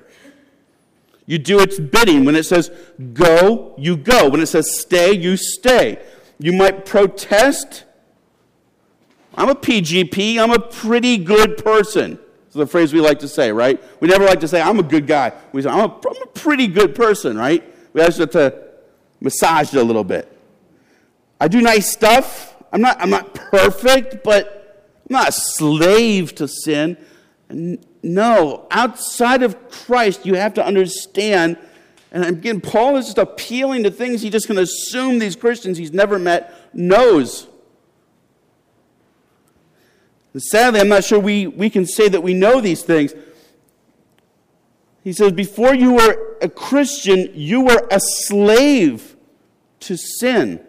You 1.25 1.37
do 1.37 1.59
its 1.59 1.79
bidding. 1.79 2.25
When 2.25 2.35
it 2.35 2.45
says 2.45 2.71
go, 3.13 3.75
you 3.77 3.97
go. 3.97 4.29
When 4.29 4.41
it 4.41 4.47
says 4.47 4.79
stay, 4.79 5.13
you 5.13 5.37
stay. 5.37 6.03
You 6.39 6.53
might 6.53 6.85
protest. 6.85 7.83
I'm 9.35 9.49
a 9.49 9.55
PGP. 9.55 10.37
I'm 10.39 10.51
a 10.51 10.59
pretty 10.59 11.17
good 11.17 11.63
person. 11.63 12.19
It's 12.47 12.55
the 12.55 12.67
phrase 12.67 12.93
we 12.93 12.99
like 12.99 13.19
to 13.19 13.29
say, 13.29 13.51
right? 13.51 13.81
We 14.01 14.09
never 14.09 14.25
like 14.25 14.41
to 14.41 14.47
say, 14.47 14.61
I'm 14.61 14.79
a 14.79 14.83
good 14.83 15.07
guy. 15.07 15.31
We 15.53 15.61
say, 15.61 15.69
I'm 15.69 15.89
a, 15.89 15.93
I'm 15.93 16.21
a 16.21 16.27
pretty 16.27 16.67
good 16.67 16.95
person, 16.95 17.37
right? 17.37 17.63
We 17.93 18.01
have 18.01 18.13
to 18.31 18.67
massage 19.21 19.73
it 19.73 19.77
a 19.77 19.83
little 19.83 20.03
bit. 20.03 20.37
I 21.39 21.47
do 21.47 21.61
nice 21.61 21.89
stuff. 21.89 22.50
I'm 22.71 22.81
not, 22.81 23.01
I'm 23.01 23.09
not 23.09 23.33
perfect, 23.33 24.23
but 24.23 24.93
I'm 25.09 25.13
not 25.13 25.29
a 25.29 25.31
slave 25.31 26.35
to 26.35 26.47
sin. 26.47 26.97
No, 28.03 28.67
outside 28.71 29.43
of 29.43 29.69
Christ, 29.69 30.25
you 30.25 30.35
have 30.35 30.53
to 30.55 30.65
understand. 30.65 31.57
And 32.11 32.25
again, 32.25 32.61
Paul 32.61 32.97
is 32.97 33.05
just 33.05 33.17
appealing 33.17 33.83
to 33.83 33.91
things 33.91 34.21
he 34.21 34.29
just 34.29 34.47
can 34.47 34.57
assume 34.57 35.19
these 35.19 35.35
Christians 35.35 35.77
he's 35.77 35.91
never 35.91 36.17
met 36.17 36.73
knows. 36.73 37.47
And 40.33 40.41
sadly, 40.41 40.79
I'm 40.79 40.87
not 40.87 41.03
sure 41.03 41.19
we, 41.19 41.47
we 41.47 41.69
can 41.69 41.85
say 41.85 42.07
that 42.07 42.21
we 42.21 42.33
know 42.33 42.61
these 42.61 42.83
things. 42.83 43.13
He 45.03 45.13
says, 45.13 45.33
Before 45.33 45.73
you 45.73 45.93
were 45.93 46.37
a 46.41 46.49
Christian, 46.49 47.31
you 47.33 47.61
were 47.61 47.87
a 47.91 47.99
slave 47.99 49.15
to 49.81 49.97
sin. 49.97 50.65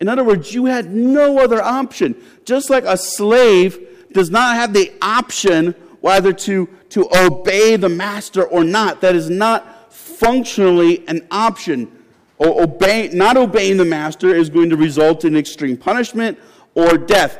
In 0.00 0.08
other 0.08 0.24
words, 0.24 0.52
you 0.52 0.66
had 0.66 0.92
no 0.92 1.38
other 1.38 1.62
option. 1.62 2.14
Just 2.44 2.70
like 2.70 2.84
a 2.84 2.96
slave 2.96 4.08
does 4.12 4.30
not 4.30 4.56
have 4.56 4.72
the 4.72 4.92
option 5.00 5.74
whether 6.00 6.32
to, 6.32 6.68
to 6.90 7.08
obey 7.16 7.76
the 7.76 7.88
master 7.88 8.44
or 8.44 8.62
not, 8.62 9.00
that 9.00 9.14
is 9.14 9.30
not 9.30 9.92
functionally 9.92 11.06
an 11.08 11.26
option. 11.30 11.90
Or 12.38 12.62
obey, 12.62 13.08
not 13.12 13.36
obeying 13.36 13.76
the 13.76 13.84
master 13.84 14.34
is 14.34 14.50
going 14.50 14.70
to 14.70 14.76
result 14.76 15.24
in 15.24 15.36
extreme 15.36 15.76
punishment 15.76 16.38
or 16.74 16.98
death. 16.98 17.38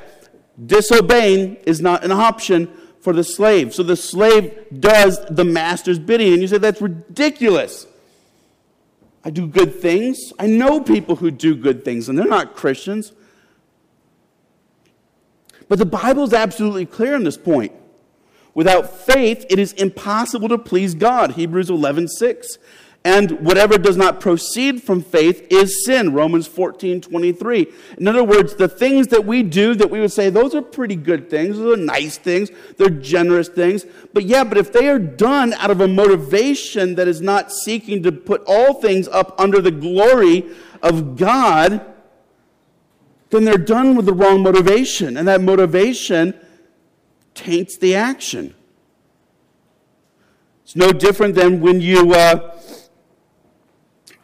Disobeying 0.64 1.56
is 1.66 1.80
not 1.80 2.04
an 2.04 2.12
option 2.12 2.72
for 3.00 3.12
the 3.12 3.24
slave. 3.24 3.74
So 3.74 3.82
the 3.82 3.96
slave 3.96 4.66
does 4.80 5.22
the 5.26 5.44
master's 5.44 5.98
bidding. 5.98 6.32
And 6.32 6.40
you 6.40 6.48
say, 6.48 6.58
that's 6.58 6.80
ridiculous. 6.80 7.86
I 9.24 9.30
do 9.30 9.46
good 9.46 9.80
things. 9.80 10.32
I 10.38 10.46
know 10.46 10.80
people 10.80 11.16
who 11.16 11.30
do 11.30 11.54
good 11.54 11.84
things, 11.84 12.08
and 12.08 12.18
they're 12.18 12.26
not 12.26 12.54
Christians. 12.54 13.12
But 15.68 15.78
the 15.78 15.86
Bible 15.86 16.24
is 16.24 16.34
absolutely 16.34 16.84
clear 16.84 17.14
on 17.14 17.24
this 17.24 17.38
point. 17.38 17.72
Without 18.52 18.90
faith, 18.90 19.46
it 19.48 19.58
is 19.58 19.72
impossible 19.72 20.48
to 20.48 20.58
please 20.58 20.94
God. 20.94 21.32
Hebrews 21.32 21.70
11 21.70 22.08
6. 22.08 22.58
And 23.06 23.32
whatever 23.42 23.76
does 23.76 23.98
not 23.98 24.18
proceed 24.18 24.82
from 24.82 25.02
faith 25.02 25.46
is 25.50 25.84
sin. 25.84 26.14
Romans 26.14 26.46
14, 26.46 27.02
23. 27.02 27.66
In 27.98 28.08
other 28.08 28.24
words, 28.24 28.54
the 28.54 28.66
things 28.66 29.08
that 29.08 29.26
we 29.26 29.42
do 29.42 29.74
that 29.74 29.90
we 29.90 30.00
would 30.00 30.10
say, 30.12 30.30
those 30.30 30.54
are 30.54 30.62
pretty 30.62 30.96
good 30.96 31.28
things, 31.28 31.58
those 31.58 31.78
are 31.78 31.82
nice 31.82 32.16
things, 32.16 32.50
they're 32.78 32.88
generous 32.88 33.48
things. 33.48 33.84
But 34.14 34.24
yeah, 34.24 34.42
but 34.42 34.56
if 34.56 34.72
they 34.72 34.88
are 34.88 34.98
done 34.98 35.52
out 35.54 35.70
of 35.70 35.82
a 35.82 35.88
motivation 35.88 36.94
that 36.94 37.06
is 37.06 37.20
not 37.20 37.52
seeking 37.52 38.02
to 38.04 38.12
put 38.12 38.42
all 38.46 38.80
things 38.80 39.06
up 39.08 39.38
under 39.38 39.60
the 39.60 39.70
glory 39.70 40.46
of 40.82 41.16
God, 41.18 41.84
then 43.28 43.44
they're 43.44 43.58
done 43.58 43.96
with 43.96 44.06
the 44.06 44.14
wrong 44.14 44.42
motivation. 44.42 45.18
And 45.18 45.28
that 45.28 45.42
motivation 45.42 46.32
taints 47.34 47.76
the 47.76 47.96
action. 47.96 48.54
It's 50.62 50.74
no 50.74 50.90
different 50.90 51.34
than 51.34 51.60
when 51.60 51.82
you. 51.82 52.14
Uh, 52.14 52.52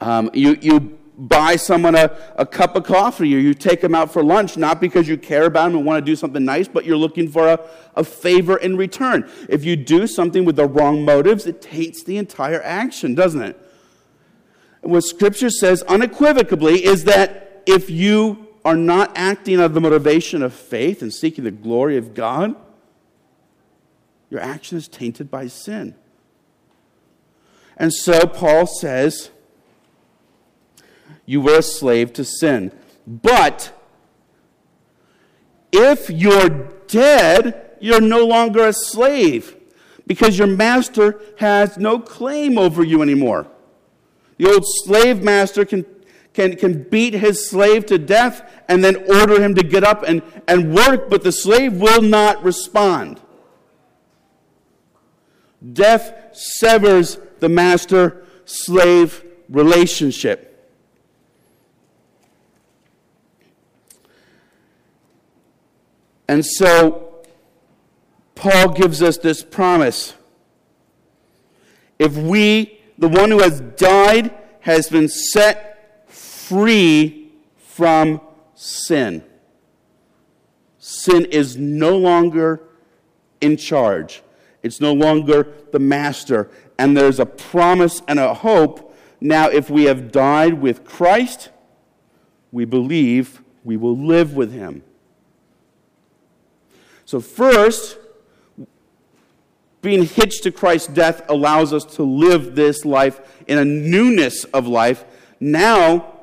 um, 0.01 0.31
you, 0.33 0.57
you 0.61 0.99
buy 1.21 1.57
someone 1.57 1.95
a, 1.95 2.17
a 2.37 2.47
cup 2.47 2.77
of 2.77 2.85
coffee 2.85 3.35
or 3.35 3.39
you 3.39 3.53
take 3.53 3.83
them 3.83 3.95
out 3.95 4.11
for 4.11 4.25
lunch, 4.25 4.57
not 4.57 4.81
because 4.81 5.07
you 5.07 5.19
care 5.19 5.45
about 5.45 5.67
them 5.67 5.77
and 5.77 5.85
want 5.85 6.05
to 6.05 6.11
do 6.11 6.17
something 6.17 6.45
nice, 6.45 6.67
but 6.67 6.87
you're 6.87 6.97
looking 6.97 7.29
for 7.29 7.47
a, 7.47 7.61
a 7.95 8.03
favor 8.03 8.57
in 8.57 8.77
return. 8.77 9.31
If 9.49 9.65
you 9.65 9.77
do 9.77 10.07
something 10.07 10.45
with 10.47 10.57
the 10.57 10.67
wrong 10.67 11.05
motives, 11.05 11.47
it 11.47 11.61
taints 11.61 12.03
the 12.03 12.17
entire 12.17 12.63
action, 12.63 13.15
doesn't 13.15 13.43
it? 13.43 13.61
And 14.83 14.93
what 14.93 15.05
Scripture 15.05 15.51
says 15.51 15.83
unequivocally 15.83 16.85
is 16.85 17.05
that 17.05 17.63
if 17.67 17.91
you 17.91 18.49
are 18.65 18.77
not 18.77 19.13
acting 19.15 19.57
out 19.57 19.67
of 19.67 19.75
the 19.75 19.81
motivation 19.81 20.43
of 20.43 20.55
faith 20.55 21.03
and 21.03 21.13
seeking 21.13 21.45
the 21.45 21.51
glory 21.51 21.99
of 21.99 22.15
God, 22.15 22.55
your 24.31 24.41
action 24.41 24.79
is 24.79 24.89
tainted 24.89 25.31
by 25.31 25.49
sin. 25.49 25.95
And 27.77 27.93
so 27.93 28.27
Paul 28.27 28.67
says, 28.67 29.31
you 31.27 31.41
were 31.41 31.59
a 31.59 31.63
slave 31.63 32.13
to 32.15 32.25
sin. 32.25 32.73
But 33.07 33.73
if 35.73 36.11
you're 36.11 36.69
dead, 36.87 37.77
you're 37.81 38.01
no 38.01 38.27
longer 38.27 38.67
a 38.67 38.73
slave 38.73 39.57
because 40.07 40.39
your 40.39 40.49
master 40.49 41.21
has 41.39 41.79
no 41.79 41.99
claim 41.99 42.59
over 42.59 42.83
you 42.83 43.03
anymore. 43.03 43.47
The 44.39 44.47
old 44.47 44.65
slave 44.85 45.23
master 45.23 45.65
can, 45.65 45.85
can, 46.35 46.57
can 46.57 46.85
beat 46.85 47.15
his 47.15 47.49
slave 47.49 47.87
to 47.87 47.99
death 47.99 48.43
and 48.69 48.83
then 48.83 48.97
order 49.09 49.41
him 49.41 49.55
to 49.55 49.63
get 49.63 49.85
up 49.85 50.03
and, 50.03 50.23
and 50.49 50.75
work, 50.75 51.11
but 51.11 51.23
the 51.23 51.33
slave 51.33 51.75
will 51.75 52.03
not 52.03 52.43
respond. 52.43 53.21
Death 55.73 56.15
severs 56.33 57.19
the 57.41 57.49
master 57.49 58.25
slave 58.47 59.25
relationship. 59.49 60.50
And 66.31 66.47
so, 66.47 67.25
Paul 68.37 68.69
gives 68.69 69.03
us 69.03 69.19
this 69.19 69.43
promise. 69.43 70.15
If 71.99 72.17
we, 72.17 72.81
the 72.99 73.09
one 73.09 73.33
who 73.33 73.41
has 73.41 73.61
died, 73.61 74.33
has 74.61 74.89
been 74.89 75.09
set 75.09 76.09
free 76.09 77.33
from 77.57 78.21
sin, 78.55 79.25
sin 80.79 81.25
is 81.33 81.57
no 81.57 81.99
longer 81.99 82.63
in 83.41 83.57
charge. 83.57 84.23
It's 84.63 84.81
no 84.81 84.93
longer 84.93 85.53
the 85.73 85.81
master. 85.81 86.49
And 86.79 86.97
there's 86.97 87.19
a 87.19 87.27
promise 87.27 88.03
and 88.07 88.21
a 88.21 88.35
hope. 88.35 88.97
Now, 89.21 89.49
if 89.49 89.69
we 89.69 89.83
have 89.87 90.13
died 90.13 90.55
with 90.55 90.85
Christ, 90.85 91.51
we 92.53 92.67
believe 92.67 93.43
we 93.65 93.77
will 93.77 93.99
live 93.99 94.37
with 94.37 94.53
him. 94.53 94.85
So, 97.11 97.19
first, 97.19 97.99
being 99.83 100.05
hitched 100.05 100.45
to 100.45 100.53
Christ's 100.53 100.87
death 100.87 101.29
allows 101.29 101.73
us 101.73 101.85
to 101.97 102.05
live 102.05 102.55
this 102.55 102.85
life 102.85 103.21
in 103.49 103.59
a 103.59 103.65
newness 103.65 104.45
of 104.45 104.69
life. 104.69 105.05
Now, 105.41 106.21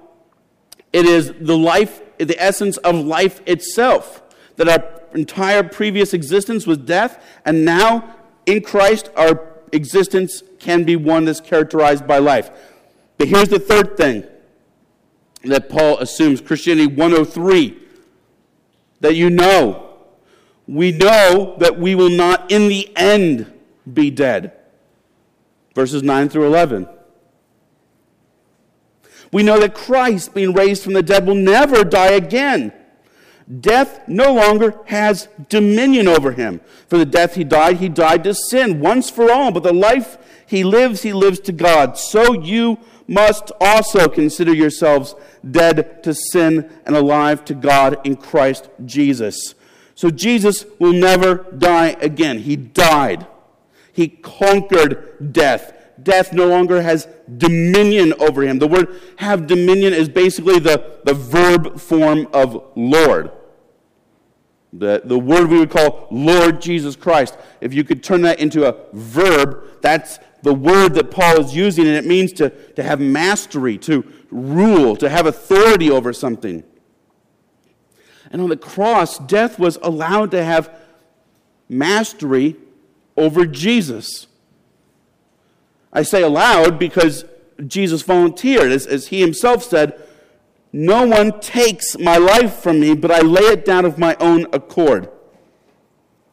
it 0.93 1.05
is 1.05 1.33
the 1.41 1.57
life, 1.57 2.01
the 2.19 2.41
essence 2.41 2.77
of 2.77 2.95
life 2.95 3.41
itself. 3.45 4.23
That 4.55 4.69
our 4.69 5.01
entire 5.13 5.61
previous 5.61 6.13
existence 6.13 6.65
was 6.65 6.77
death, 6.77 7.21
and 7.43 7.65
now 7.65 8.15
in 8.45 8.61
Christ, 8.61 9.09
our 9.17 9.45
existence 9.73 10.41
can 10.57 10.85
be 10.85 10.95
one 10.95 11.25
that's 11.25 11.41
characterized 11.41 12.07
by 12.07 12.19
life. 12.19 12.49
But 13.17 13.27
here's 13.27 13.49
the 13.49 13.59
third 13.59 13.97
thing 13.97 14.23
that 15.43 15.67
Paul 15.67 15.97
assumes 15.97 16.39
Christianity 16.39 16.87
103 16.87 17.77
that 19.01 19.15
you 19.17 19.29
know 19.29 19.86
we 20.67 20.91
know 20.91 21.55
that 21.59 21.79
we 21.79 21.95
will 21.95 22.09
not 22.09 22.51
in 22.51 22.67
the 22.67 22.91
end 22.95 23.51
be 23.91 24.11
dead. 24.11 24.53
Verses 25.73 26.03
9 26.03 26.29
through 26.29 26.47
11. 26.47 26.87
We 29.31 29.43
know 29.43 29.59
that 29.59 29.75
Christ, 29.75 30.33
being 30.33 30.53
raised 30.53 30.83
from 30.83 30.93
the 30.93 31.03
dead, 31.03 31.25
will 31.25 31.35
never 31.35 31.83
die 31.83 32.11
again. 32.11 32.73
Death 33.61 34.01
no 34.07 34.33
longer 34.33 34.79
has 34.87 35.29
dominion 35.47 36.07
over 36.07 36.33
him. 36.33 36.59
For 36.87 36.97
the 36.97 37.05
death 37.05 37.35
he 37.35 37.43
died, 37.43 37.77
he 37.77 37.87
died 37.87 38.23
to 38.25 38.33
sin 38.33 38.79
once 38.81 39.09
for 39.09 39.31
all, 39.31 39.51
but 39.51 39.63
the 39.63 39.73
life 39.73 40.17
he 40.45 40.63
lives, 40.63 41.03
he 41.03 41.13
lives 41.13 41.39
to 41.41 41.53
God. 41.53 41.97
So 41.97 42.33
you 42.33 42.77
must 43.07 43.51
also 43.61 44.09
consider 44.09 44.53
yourselves 44.53 45.15
dead 45.49 46.03
to 46.03 46.13
sin 46.13 46.69
and 46.85 46.95
alive 46.95 47.45
to 47.45 47.53
God 47.53 48.05
in 48.05 48.17
Christ 48.17 48.69
Jesus. 48.85 49.55
So 49.97 50.11
Jesus 50.11 50.63
will 50.77 50.93
never 50.93 51.47
die 51.57 51.97
again. 51.99 52.37
He 52.37 52.55
died. 52.55 53.25
He 53.91 54.07
conquered 54.07 55.33
death. 55.33 55.73
Death 56.01 56.33
no 56.33 56.45
longer 56.45 56.83
has 56.83 57.07
dominion 57.35 58.13
over 58.19 58.43
him. 58.43 58.59
The 58.59 58.67
word 58.67 59.01
have 59.15 59.47
dominion 59.47 59.93
is 59.93 60.07
basically 60.07 60.59
the, 60.59 60.99
the 61.03 61.15
verb 61.15 61.79
form 61.79 62.27
of 62.31 62.63
Lord. 62.75 63.31
The, 64.71 65.01
the 65.03 65.17
word 65.17 65.49
we 65.49 65.57
would 65.57 65.71
call 65.71 66.07
Lord 66.11 66.61
Jesus 66.61 66.95
Christ. 66.95 67.35
If 67.59 67.73
you 67.73 67.83
could 67.83 68.03
turn 68.03 68.21
that 68.21 68.39
into 68.39 68.69
a 68.69 68.75
verb, 68.93 69.81
that's 69.81 70.19
the 70.43 70.53
word 70.53 70.93
that 70.93 71.09
Paul 71.09 71.39
is 71.39 71.55
using, 71.55 71.87
and 71.87 71.95
it 71.95 72.05
means 72.05 72.33
to, 72.33 72.51
to 72.73 72.83
have 72.83 72.99
mastery, 72.99 73.79
to 73.79 74.05
rule, 74.29 74.95
to 74.97 75.09
have 75.09 75.25
authority 75.25 75.89
over 75.89 76.13
something. 76.13 76.63
And 78.31 78.41
on 78.41 78.49
the 78.49 78.57
cross, 78.57 79.17
death 79.19 79.59
was 79.59 79.77
allowed 79.81 80.31
to 80.31 80.43
have 80.43 80.73
mastery 81.69 82.55
over 83.15 83.45
Jesus. 83.45 84.27
I 85.91 86.03
say 86.03 86.21
allowed 86.21 86.77
because 86.77 87.25
Jesus 87.65 88.01
volunteered. 88.01 88.71
As, 88.71 88.85
as 88.85 89.07
he 89.07 89.21
himself 89.21 89.63
said, 89.63 89.99
No 90.71 91.05
one 91.05 91.39
takes 91.39 91.97
my 91.97 92.17
life 92.17 92.55
from 92.55 92.79
me, 92.79 92.93
but 92.93 93.11
I 93.11 93.21
lay 93.21 93.41
it 93.41 93.65
down 93.65 93.85
of 93.85 93.97
my 93.97 94.15
own 94.19 94.45
accord. 94.53 95.09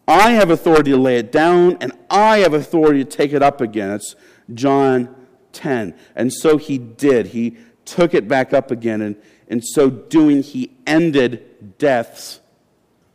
I 0.06 0.32
have 0.32 0.50
authority 0.50 0.90
to 0.90 0.98
lay 0.98 1.16
it 1.16 1.32
down, 1.32 1.78
and 1.80 1.92
I 2.10 2.38
have 2.38 2.52
authority 2.52 3.04
to 3.04 3.10
take 3.10 3.32
it 3.32 3.42
up 3.42 3.60
again. 3.60 3.90
It's 3.90 4.14
John 4.52 5.14
10. 5.52 5.94
And 6.14 6.32
so 6.32 6.58
he 6.58 6.76
did. 6.76 7.28
He 7.28 7.56
took 7.86 8.12
it 8.12 8.28
back 8.28 8.52
up 8.52 8.70
again, 8.70 9.00
and 9.00 9.16
in 9.48 9.62
so 9.62 9.90
doing, 9.90 10.42
he 10.42 10.76
ended 10.86 11.78
death's 11.78 12.40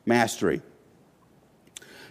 mastery. 0.05 0.61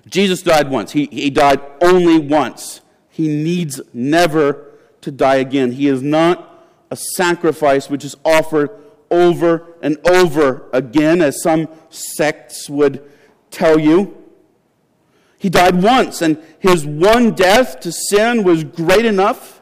Jesus 0.07 0.43
died 0.43 0.71
once. 0.71 0.93
He, 0.93 1.07
he 1.07 1.31
died 1.31 1.61
only 1.81 2.19
once. 2.19 2.81
He 3.09 3.29
needs 3.29 3.81
never 3.93 4.73
to 5.03 5.11
die 5.11 5.37
again. 5.37 5.73
He 5.73 5.89
is 5.89 6.03
not 6.03 6.67
a 6.91 6.97
sacrifice 6.97 7.91
which 7.91 8.05
is 8.05 8.17
offered 8.25 8.71
over 9.11 9.75
and 9.83 9.97
over 10.07 10.69
again, 10.73 11.21
as 11.21 11.43
some 11.43 11.69
sects 11.91 12.69
would 12.69 13.11
tell 13.51 13.79
you. 13.79 14.15
He 15.39 15.49
died 15.49 15.83
once, 15.83 16.21
and 16.21 16.43
his 16.59 16.85
one 16.85 17.33
death 17.33 17.81
to 17.81 17.93
sin 17.93 18.43
was 18.43 18.65
great 18.65 19.05
enough 19.05 19.61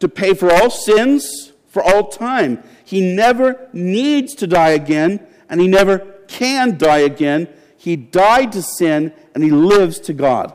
to 0.00 0.08
pay 0.08 0.34
for 0.34 0.52
all 0.52 0.68
sins 0.68 1.52
for 1.68 1.82
all 1.82 2.08
time. 2.08 2.62
He 2.92 3.00
never 3.00 3.70
needs 3.72 4.34
to 4.34 4.46
die 4.46 4.72
again, 4.72 5.26
and 5.48 5.62
he 5.62 5.66
never 5.66 6.00
can 6.28 6.76
die 6.76 6.98
again. 6.98 7.48
He 7.78 7.96
died 7.96 8.52
to 8.52 8.60
sin, 8.60 9.14
and 9.34 9.42
he 9.42 9.50
lives 9.50 9.98
to 10.00 10.12
God. 10.12 10.54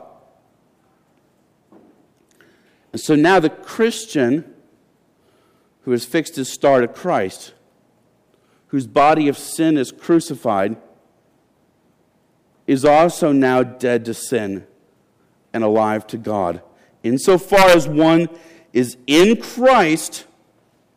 And 2.92 3.00
so 3.00 3.16
now 3.16 3.40
the 3.40 3.50
Christian 3.50 4.54
who 5.82 5.90
has 5.90 6.04
fixed 6.04 6.36
his 6.36 6.48
star 6.48 6.80
to 6.80 6.86
Christ, 6.86 7.54
whose 8.68 8.86
body 8.86 9.26
of 9.26 9.36
sin 9.36 9.76
is 9.76 9.90
crucified, 9.90 10.76
is 12.68 12.84
also 12.84 13.32
now 13.32 13.64
dead 13.64 14.04
to 14.04 14.14
sin 14.14 14.64
and 15.52 15.64
alive 15.64 16.06
to 16.06 16.16
God. 16.16 16.62
Insofar 17.02 17.70
as 17.70 17.88
one 17.88 18.28
is 18.72 18.96
in 19.08 19.42
Christ, 19.42 20.24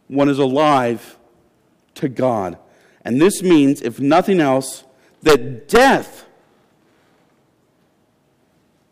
one 0.08 0.30
is 0.30 0.38
alive 0.38 1.18
to 1.96 2.10
God. 2.10 2.58
And 3.04 3.22
this 3.22 3.42
means, 3.42 3.82
if 3.82 4.00
nothing 4.00 4.40
else, 4.40 4.84
that 5.22 5.68
death 5.68 6.26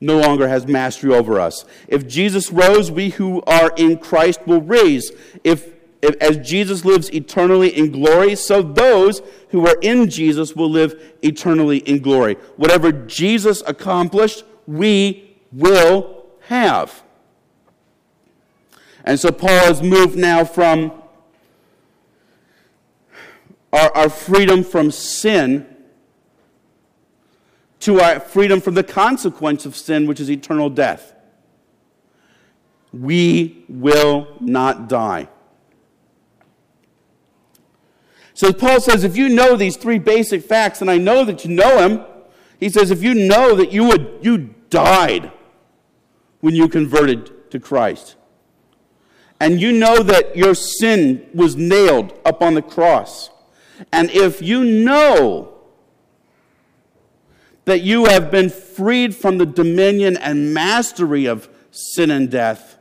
no 0.02 0.20
longer 0.20 0.48
has 0.48 0.66
mastery 0.66 1.14
over 1.14 1.40
us. 1.40 1.66
If 1.88 2.08
Jesus 2.08 2.52
rose, 2.52 2.90
we 2.90 3.10
who 3.10 3.42
are 3.44 3.72
in 3.76 3.98
Christ 3.98 4.42
will 4.46 4.62
raise. 4.62 5.12
If 5.44 5.74
if, 6.02 6.16
as 6.22 6.38
Jesus 6.38 6.86
lives 6.86 7.14
eternally 7.14 7.76
in 7.78 7.92
glory, 7.92 8.36
so 8.36 8.62
those 8.62 9.22
who 9.50 9.68
are 9.68 9.78
in 9.82 10.10
Jesus 10.10 10.56
will 10.56 10.70
live 10.70 11.14
eternally 11.22 11.80
in 11.80 12.00
glory. 12.00 12.36
Whatever 12.56 12.92
Jesus 12.92 13.62
accomplished, 13.68 14.44
we 14.66 15.36
will 15.52 16.26
have. 16.44 17.04
And 19.04 19.20
so 19.20 19.32
Paul 19.32 19.50
has 19.50 19.82
moved 19.82 20.18
now 20.18 20.46
from 20.46 20.99
our, 23.72 23.96
our 23.96 24.10
freedom 24.10 24.64
from 24.64 24.92
sin 24.92 25.66
to 27.82 28.00
our 28.02 28.20
freedom 28.20 28.60
from 28.60 28.74
the 28.74 28.84
consequence 28.84 29.66
of 29.66 29.76
sin, 29.76 30.06
which 30.06 30.20
is 30.20 30.30
eternal 30.30 30.70
death. 30.70 31.14
We 32.92 33.64
will 33.70 34.28
not 34.40 34.90
die. 34.90 35.30
So 38.34 38.54
Paul 38.54 38.80
says, 38.80 39.04
if 39.04 39.18
you 39.18 39.30
know 39.30 39.56
these 39.56 39.76
three 39.76 40.00
basic 40.00 40.44
facts, 40.44 40.82
and 40.82 40.90
I 40.90 40.98
know 40.98 41.26
that 41.26 41.44
you 41.46 41.54
know 41.54 41.78
them, 41.78 42.06
he 42.60 42.70
says, 42.70 42.92
if 42.92 43.04
you 43.04 43.14
know 43.14 43.56
that 43.56 43.72
you 43.72 43.86
would 43.86 44.20
you 44.22 44.56
died 44.70 45.32
when 46.42 46.56
you 46.56 46.68
converted 46.68 47.52
to 47.52 47.60
Christ, 47.60 48.16
and 49.40 49.60
you 49.60 49.72
know 49.72 50.04
that 50.04 50.36
your 50.36 50.56
sin 50.56 51.28
was 51.34 51.56
nailed 51.56 52.18
up 52.26 52.42
on 52.42 52.54
the 52.54 52.62
cross, 52.62 53.30
and 53.92 54.10
if 54.12 54.42
you 54.42 54.64
know 54.64 55.54
that 57.66 57.82
you 57.82 58.06
have 58.06 58.32
been 58.32 58.50
freed 58.50 59.16
from 59.16 59.38
the 59.38 59.46
dominion 59.46 60.18
and 60.18 60.54
mastery 60.54 61.26
of 61.26 61.48
sin 61.72 62.10
and 62.12 62.32
death, 62.32 62.78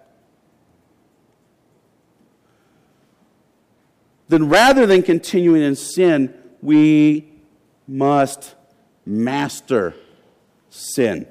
then 4.28 4.48
rather 4.48 4.87
than 4.87 5.02
continuing 5.02 5.62
in 5.62 5.74
sin, 5.74 6.34
we 6.62 7.30
must 7.87 8.54
master 9.04 9.94
sin. 10.70 11.26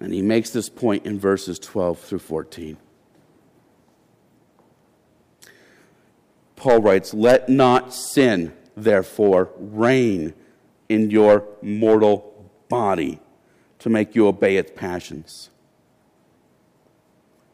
And 0.00 0.12
he 0.12 0.22
makes 0.22 0.50
this 0.50 0.68
point 0.68 1.06
in 1.06 1.18
verses 1.18 1.58
12 1.58 1.98
through 1.98 2.18
14. 2.18 2.76
Paul 6.62 6.80
writes, 6.80 7.12
Let 7.12 7.48
not 7.48 7.92
sin, 7.92 8.52
therefore, 8.76 9.50
reign 9.58 10.32
in 10.88 11.10
your 11.10 11.44
mortal 11.60 12.52
body 12.68 13.18
to 13.80 13.90
make 13.90 14.14
you 14.14 14.28
obey 14.28 14.56
its 14.56 14.70
passions. 14.76 15.50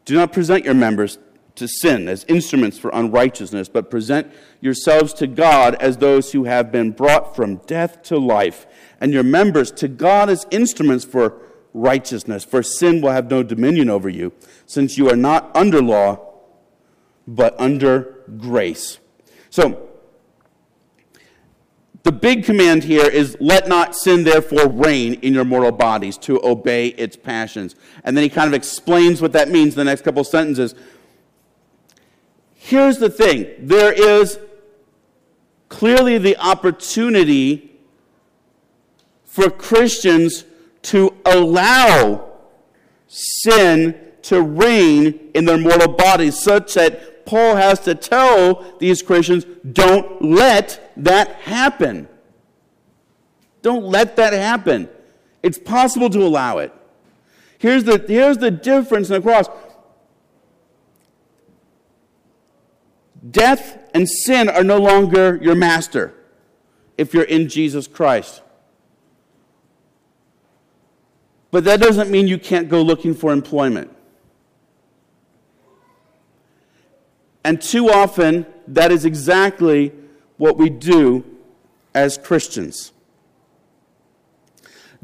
Do 0.05 0.13
not 0.13 0.31
present 0.31 0.63
your 0.63 0.75
members 0.75 1.17
to 1.55 1.67
sin 1.67 2.07
as 2.07 2.23
instruments 2.27 2.77
for 2.77 2.91
unrighteousness, 2.93 3.67
but 3.67 3.89
present 3.89 4.31
yourselves 4.61 5.11
to 5.13 5.25
God 5.25 5.73
as 5.75 5.97
those 5.97 6.31
who 6.31 6.43
have 6.43 6.71
been 6.71 6.91
brought 6.91 7.35
from 7.35 7.55
death 7.65 8.03
to 8.03 8.19
life, 8.19 8.67
and 9.01 9.11
your 9.11 9.23
members 9.23 9.71
to 9.71 9.87
God 9.87 10.29
as 10.29 10.45
instruments 10.51 11.03
for 11.03 11.41
righteousness. 11.73 12.43
For 12.43 12.61
sin 12.61 13.01
will 13.01 13.11
have 13.11 13.31
no 13.31 13.41
dominion 13.41 13.89
over 13.89 14.07
you, 14.07 14.33
since 14.67 14.99
you 14.99 15.09
are 15.09 15.15
not 15.15 15.49
under 15.55 15.81
law, 15.81 16.28
but 17.35 17.59
under 17.59 18.15
grace. 18.37 18.99
So, 19.51 19.87
the 22.03 22.11
big 22.11 22.43
command 22.43 22.83
here 22.83 23.05
is 23.05 23.37
let 23.39 23.67
not 23.67 23.95
sin 23.95 24.23
therefore 24.23 24.67
reign 24.67 25.15
in 25.15 25.33
your 25.33 25.45
mortal 25.45 25.71
bodies 25.71 26.17
to 26.19 26.43
obey 26.43 26.87
its 26.87 27.15
passions. 27.15 27.75
And 28.03 28.17
then 28.17 28.23
he 28.23 28.29
kind 28.29 28.47
of 28.47 28.53
explains 28.53 29.21
what 29.21 29.33
that 29.33 29.49
means 29.49 29.73
in 29.73 29.77
the 29.77 29.83
next 29.83 30.01
couple 30.01 30.23
sentences. 30.23 30.73
Here's 32.55 32.97
the 32.97 33.09
thing 33.09 33.47
there 33.59 33.91
is 33.91 34.39
clearly 35.67 36.17
the 36.17 36.35
opportunity 36.37 37.79
for 39.25 39.51
Christians 39.51 40.45
to 40.81 41.15
allow 41.25 42.31
sin 43.07 43.95
to 44.23 44.41
reign 44.41 45.31
in 45.33 45.45
their 45.45 45.57
mortal 45.57 45.93
bodies, 45.93 46.39
such 46.39 46.73
that 46.73 47.08
Paul 47.29 47.57
has 47.57 47.81
to 47.81 47.93
tell 47.93 48.65
these 48.79 49.03
Christians 49.03 49.45
don't 49.71 50.19
let 50.19 50.91
that 50.97 51.29
happen. 51.35 52.07
Don't 53.61 53.83
let 53.83 54.15
that 54.15 54.33
happen. 54.33 54.89
It's 55.43 55.59
possible 55.59 56.09
to 56.09 56.23
allow 56.23 56.57
it. 56.57 56.73
Here's 57.59 57.83
the, 57.83 58.03
here's 58.07 58.39
the 58.39 58.49
difference 58.49 59.09
in 59.09 59.13
the 59.13 59.21
cross. 59.21 59.45
Death 63.29 63.77
and 63.93 64.09
sin 64.09 64.49
are 64.49 64.63
no 64.63 64.79
longer 64.79 65.37
your 65.39 65.53
master 65.53 66.15
if 66.97 67.13
you're 67.13 67.25
in 67.25 67.47
Jesus 67.47 67.85
Christ. 67.85 68.41
But 71.51 71.63
that 71.65 71.79
doesn't 71.79 72.09
mean 72.09 72.27
you 72.27 72.39
can't 72.39 72.69
go 72.69 72.81
looking 72.81 73.13
for 73.13 73.31
employment. 73.31 73.95
And 77.43 77.61
too 77.61 77.89
often, 77.89 78.45
that 78.67 78.91
is 78.91 79.05
exactly 79.05 79.93
what 80.37 80.57
we 80.57 80.69
do 80.69 81.23
as 81.93 82.17
Christians. 82.17 82.91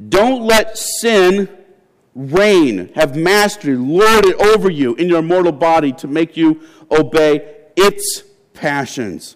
Don't 0.10 0.44
let 0.44 0.78
sin 0.78 1.50
reign, 2.14 2.92
have 2.96 3.16
mastery, 3.16 3.76
lord 3.76 4.26
it 4.26 4.36
over 4.36 4.70
you 4.70 4.96
in 4.96 5.10
your 5.10 5.22
mortal 5.22 5.52
body 5.52 5.92
to 5.92 6.08
make 6.08 6.38
you 6.38 6.62
obey 6.90 7.56
its 7.76 8.24
passions. 8.54 9.36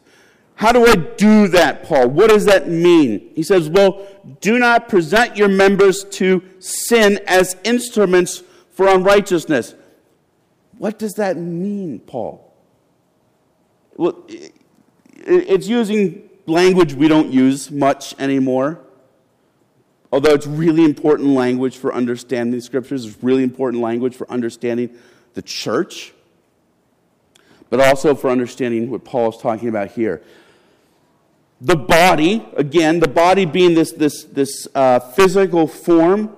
How 0.55 0.71
do 0.73 0.85
I 0.85 0.95
do 0.95 1.47
that, 1.49 1.83
Paul? 1.83 2.09
What 2.09 2.29
does 2.29 2.45
that 2.45 2.67
mean? 2.67 3.31
He 3.33 3.43
says, 3.43 3.69
Well, 3.69 4.05
do 4.41 4.59
not 4.59 4.89
present 4.89 5.37
your 5.37 5.47
members 5.47 6.03
to 6.11 6.43
sin 6.59 7.19
as 7.27 7.55
instruments 7.63 8.43
for 8.71 8.87
unrighteousness. 8.87 9.75
What 10.77 10.99
does 10.99 11.13
that 11.13 11.37
mean, 11.37 11.99
Paul? 11.99 12.48
It's 13.99 15.67
using 15.67 16.29
language 16.45 16.93
we 16.93 17.07
don't 17.07 17.31
use 17.31 17.69
much 17.69 18.15
anymore. 18.19 18.79
Although 20.11 20.33
it's 20.33 20.47
really 20.47 20.83
important 20.83 21.29
language 21.29 21.77
for 21.77 21.93
understanding 21.93 22.55
the 22.55 22.61
scriptures, 22.61 23.05
it's 23.05 23.21
really 23.23 23.43
important 23.43 23.83
language 23.83 24.15
for 24.15 24.29
understanding 24.31 24.97
the 25.35 25.41
church, 25.41 26.13
but 27.69 27.79
also 27.79 28.15
for 28.15 28.31
understanding 28.31 28.89
what 28.89 29.03
Paul 29.03 29.29
is 29.29 29.37
talking 29.37 29.69
about 29.69 29.91
here. 29.91 30.23
The 31.61 31.75
body, 31.75 32.47
again, 32.55 33.01
the 33.01 33.07
body 33.07 33.45
being 33.45 33.75
this, 33.75 33.91
this, 33.91 34.23
this 34.23 34.67
uh, 34.73 34.99
physical 34.99 35.67
form 35.67 36.35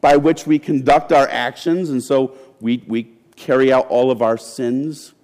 by 0.00 0.16
which 0.16 0.46
we 0.46 0.58
conduct 0.58 1.10
our 1.10 1.26
actions, 1.28 1.90
and 1.90 2.02
so 2.02 2.36
we, 2.60 2.84
we 2.86 3.10
carry 3.34 3.72
out 3.72 3.88
all 3.88 4.10
of 4.10 4.22
our 4.22 4.36
sins 4.36 5.14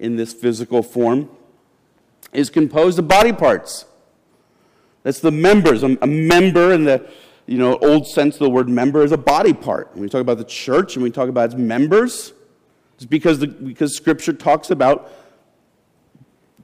in 0.00 0.16
this 0.16 0.32
physical 0.32 0.82
form, 0.82 1.28
is 2.32 2.50
composed 2.50 2.98
of 2.98 3.06
body 3.06 3.32
parts. 3.32 3.84
That's 5.02 5.20
the 5.20 5.30
members. 5.30 5.82
A, 5.82 6.06
member 6.06 6.72
in 6.72 6.84
the 6.84 7.08
you 7.46 7.58
know, 7.58 7.78
old 7.78 8.06
sense 8.06 8.36
of 8.36 8.40
the 8.40 8.50
word 8.50 8.68
member 8.68 9.02
is 9.02 9.12
a 9.12 9.18
body 9.18 9.52
part. 9.52 9.90
When 9.92 10.02
we 10.02 10.08
talk 10.08 10.20
about 10.20 10.38
the 10.38 10.44
church 10.44 10.96
and 10.96 11.02
we 11.02 11.10
talk 11.10 11.28
about 11.28 11.46
its 11.46 11.54
members, 11.54 12.32
it's 12.96 13.06
because, 13.06 13.38
the, 13.38 13.46
because 13.46 13.96
Scripture 13.96 14.32
talks 14.32 14.70
about 14.70 15.10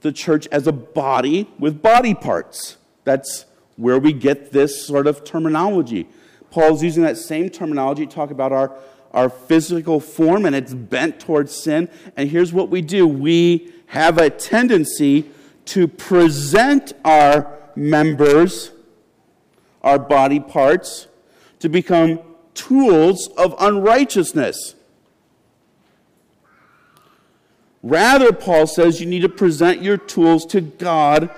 the 0.01 0.11
church 0.11 0.47
as 0.51 0.67
a 0.67 0.71
body 0.71 1.49
with 1.59 1.81
body 1.81 2.13
parts. 2.13 2.77
That's 3.03 3.45
where 3.75 3.99
we 3.99 4.13
get 4.13 4.51
this 4.51 4.85
sort 4.85 5.07
of 5.07 5.23
terminology. 5.23 6.07
Paul's 6.51 6.83
using 6.83 7.03
that 7.03 7.17
same 7.17 7.49
terminology 7.49 8.05
to 8.05 8.15
talk 8.15 8.31
about 8.31 8.51
our, 8.51 8.73
our 9.17 9.29
physical 9.29 9.99
form 9.99 10.45
and 10.45 10.55
it's 10.55 10.75
bent 10.75 11.19
towards 11.19 11.51
sin. 11.51 11.89
And 12.15 12.29
here's 12.29 12.53
what 12.53 12.69
we 12.69 12.83
do 12.83 13.07
we 13.07 13.73
have 13.87 14.19
a 14.19 14.29
tendency 14.29 15.31
to 15.65 15.87
present 15.87 16.93
our 17.03 17.57
members, 17.75 18.71
our 19.81 19.97
body 19.97 20.39
parts, 20.39 21.07
to 21.59 21.67
become 21.67 22.19
tools 22.53 23.29
of 23.37 23.55
unrighteousness. 23.59 24.75
Rather, 27.81 28.31
Paul 28.31 28.67
says 28.67 29.01
you 29.01 29.07
need 29.07 29.21
to 29.21 29.29
present 29.29 29.81
your 29.81 29.97
tools 29.97 30.45
to 30.47 30.61
God 30.61 31.31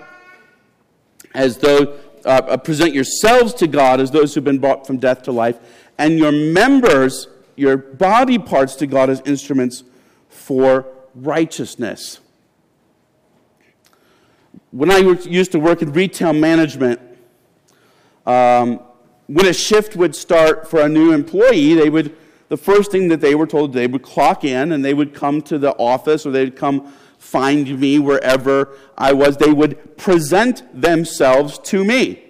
as 1.34 1.60
though, 1.60 1.98
uh, 2.26 2.28
uh, 2.28 2.58
present 2.58 2.94
yourselves 2.94 3.54
to 3.54 3.68
God 3.68 4.02
as 4.02 4.12
those 4.12 4.36
who've 4.36 4.44
been 4.44 4.60
brought 4.60 4.86
from 4.86 4.98
death 4.98 5.24
to 5.24 5.32
life, 5.32 5.58
and 5.98 6.20
your 6.20 6.34
members, 6.34 7.28
your 7.60 7.78
body 7.78 8.38
parts 8.38 8.76
to 8.76 8.88
God 8.88 9.10
as 9.10 9.22
instruments 9.26 9.84
for 10.30 10.88
righteousness. 11.14 12.20
When 14.72 14.92
I 14.92 14.98
used 14.98 15.52
to 15.52 15.60
work 15.60 15.82
in 15.82 15.92
retail 15.92 16.34
management, 16.34 17.02
um, 18.26 18.80
when 19.28 19.46
a 19.46 19.54
shift 19.54 19.96
would 19.96 20.16
start 20.16 20.70
for 20.70 20.82
a 20.82 20.90
new 20.90 21.12
employee, 21.12 21.74
they 21.74 21.90
would 21.90 22.16
the 22.50 22.58
first 22.58 22.92
thing 22.92 23.08
that 23.10 23.22
they 23.22 23.36
were 23.36 23.46
told, 23.46 23.74
they 23.74 23.88
would 23.88 24.02
clock 24.02 24.44
in 24.44 24.72
and 24.72 24.84
they 24.84 24.96
would 24.96 25.14
come 25.14 25.42
to 25.44 25.60
the 25.60 25.72
office 25.74 26.26
or 26.26 26.32
they'd 26.32 26.56
come 26.56 26.92
find 27.20 27.80
me 27.80 28.00
wherever 28.00 28.76
I 28.98 29.14
was. 29.14 29.38
They 29.38 29.54
would 29.54 29.98
present 29.98 30.64
themselves 30.80 31.60
to 31.60 31.86
me. 31.86 32.24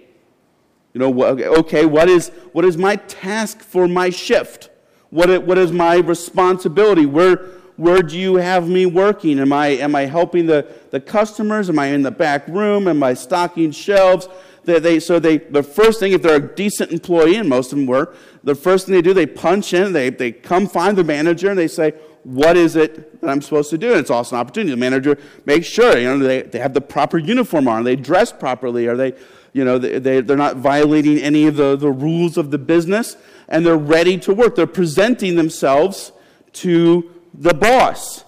You 0.92 1.00
know, 1.00 1.24
okay, 1.60 1.86
what 1.86 2.08
is, 2.10 2.28
what 2.52 2.64
is 2.64 2.76
my 2.76 2.96
task 2.96 3.60
for 3.60 3.88
my 3.88 4.10
shift? 4.10 4.69
What, 5.10 5.44
what 5.44 5.58
is 5.58 5.72
my 5.72 5.96
responsibility? 5.96 7.04
Where, 7.04 7.36
where 7.76 8.02
do 8.02 8.18
you 8.18 8.36
have 8.36 8.68
me 8.68 8.86
working? 8.86 9.38
Am 9.40 9.52
I, 9.52 9.68
am 9.68 9.94
I 9.94 10.02
helping 10.02 10.46
the, 10.46 10.66
the 10.90 11.00
customers? 11.00 11.68
Am 11.68 11.78
I 11.78 11.86
in 11.86 12.02
the 12.02 12.10
back 12.10 12.46
room? 12.46 12.86
Am 12.86 13.02
I 13.02 13.14
stocking 13.14 13.72
shelves? 13.72 14.28
They, 14.64 14.78
they, 14.78 15.00
so 15.00 15.18
they, 15.18 15.38
the 15.38 15.62
first 15.62 15.98
thing, 15.98 16.12
if 16.12 16.22
they're 16.22 16.36
a 16.36 16.54
decent 16.54 16.92
employee, 16.92 17.36
and 17.36 17.48
most 17.48 17.72
of 17.72 17.78
them 17.78 17.86
were, 17.86 18.14
the 18.44 18.54
first 18.54 18.86
thing 18.86 18.94
they 18.94 19.02
do, 19.02 19.14
they 19.14 19.26
punch 19.26 19.72
in, 19.72 19.92
they, 19.92 20.10
they 20.10 20.32
come 20.32 20.66
find 20.66 20.96
the 20.96 21.04
manager, 21.04 21.48
and 21.48 21.58
they 21.58 21.68
say, 21.68 21.92
what 22.22 22.56
is 22.56 22.76
it 22.76 23.20
that 23.20 23.30
I'm 23.30 23.40
supposed 23.40 23.70
to 23.70 23.78
do? 23.78 23.92
And 23.92 24.00
it's 24.00 24.10
also 24.10 24.36
an 24.36 24.40
opportunity. 24.40 24.70
The 24.70 24.76
manager 24.76 25.16
makes 25.46 25.66
sure, 25.66 25.96
you 25.96 26.04
know, 26.04 26.18
they, 26.18 26.42
they 26.42 26.58
have 26.58 26.74
the 26.74 26.82
proper 26.82 27.16
uniform 27.16 27.66
on, 27.66 27.84
they 27.84 27.96
dress 27.96 28.32
properly, 28.32 28.86
are 28.86 28.96
they, 28.96 29.14
you 29.52 29.64
know, 29.64 29.78
they, 29.78 29.98
they, 29.98 30.20
they're 30.20 30.36
not 30.36 30.56
violating 30.56 31.18
any 31.18 31.46
of 31.46 31.56
the, 31.56 31.76
the 31.76 31.90
rules 31.90 32.36
of 32.36 32.50
the 32.50 32.58
business, 32.58 33.16
and 33.48 33.66
they're 33.66 33.76
ready 33.76 34.18
to 34.18 34.32
work. 34.32 34.54
They're 34.54 34.66
presenting 34.66 35.36
themselves 35.36 36.12
to 36.54 37.10
the 37.34 37.54
boss. 37.54 38.24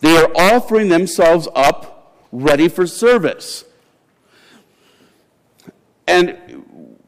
They 0.00 0.16
are 0.16 0.30
offering 0.34 0.88
themselves 0.88 1.48
up 1.54 2.16
ready 2.32 2.68
for 2.68 2.86
service. 2.86 3.64
And 6.06 6.38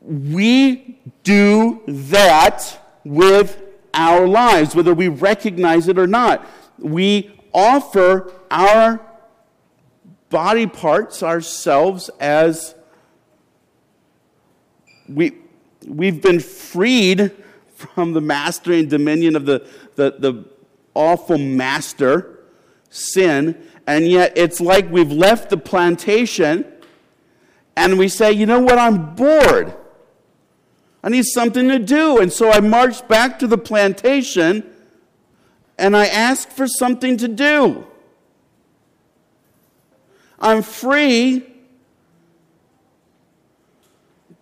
we 0.02 0.98
do 1.22 1.82
that 1.86 2.78
with 3.04 3.62
our 3.94 4.26
lives, 4.26 4.74
whether 4.74 4.94
we 4.94 5.08
recognize 5.08 5.88
it 5.88 5.98
or 5.98 6.06
not. 6.06 6.46
We 6.78 7.38
offer 7.52 8.32
our 8.50 9.00
body 10.30 10.66
parts, 10.66 11.22
ourselves, 11.22 12.10
as 12.20 12.74
we, 15.08 15.36
we've 15.86 16.20
been 16.20 16.40
freed 16.40 17.32
from 17.74 18.12
the 18.12 18.20
mastery 18.20 18.80
and 18.80 18.90
dominion 18.90 19.36
of 19.36 19.46
the, 19.46 19.66
the, 19.94 20.16
the 20.18 20.44
awful 20.94 21.38
master, 21.38 22.40
sin, 22.90 23.56
and 23.86 24.06
yet 24.06 24.36
it's 24.36 24.60
like 24.60 24.90
we've 24.90 25.12
left 25.12 25.50
the 25.50 25.56
plantation 25.56 26.64
and 27.76 27.96
we 27.96 28.08
say, 28.08 28.32
you 28.32 28.44
know 28.44 28.60
what, 28.60 28.78
I'm 28.78 29.14
bored. 29.14 29.72
I 31.02 31.08
need 31.08 31.24
something 31.24 31.68
to 31.68 31.78
do. 31.78 32.18
And 32.18 32.32
so 32.32 32.50
I 32.50 32.60
marched 32.60 33.06
back 33.06 33.38
to 33.38 33.46
the 33.46 33.56
plantation 33.56 34.68
and 35.78 35.96
I 35.96 36.06
asked 36.06 36.52
for 36.52 36.66
something 36.66 37.16
to 37.18 37.28
do. 37.28 37.86
I'm 40.38 40.62
free, 40.62 41.44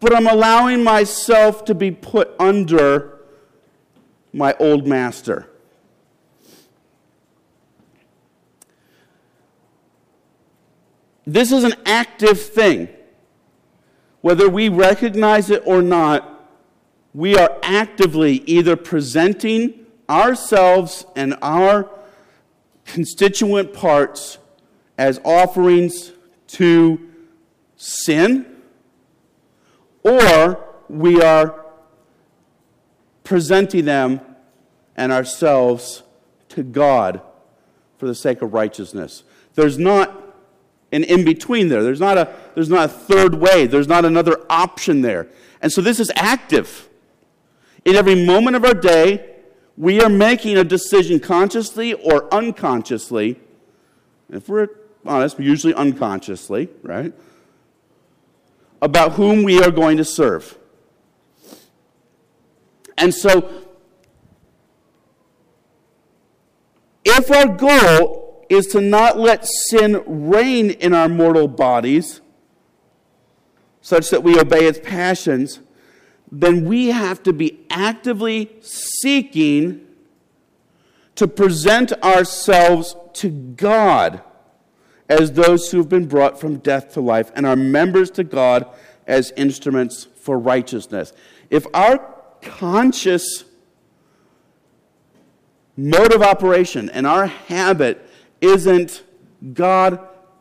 but 0.00 0.14
I'm 0.14 0.26
allowing 0.26 0.84
myself 0.84 1.64
to 1.66 1.74
be 1.74 1.90
put 1.90 2.34
under 2.38 3.20
my 4.32 4.54
old 4.60 4.86
master. 4.86 5.48
This 11.26 11.50
is 11.50 11.64
an 11.64 11.74
active 11.86 12.40
thing. 12.40 12.88
Whether 14.20 14.48
we 14.48 14.68
recognize 14.68 15.50
it 15.50 15.62
or 15.66 15.82
not, 15.82 16.48
we 17.14 17.36
are 17.36 17.58
actively 17.62 18.42
either 18.46 18.76
presenting 18.76 19.86
ourselves 20.08 21.06
and 21.16 21.36
our 21.42 21.90
constituent 22.84 23.72
parts 23.72 24.38
as 24.98 25.20
offerings 25.24 26.12
to 26.48 27.00
sin, 27.76 28.46
or 30.02 30.64
we 30.88 31.20
are 31.20 31.64
presenting 33.24 33.84
them 33.84 34.20
and 34.96 35.12
ourselves 35.12 36.02
to 36.48 36.62
God 36.62 37.20
for 37.98 38.06
the 38.06 38.14
sake 38.14 38.42
of 38.42 38.54
righteousness. 38.54 39.24
There's 39.54 39.78
not 39.78 40.22
an 40.92 41.04
in 41.04 41.24
between 41.24 41.68
there. 41.68 41.82
There's 41.82 42.00
not, 42.00 42.16
a, 42.16 42.34
there's 42.54 42.68
not 42.68 42.84
a 42.84 42.88
third 42.88 43.34
way, 43.34 43.66
there's 43.66 43.88
not 43.88 44.04
another 44.04 44.44
option 44.48 45.02
there. 45.02 45.28
And 45.60 45.72
so 45.72 45.80
this 45.80 45.98
is 45.98 46.12
active. 46.14 46.88
In 47.84 47.96
every 47.96 48.24
moment 48.26 48.56
of 48.56 48.64
our 48.64 48.74
day, 48.74 49.34
we 49.76 50.00
are 50.00 50.08
making 50.08 50.56
a 50.56 50.64
decision 50.64 51.20
consciously 51.20 51.92
or 51.92 52.32
unconsciously 52.32 53.40
if 54.30 54.48
we're 54.48 54.68
honest, 55.08 55.38
usually 55.38 55.74
unconsciously, 55.74 56.68
right? 56.82 57.12
About 58.82 59.12
whom 59.12 59.42
we 59.42 59.62
are 59.62 59.70
going 59.70 59.96
to 59.96 60.04
serve. 60.04 60.56
And 62.98 63.14
so, 63.14 63.50
if 67.04 67.30
our 67.30 67.48
goal 67.48 68.46
is 68.48 68.66
to 68.68 68.80
not 68.80 69.18
let 69.18 69.46
sin 69.46 70.02
reign 70.06 70.70
in 70.70 70.94
our 70.94 71.08
mortal 71.08 71.48
bodies, 71.48 72.20
such 73.80 74.10
that 74.10 74.22
we 74.22 74.38
obey 74.38 74.66
its 74.66 74.80
passions, 74.82 75.60
then 76.30 76.64
we 76.64 76.88
have 76.88 77.22
to 77.22 77.32
be 77.32 77.64
actively 77.70 78.50
seeking 78.60 79.86
to 81.14 81.28
present 81.28 81.92
ourselves 82.02 82.96
to 83.14 83.30
God 83.30 84.22
as 85.08 85.32
those 85.32 85.70
who 85.70 85.78
have 85.78 85.88
been 85.88 86.06
brought 86.06 86.40
from 86.40 86.56
death 86.56 86.92
to 86.94 87.00
life 87.00 87.30
and 87.34 87.46
are 87.46 87.56
members 87.56 88.10
to 88.12 88.24
God 88.24 88.68
as 89.06 89.32
instruments 89.36 90.08
for 90.16 90.38
righteousness. 90.38 91.12
If 91.50 91.66
our 91.72 91.98
conscious 92.42 93.44
mode 95.76 96.12
of 96.12 96.22
operation 96.22 96.90
and 96.90 97.06
our 97.06 97.26
habit 97.26 98.08
isn't, 98.40 99.02
God, 99.52 100.00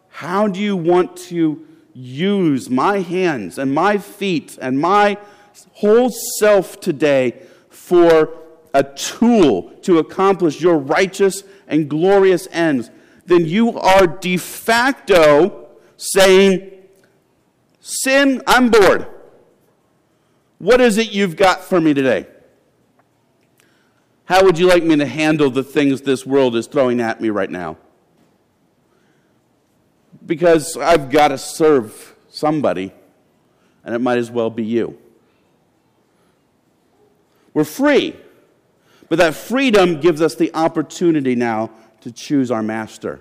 how 0.09 0.47
do 0.47 0.59
you 0.59 0.76
want 0.76 1.18
to 1.18 1.66
use 1.93 2.70
my 2.70 2.99
hands 2.99 3.57
and 3.57 3.74
my 3.74 3.97
feet 3.97 4.57
and 4.61 4.80
my 4.80 5.18
whole 5.74 6.09
self 6.39 6.80
today 6.80 7.41
for 7.70 8.38
a 8.74 8.84
tool 8.84 9.72
to 9.82 9.99
accomplish 9.99 10.59
your 10.59 10.78
righteous 10.78 11.43
and 11.68 11.89
glorious 11.89 12.47
ends, 12.51 12.91
then 13.26 13.45
you 13.45 13.78
are 13.78 14.07
de 14.07 14.38
facto 14.38 15.69
saying, 15.97 16.71
Sin, 17.80 18.41
I'm 18.47 18.69
bored. 18.69 19.07
What 20.57 20.82
is 20.82 20.97
it 20.97 21.11
you've 21.11 21.36
got 21.36 21.63
for 21.63 21.80
me 21.80 21.93
today? 21.93 22.26
How 24.26 24.43
would 24.43 24.57
you 24.57 24.67
like 24.67 24.84
me 24.84 24.95
to 24.95 25.05
handle 25.05 25.51
the 25.51 25.63
things 25.63 26.01
this 26.01 26.26
world 26.26 26.55
is 26.55 26.65
throwing 26.65 26.99
at 26.99 27.21
me 27.21 27.30
right 27.30 27.49
now? 27.49 27.78
Because 30.26 30.76
I've 30.78 31.11
got 31.11 31.28
to 31.28 31.38
serve 31.38 32.15
somebody, 32.30 32.91
and 33.84 33.93
it 33.93 33.99
might 33.99 34.17
as 34.17 34.32
well 34.32 34.49
be 34.49 34.65
you. 34.65 34.97
We're 37.53 37.65
free, 37.65 38.15
but 39.09 39.19
that 39.19 39.36
freedom 39.36 39.99
gives 39.99 40.21
us 40.21 40.34
the 40.34 40.51
opportunity 40.55 41.36
now 41.36 41.69
to 42.06 42.12
choose 42.12 42.51
our 42.51 42.62
master 42.62 43.20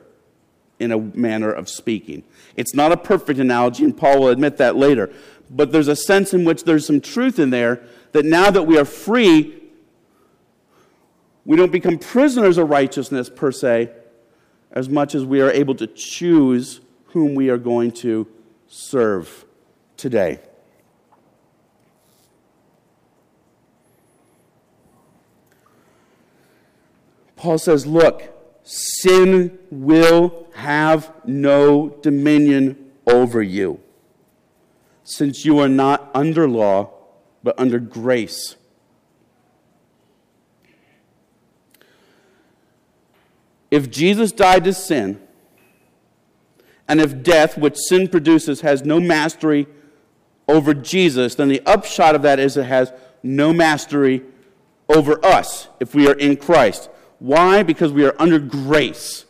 in 0.79 0.93
a 0.93 0.99
manner 0.99 1.51
of 1.51 1.71
speaking. 1.71 2.23
It's 2.55 2.75
not 2.75 2.93
a 2.93 2.99
perfect 2.99 3.41
analogy, 3.41 3.83
and 3.83 3.97
Paul 3.97 4.21
will 4.21 4.29
admit 4.29 4.59
that 4.59 4.77
later. 4.77 5.11
But 5.49 5.73
there's 5.73 5.89
a 5.89 5.97
sense 5.97 6.35
in 6.35 6.45
which 6.45 6.65
there's 6.65 6.87
some 6.87 7.01
truth 7.01 7.39
in 7.39 7.49
there 7.49 7.83
that 8.13 8.27
now 8.27 8.51
that 8.51 8.65
we 8.65 8.77
are 8.77 8.85
free, 8.85 9.59
we 11.47 11.57
don't 11.57 11.73
become 11.73 11.99
prisoners 11.99 12.59
of 12.59 12.69
righteousness 12.69 13.31
per 13.31 13.51
se, 13.51 13.91
as 14.71 14.91
much 14.91 15.15
as 15.15 15.25
we 15.25 15.41
are 15.41 15.51
able 15.51 15.75
to 15.77 15.87
choose 15.87 16.83
whom 17.07 17.35
we 17.35 17.49
are 17.49 17.57
going 17.57 17.91
to 17.91 18.29
serve 18.69 19.47
today. 19.97 20.41
Paul 27.35 27.57
says, 27.57 27.87
Look, 27.87 28.34
sin 28.65 29.59
will 29.71 30.49
have 30.55 31.13
no 31.25 31.91
dominion 32.03 32.91
over 33.07 33.43
you, 33.43 33.81
since 35.05 35.45
you 35.45 35.59
are 35.59 35.69
not 35.69 36.11
under 36.15 36.49
law, 36.49 36.91
but 37.43 37.59
under 37.59 37.79
grace. 37.79 38.57
If 43.71 43.91
Jesus 43.91 44.33
died 44.33 44.65
to 44.65 44.73
sin, 44.73 45.21
and 46.89 47.01
if 47.01 47.23
death, 47.23 47.59
which 47.59 47.77
sin 47.77 48.09
produces, 48.09 48.61
has 48.63 48.85
no 48.85 49.01
mastery 49.01 49.67
over 50.49 50.75
Jesus, 50.75 51.35
then 51.35 51.49
the 51.49 51.63
upshot 51.67 52.15
of 52.15 52.23
that 52.23 52.39
is 52.39 52.57
it 52.57 52.65
has 52.65 52.93
no 53.23 53.53
mastery 53.53 54.23
over 54.89 55.23
us 55.25 55.69
if 55.81 55.95
we 55.95 56.09
are 56.09 56.15
in 56.15 56.37
Christ. 56.37 56.89
Why? 57.19 57.63
Because 57.63 57.93
we 57.93 58.05
are 58.05 58.15
under 58.19 58.39
grace, 58.39 59.25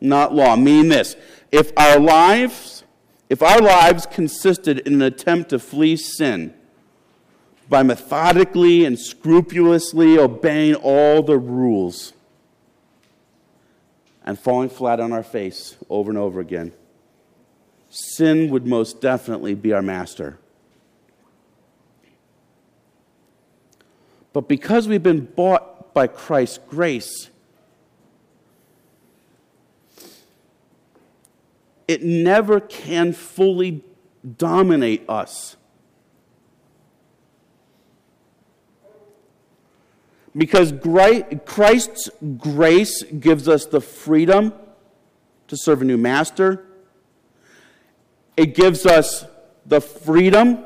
not 0.00 0.34
law. 0.34 0.56
Meaning 0.56 0.88
this 0.88 1.16
if 1.52 1.72
our 1.76 1.98
lives, 1.98 2.84
if 3.28 3.42
our 3.42 3.60
lives 3.60 4.06
consisted 4.06 4.80
in 4.80 4.94
an 4.94 5.02
attempt 5.02 5.50
to 5.50 5.58
flee 5.58 5.96
sin 5.96 6.54
by 7.68 7.82
methodically 7.82 8.84
and 8.84 8.98
scrupulously 8.98 10.18
obeying 10.18 10.74
all 10.76 11.22
the 11.22 11.38
rules 11.38 12.12
and 14.24 14.38
falling 14.38 14.68
flat 14.68 15.00
on 15.00 15.12
our 15.12 15.22
face 15.22 15.76
over 15.88 16.10
and 16.10 16.18
over 16.18 16.40
again, 16.40 16.72
sin 17.90 18.50
would 18.50 18.66
most 18.66 19.00
definitely 19.00 19.54
be 19.54 19.72
our 19.72 19.82
master. 19.82 20.38
But 24.32 24.48
because 24.48 24.86
we've 24.86 25.02
been 25.02 25.24
bought 25.24 25.75
by 25.96 26.06
Christ's 26.06 26.58
grace. 26.68 27.30
It 31.88 32.02
never 32.02 32.60
can 32.60 33.14
fully 33.14 33.82
dominate 34.36 35.08
us. 35.08 35.56
Because 40.36 40.74
Christ's 41.46 42.10
grace 42.36 43.02
gives 43.04 43.48
us 43.48 43.64
the 43.64 43.80
freedom 43.80 44.52
to 45.48 45.56
serve 45.56 45.80
a 45.80 45.86
new 45.86 45.96
master. 45.96 46.62
It 48.36 48.54
gives 48.54 48.84
us 48.84 49.24
the 49.64 49.80
freedom 49.80 50.62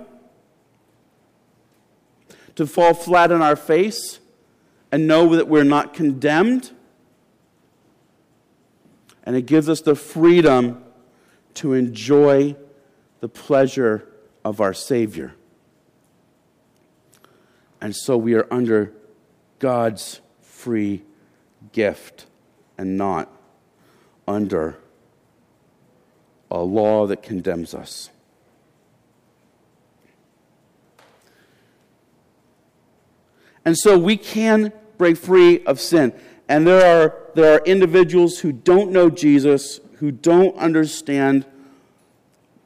to 2.56 2.66
fall 2.66 2.94
flat 2.94 3.30
on 3.30 3.42
our 3.42 3.54
face 3.54 4.19
and 4.92 5.06
know 5.06 5.36
that 5.36 5.48
we're 5.48 5.64
not 5.64 5.94
condemned. 5.94 6.70
And 9.24 9.36
it 9.36 9.42
gives 9.42 9.68
us 9.68 9.80
the 9.80 9.94
freedom 9.94 10.82
to 11.54 11.74
enjoy 11.74 12.56
the 13.20 13.28
pleasure 13.28 14.08
of 14.44 14.60
our 14.60 14.74
Savior. 14.74 15.34
And 17.80 17.94
so 17.94 18.16
we 18.16 18.34
are 18.34 18.46
under 18.50 18.92
God's 19.58 20.20
free 20.42 21.02
gift 21.72 22.26
and 22.76 22.96
not 22.96 23.30
under 24.26 24.78
a 26.50 26.60
law 26.60 27.06
that 27.06 27.22
condemns 27.22 27.74
us. 27.74 28.10
And 33.64 33.76
so 33.76 33.98
we 33.98 34.16
can 34.16 34.72
break 34.98 35.16
free 35.16 35.64
of 35.64 35.80
sin. 35.80 36.12
And 36.48 36.66
there 36.66 37.04
are, 37.04 37.16
there 37.34 37.54
are 37.54 37.64
individuals 37.64 38.40
who 38.40 38.52
don't 38.52 38.90
know 38.90 39.08
Jesus, 39.10 39.80
who 39.98 40.10
don't 40.10 40.56
understand 40.56 41.46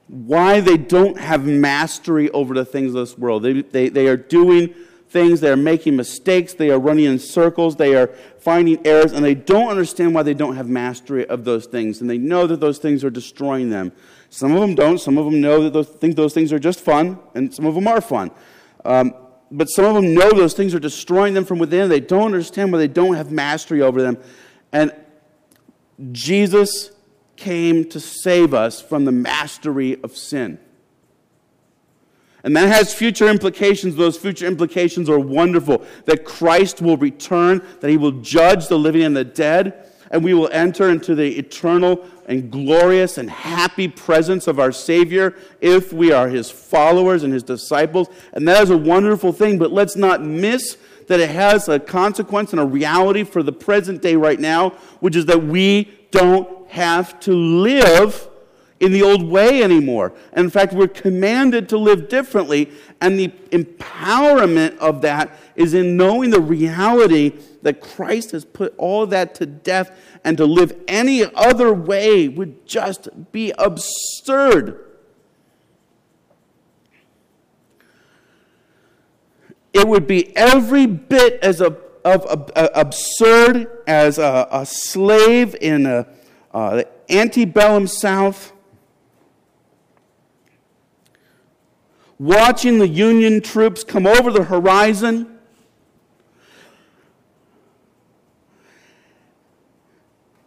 why 0.09 0.61
they 0.61 0.77
don't 0.77 1.19
have 1.19 1.47
mastery 1.47 2.31
over 2.31 2.55
the 2.55 2.65
things 2.65 2.89
of 2.89 2.95
this 2.95 3.19
world. 3.19 3.43
They, 3.43 3.63
they, 3.63 3.89
they 3.89 4.07
are 4.07 4.17
doing 4.17 4.75
things, 5.09 5.41
they 5.41 5.51
are 5.51 5.57
making 5.57 5.97
mistakes, 5.97 6.55
they 6.55 6.71
are 6.71 6.79
running 6.79 7.05
in 7.05 7.19
circles, 7.19 7.77
they 7.77 7.95
are 7.95 8.09
finding 8.39 8.85
errors, 8.87 9.13
and 9.13 9.25
they 9.25 9.35
don't 9.35 9.69
understand 9.69 10.15
why 10.15 10.23
they 10.23 10.35
don't 10.35 10.57
have 10.57 10.69
mastery 10.69 11.27
of 11.27 11.45
those 11.45 11.67
things. 11.67 12.01
And 12.01 12.11
they 12.11 12.19
know 12.19 12.47
that 12.47 12.61
those 12.61 12.79
things 12.79 13.05
are 13.05 13.11
destroying 13.11 13.71
them. 13.71 13.93
Some 14.31 14.53
of 14.53 14.61
them 14.61 14.75
don't. 14.75 14.99
Some 14.99 15.17
of 15.17 15.25
them 15.25 15.41
know 15.41 15.63
that 15.63 15.73
those, 15.73 15.89
think 15.89 16.17
those 16.17 16.35
things 16.35 16.53
are 16.53 16.59
just 16.59 16.81
fun, 16.81 17.19
and 17.35 17.55
some 17.55 17.67
of 17.67 17.75
them 17.75 17.87
are 17.87 18.01
fun. 18.01 18.31
Um, 18.85 19.15
but 19.57 19.67
some 19.67 19.85
of 19.85 19.95
them 19.95 20.15
know 20.15 20.31
those 20.31 20.55
things 20.55 20.75
are 20.75 20.81
destroying 20.81 21.35
them 21.35 21.45
from 21.45 21.59
within. 21.59 21.89
They 21.89 22.01
don't 22.01 22.27
understand 22.27 22.73
why 22.73 22.79
they 22.79 22.89
don't 22.89 23.15
have 23.15 23.31
mastery 23.31 23.83
over 23.83 24.03
them. 24.03 24.19
And 24.73 24.93
Jesus 26.13 26.91
came 27.37 27.89
to 27.91 28.01
save 28.01 28.53
us 28.53 28.83
from 28.83 29.05
the 29.05 29.13
mastery 29.13 30.03
of 30.03 30.17
sin. 30.17 30.59
And 32.43 32.57
that 32.57 32.69
has 32.69 32.93
future 32.93 33.29
implications. 33.29 33.97
Those 33.97 34.19
future 34.19 34.47
implications 34.47 35.09
are 35.09 35.19
wonderful. 35.19 35.85
That 36.07 36.25
Christ 36.25 36.83
will 36.83 36.97
return, 36.97 37.63
that 37.81 37.91
he 37.91 37.97
will 37.97 38.13
judge 38.13 38.69
the 38.69 38.79
living 38.79 39.03
and 39.03 39.17
the 39.17 39.25
dead, 39.25 39.89
and 40.11 40.23
we 40.23 40.35
will 40.35 40.51
enter 40.53 40.91
into 40.91 41.15
the 41.15 41.39
eternal 41.39 42.05
and 42.27 42.51
glorious 42.51 43.19
and 43.19 43.31
happy 43.31 43.89
presence 43.89 44.47
of 44.47 44.59
our 44.59 44.73
Savior 44.73 45.35
if 45.61 45.93
we 45.93 46.13
are 46.13 46.29
His 46.29 46.51
followers 46.51 47.23
and 47.23 47.33
His 47.33 47.43
disciples. 47.43 48.09
And 48.33 48.47
that 48.49 48.63
is 48.63 48.71
a 48.71 48.79
wonderful 48.79 49.33
thing, 49.33 49.59
but 49.59 49.73
let's 49.73 49.97
not 49.97 50.23
miss 50.23 50.77
that 51.07 51.21
it 51.21 51.31
has 51.31 51.69
a 51.69 51.79
consequence 51.79 52.53
and 52.53 52.61
a 52.61 52.65
reality 52.65 53.25
for 53.25 53.43
the 53.43 53.53
present 53.53 54.03
day 54.03 54.17
right 54.17 54.41
now, 54.41 54.71
which 55.01 55.17
is 55.17 55.27
that 55.27 55.45
we 55.45 55.93
don't 56.11 56.69
have 56.71 57.21
to 57.21 57.33
live 57.33 58.29
in 58.81 58.93
the 58.93 59.03
old 59.03 59.23
way 59.23 59.63
anymore. 59.63 60.13
And 60.33 60.45
In 60.45 60.51
fact, 60.51 60.73
we're 60.73 60.89
commanded 60.89 61.69
to 61.71 61.79
live 61.79 62.09
differently, 62.09 62.71
and 63.01 63.19
the 63.19 63.29
empowerment 63.51 64.77
of 64.79 65.03
that 65.03 65.37
is 65.57 65.75
in 65.75 65.97
knowing 65.97 66.31
the 66.31 66.41
reality 66.41 67.33
that 67.65 67.81
Christ 67.81 68.31
has 68.31 68.45
put 68.45 68.75
all 68.79 69.07
that 69.07 69.35
to 69.37 69.47
death, 69.47 69.91
and 70.23 70.37
to 70.37 70.45
live 70.47 70.79
any 70.87 71.25
other 71.35 71.73
way 71.75 72.29
would 72.29 72.67
just 72.67 73.09
be 73.33 73.53
absurd. 73.59 74.81
It 79.73 79.89
would 79.89 80.07
be 80.07 80.35
every 80.37 80.87
bit 80.87 81.41
as 81.43 81.61
a, 81.61 81.77
of, 82.05 82.53
absurd 82.55 83.83
as 83.89 84.19
a, 84.19 84.47
a, 84.53 84.65
slave 84.65 85.57
in 85.61 85.87
a, 85.87 86.07
uh, 86.53 86.77
the 86.77 86.89
antebellum 87.11 87.89
South 87.89 88.53
watching 92.19 92.79
the 92.79 92.89
Union 92.89 93.41
troops 93.41 93.83
come 93.83 94.07
over 94.07 94.31
the 94.31 94.45
horizon. 94.45 95.34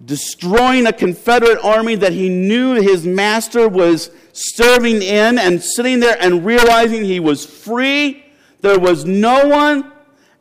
Destroying 0.08 0.88
a 0.88 0.94
Confederate 0.94 1.60
army 1.62 1.96
that 1.96 2.14
he 2.14 2.30
knew 2.30 2.76
his 2.76 3.06
master 3.06 3.68
was 3.68 4.10
serving 4.32 5.02
in, 5.02 5.38
and 5.38 5.62
sitting 5.62 6.00
there 6.00 6.16
and 6.22 6.46
realizing 6.46 7.04
he 7.04 7.20
was 7.20 7.46
free, 7.46 8.24
there 8.62 8.80
was 8.80 9.04
no 9.04 9.50
one, 9.50 9.92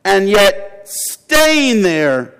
and 0.05 0.29
yet 0.29 0.87
staying 0.87 1.81
there 1.81 2.33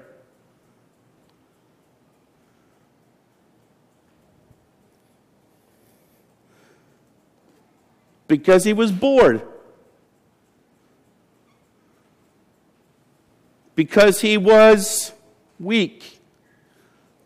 because 8.29 8.63
he 8.63 8.71
was 8.71 8.93
bored. 8.93 9.41
Because 13.75 14.21
he 14.21 14.37
was 14.37 15.11
weak. 15.59 16.16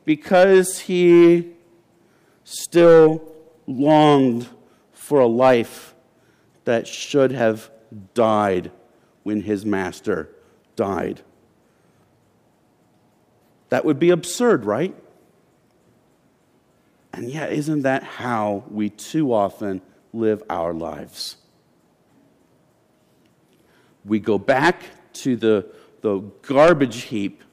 Because 0.06 0.80
he 0.80 1.52
still 2.43 3.34
longed 3.68 4.47
for 4.91 5.20
a 5.20 5.28
life 5.28 5.93
that 6.66 6.88
should 6.88 7.32
have 7.32 7.70
died 8.14 8.72
when 9.24 9.41
his 9.41 9.66
master 9.66 10.30
died. 10.76 11.22
That 13.70 13.86
would 13.86 13.99
be 13.99 14.10
absurd, 14.10 14.66
right? 14.66 14.95
And 17.14 17.30
yet, 17.30 17.52
isn't 17.52 17.82
that 17.84 18.04
how 18.04 18.64
we 18.70 18.89
too 18.89 19.34
often 19.34 19.82
live 20.14 20.43
our 20.49 20.74
lives. 20.74 21.38
We 24.04 24.20
go 24.20 24.38
back 24.38 24.84
to 25.14 25.36
the, 25.36 25.68
the 26.02 26.20
garbage 26.41 27.04
heap 27.04 27.43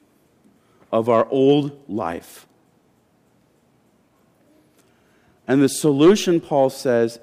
of 0.92 1.08
our 1.08 1.26
old 1.30 1.78
life. 1.88 2.46
And 5.46 5.62
the 5.62 5.68
solution, 5.68 6.40
Paul 6.40 6.70
says, 6.70 7.18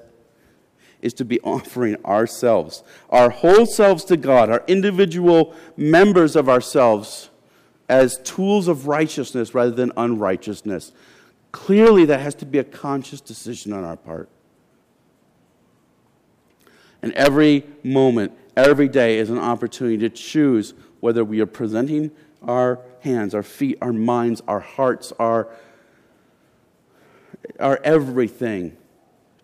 is 1.00 1.14
to 1.14 1.24
be 1.24 1.38
offering 1.40 1.96
ourselves, 2.04 2.82
our 3.10 3.30
whole 3.30 3.66
selves 3.66 4.04
to 4.04 4.16
God, 4.16 4.50
our 4.50 4.64
individual 4.66 5.54
members 5.76 6.34
of 6.34 6.48
ourselves, 6.48 7.30
as 7.88 8.18
tools 8.24 8.66
of 8.66 8.88
righteousness 8.88 9.54
rather 9.54 9.70
than 9.70 9.92
unrighteousness. 9.96 10.92
Clearly, 11.52 12.04
that 12.06 12.20
has 12.20 12.34
to 12.36 12.46
be 12.46 12.58
a 12.58 12.64
conscious 12.64 13.20
decision 13.20 13.72
on 13.72 13.84
our 13.84 13.96
part. 13.96 14.28
And 17.02 17.12
every 17.12 17.64
moment, 17.84 18.32
every 18.56 18.88
day 18.88 19.18
is 19.18 19.30
an 19.30 19.38
opportunity 19.38 19.98
to 19.98 20.10
choose 20.10 20.74
whether 20.98 21.24
we 21.24 21.40
are 21.40 21.46
presenting 21.46 22.10
our 22.42 22.80
hands, 23.06 23.34
our 23.34 23.42
feet, 23.42 23.78
our 23.80 23.92
minds, 23.92 24.42
our 24.48 24.60
hearts, 24.60 25.12
our, 25.18 25.48
our 27.60 27.80
everything 27.84 28.76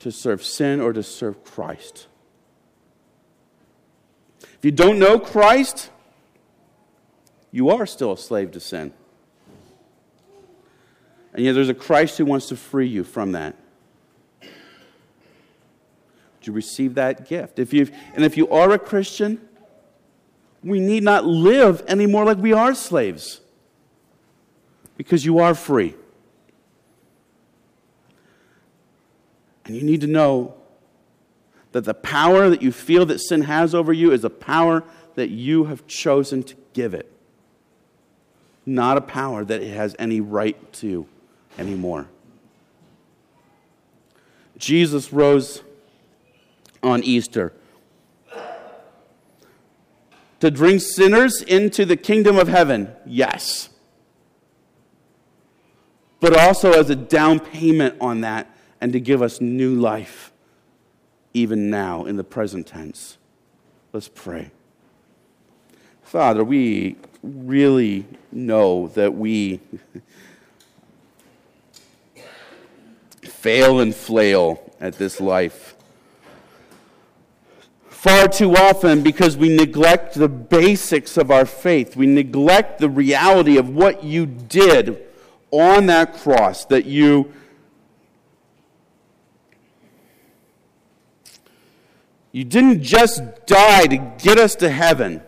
to 0.00 0.10
serve 0.10 0.42
sin 0.42 0.80
or 0.80 0.92
to 0.92 1.02
serve 1.02 1.44
Christ. 1.44 2.08
If 4.42 4.64
you 4.64 4.72
don't 4.72 4.98
know 4.98 5.18
Christ, 5.18 5.90
you 7.52 7.70
are 7.70 7.86
still 7.86 8.12
a 8.12 8.18
slave 8.18 8.50
to 8.52 8.60
sin. 8.60 8.92
And 11.32 11.44
yet 11.44 11.54
there's 11.54 11.68
a 11.68 11.74
Christ 11.74 12.18
who 12.18 12.24
wants 12.24 12.48
to 12.48 12.56
free 12.56 12.88
you 12.88 13.04
from 13.04 13.32
that 13.32 13.54
Do 14.40 14.48
you 16.50 16.52
receive 16.52 16.94
that 16.96 17.28
gift? 17.28 17.60
If 17.60 17.72
you 17.72 17.88
and 18.14 18.24
if 18.24 18.36
you 18.36 18.48
are 18.48 18.72
a 18.72 18.78
Christian, 18.78 19.40
we 20.64 20.80
need 20.80 21.04
not 21.04 21.24
live 21.24 21.84
anymore 21.86 22.24
like 22.24 22.38
we 22.38 22.52
are 22.52 22.74
slaves. 22.74 23.41
Because 25.02 25.24
you 25.24 25.40
are 25.40 25.52
free. 25.52 25.96
And 29.64 29.74
you 29.74 29.82
need 29.82 30.00
to 30.02 30.06
know 30.06 30.54
that 31.72 31.84
the 31.84 31.92
power 31.92 32.48
that 32.48 32.62
you 32.62 32.70
feel 32.70 33.04
that 33.06 33.18
sin 33.18 33.42
has 33.42 33.74
over 33.74 33.92
you 33.92 34.12
is 34.12 34.22
a 34.22 34.30
power 34.30 34.84
that 35.16 35.30
you 35.30 35.64
have 35.64 35.88
chosen 35.88 36.44
to 36.44 36.54
give 36.72 36.94
it, 36.94 37.10
not 38.64 38.96
a 38.96 39.00
power 39.00 39.44
that 39.44 39.60
it 39.60 39.74
has 39.74 39.96
any 39.98 40.20
right 40.20 40.72
to 40.74 41.04
anymore. 41.58 42.06
Jesus 44.56 45.12
rose 45.12 45.64
on 46.80 47.02
Easter. 47.02 47.52
To 50.38 50.52
bring 50.52 50.78
sinners 50.78 51.42
into 51.42 51.84
the 51.84 51.96
kingdom 51.96 52.38
of 52.38 52.46
heaven, 52.46 52.92
yes. 53.04 53.68
But 56.22 56.38
also 56.38 56.70
as 56.70 56.88
a 56.88 56.94
down 56.94 57.40
payment 57.40 57.96
on 58.00 58.20
that 58.20 58.48
and 58.80 58.92
to 58.92 59.00
give 59.00 59.22
us 59.22 59.40
new 59.40 59.74
life, 59.74 60.32
even 61.34 61.68
now 61.68 62.04
in 62.04 62.16
the 62.16 62.22
present 62.22 62.68
tense. 62.68 63.18
Let's 63.92 64.06
pray. 64.06 64.52
Father, 66.04 66.44
we 66.44 66.94
really 67.24 68.06
know 68.30 68.86
that 68.94 69.14
we 69.14 69.58
fail 73.22 73.80
and 73.80 73.92
flail 73.92 74.62
at 74.80 74.98
this 74.98 75.20
life 75.20 75.74
far 77.88 78.28
too 78.28 78.54
often 78.54 79.02
because 79.02 79.36
we 79.36 79.48
neglect 79.48 80.14
the 80.14 80.28
basics 80.28 81.16
of 81.16 81.32
our 81.32 81.46
faith. 81.46 81.96
We 81.96 82.06
neglect 82.06 82.78
the 82.78 82.88
reality 82.88 83.56
of 83.56 83.70
what 83.70 84.04
you 84.04 84.26
did 84.26 85.04
on 85.52 85.86
that 85.86 86.14
cross, 86.14 86.64
that 86.66 86.86
you. 86.86 87.32
You 92.32 92.44
didn't 92.44 92.82
just 92.82 93.22
die 93.46 93.86
to 93.86 93.96
get 94.18 94.38
us 94.38 94.56
to 94.56 94.70
heaven, 94.70 95.22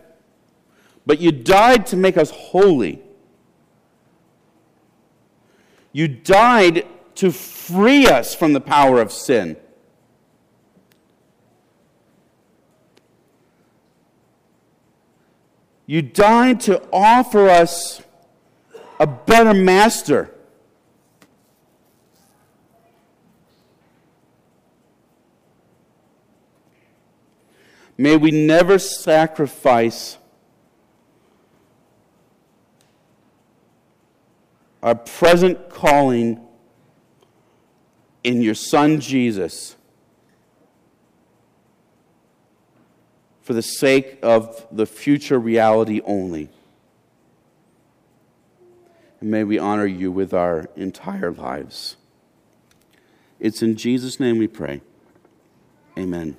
but 1.05 1.19
you 1.19 1.31
died 1.31 1.85
to 1.87 1.95
make 1.95 2.17
us 2.17 2.31
holy. 2.31 3.01
You 5.93 6.07
died 6.07 6.87
to 7.15 7.31
free 7.31 8.07
us 8.07 8.33
from 8.35 8.53
the 8.53 8.59
power 8.59 8.99
of 8.99 9.11
sin. 9.11 9.55
You 15.85 16.01
died 16.01 16.61
to 16.61 16.81
offer 16.91 17.47
us 17.47 18.01
a 18.99 19.07
better 19.07 19.53
master. 19.53 20.31
May 27.97 28.17
we 28.17 28.31
never 28.31 28.77
sacrifice 28.77 30.17
our 34.83 34.95
present 34.95 35.69
calling 35.69 36.45
in 38.23 38.41
your 38.41 38.53
Son 38.53 38.99
Jesus 38.99 39.75
for 43.41 43.53
the 43.53 43.61
sake 43.61 44.19
of 44.21 44.67
the 44.71 44.85
future 44.85 45.39
reality 45.39 46.01
only. 46.03 46.49
And 49.19 49.31
may 49.31 49.43
we 49.43 49.57
honor 49.57 49.85
you 49.85 50.11
with 50.11 50.33
our 50.33 50.69
entire 50.75 51.31
lives. 51.31 51.97
It's 53.39 53.61
in 53.61 53.75
Jesus' 53.75 54.19
name 54.19 54.37
we 54.37 54.47
pray. 54.47 54.81
Amen. 55.97 56.37